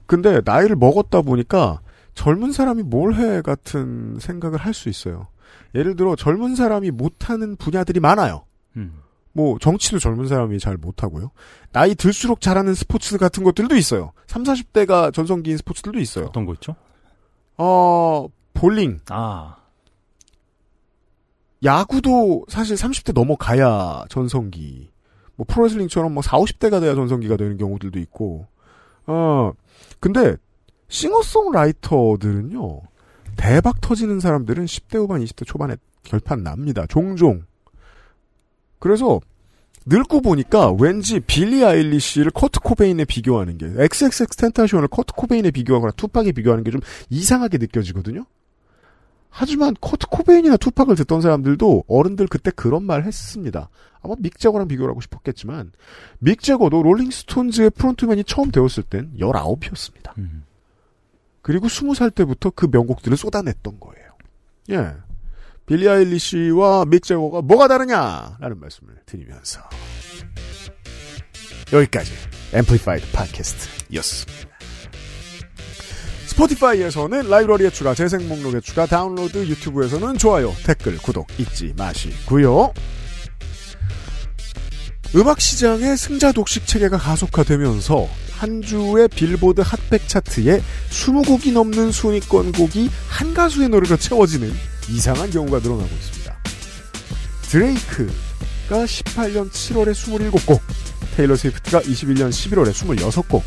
근데 0.07 0.41
나이를 0.43 0.75
먹었다 0.75 1.21
보니까 1.21 1.81
젊은 2.15 2.51
사람이 2.51 2.81
뭘 2.83 3.13
해 3.13 3.41
같은 3.43 4.17
생각을 4.19 4.57
할 4.57 4.73
수 4.73 4.89
있어요. 4.89 5.27
예를 5.75 5.95
들어 5.95 6.15
젊은 6.15 6.55
사람이 6.55 6.89
못하는 6.89 7.55
분야들이 7.57 7.99
많아요. 7.99 8.43
음. 8.75 9.01
뭐 9.33 9.59
정치도 9.59 9.99
젊은 9.99 10.27
사람이 10.27 10.57
잘 10.57 10.77
못하고요. 10.77 11.29
나이 11.71 11.93
들수록 11.93 12.41
잘하는 12.41 12.73
스포츠 12.73 13.19
같은 13.19 13.43
것들도 13.43 13.75
있어요. 13.75 14.11
3, 14.25 14.41
40대가 14.43 15.13
전성기인 15.13 15.57
스포츠들도 15.57 15.99
있어요. 15.99 16.25
어떤 16.25 16.47
거 16.47 16.53
있죠? 16.53 16.75
어, 17.57 18.27
볼링, 18.55 18.99
아. 19.09 19.57
야구도 21.63 22.45
사실 22.49 22.75
30대 22.75 23.13
넘어가야 23.13 24.05
전성기. 24.09 24.89
뭐 25.39 25.45
프로레슬링처럼 25.47 26.13
뭐 26.13 26.21
4, 26.21 26.37
50대가 26.37 26.81
돼야 26.81 26.93
전성기가 26.95 27.37
되는 27.37 27.57
경우들도 27.57 27.97
있고. 27.99 28.45
어, 29.07 29.53
근데 30.01 30.35
싱어송라이터들은요. 30.89 32.81
대박 33.37 33.79
터지는 33.79 34.19
사람들은 34.19 34.65
10대 34.65 34.97
후반, 34.97 35.23
20대 35.23 35.47
초반에 35.47 35.77
결판 36.03 36.43
납니다. 36.43 36.85
종종. 36.89 37.43
그래서 38.79 39.21
늙고 39.85 40.19
보니까 40.19 40.73
왠지 40.77 41.21
빌리 41.21 41.63
아일리시를 41.63 42.31
커트 42.31 42.59
코베인에 42.59 43.05
비교하는 43.05 43.57
게 43.57 43.67
XXXTENTACION을 43.77 44.89
커트 44.89 45.13
코베인에 45.13 45.51
비교하거나 45.51 45.93
투팍에 45.93 46.33
비교하는 46.33 46.65
게 46.65 46.71
좀 46.71 46.81
이상하게 47.09 47.59
느껴지거든요. 47.59 48.25
하지만 49.29 49.75
커트 49.79 50.07
코베인이나 50.07 50.57
투팍을 50.57 50.95
듣던 50.95 51.21
사람들도 51.21 51.85
어른들 51.87 52.27
그때 52.27 52.51
그런 52.51 52.83
말 52.83 53.03
했습니다. 53.03 53.69
아마 54.01 54.15
믹 54.19 54.39
재거랑 54.39 54.67
비교를 54.67 54.91
하고 54.91 55.01
싶었겠지만 55.01 55.71
믹 56.19 56.41
재거도 56.41 56.81
롤링스톤즈의 56.81 57.71
frontman이 57.71 58.23
처음 58.25 58.51
되었을 58.51 58.83
땐 58.83 59.11
19이었습니다. 59.19 60.17
음. 60.17 60.43
그리고 61.41 61.67
20살 61.67 62.13
때부터 62.13 62.51
그 62.51 62.67
명곡들을 62.71 63.15
쏟아냈던 63.15 63.79
거예요. 63.79 64.09
예. 64.71 64.93
빌리 65.65 65.87
아일리시와 65.87 66.85
믹 66.85 67.03
재거가 67.03 67.41
뭐가 67.41 67.67
다르냐라는 67.67 68.59
말씀을 68.59 68.95
드리면서 69.05 69.61
여기까지 71.71 72.11
앰플리파이드 72.53 73.11
팟캐스트였습니다. 73.11 74.48
스포티파이에서는 76.39 77.29
라이브러리에 77.29 77.69
추가, 77.69 77.93
재생 77.93 78.27
목록에 78.29 78.61
추가, 78.61 78.85
다운로드, 78.85 79.39
유튜브에서는 79.39 80.17
좋아요, 80.17 80.55
댓글, 80.65 80.97
구독 80.97 81.27
잊지 81.37 81.73
마시고요. 81.75 82.71
음악 85.15 85.41
시장의 85.41 85.97
승자 85.97 86.31
독식 86.31 86.65
체계가 86.65 86.97
가속화되면서 86.97 88.07
한 88.31 88.61
주의 88.61 89.07
빌보드 89.09 89.61
핫백 89.61 90.07
차트에 90.07 90.61
20곡이 90.89 91.51
넘는 91.51 91.91
순위권 91.91 92.53
곡이 92.53 92.89
한 93.09 93.33
가수의 93.33 93.67
노래로 93.69 93.97
채워지는 93.97 94.53
이상한 94.89 95.29
경우가 95.31 95.59
늘어나고 95.59 95.89
있습니다. 95.93 96.37
드레이크가 97.49 98.85
18년 98.85 99.51
7월에 99.51 99.91
27곡, 99.91 100.61
테일러 101.17 101.35
스위프트가 101.35 101.81
21년 101.81 102.29
11월에 102.29 102.71
26곡, 102.71 103.41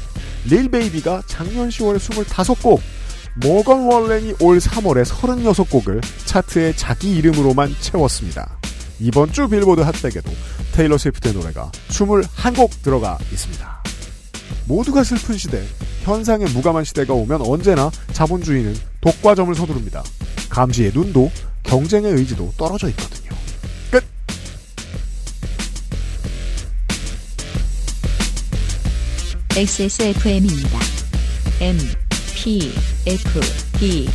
릴 0.44 0.68
베이비가 0.68 1.22
작년 1.26 1.68
10월에 1.68 1.98
25곡, 1.98 2.80
모건 3.36 3.84
월렌이 3.84 4.34
올 4.40 4.58
3월에 4.58 5.04
36곡을 5.04 6.02
차트에 6.26 6.74
자기 6.76 7.16
이름으로만 7.16 7.74
채웠습니다. 7.80 8.58
이번 8.98 9.32
주 9.32 9.48
빌보드 9.48 9.80
핫백에도 9.80 10.30
테일러 10.72 10.98
스위프트의 10.98 11.34
노래가 11.34 11.70
21곡 11.88 12.82
들어가 12.82 13.18
있습니다. 13.32 13.82
모두가 14.66 15.02
슬픈 15.02 15.36
시대, 15.36 15.62
현상에 16.02 16.44
무감한 16.46 16.84
시대가 16.84 17.14
오면 17.14 17.42
언제나 17.42 17.90
자본주의는 18.12 18.74
독과점을 19.00 19.54
서두릅니다. 19.54 20.02
감시의 20.48 20.92
눈도 20.94 21.30
경쟁의 21.62 22.12
의지도 22.12 22.52
떨어져 22.56 22.88
있거든 22.90 23.21
XSFM입니다. 29.54 30.78
M, 31.60 31.78
P, 32.34 32.72
F, 33.06 33.40
D, 33.78 34.08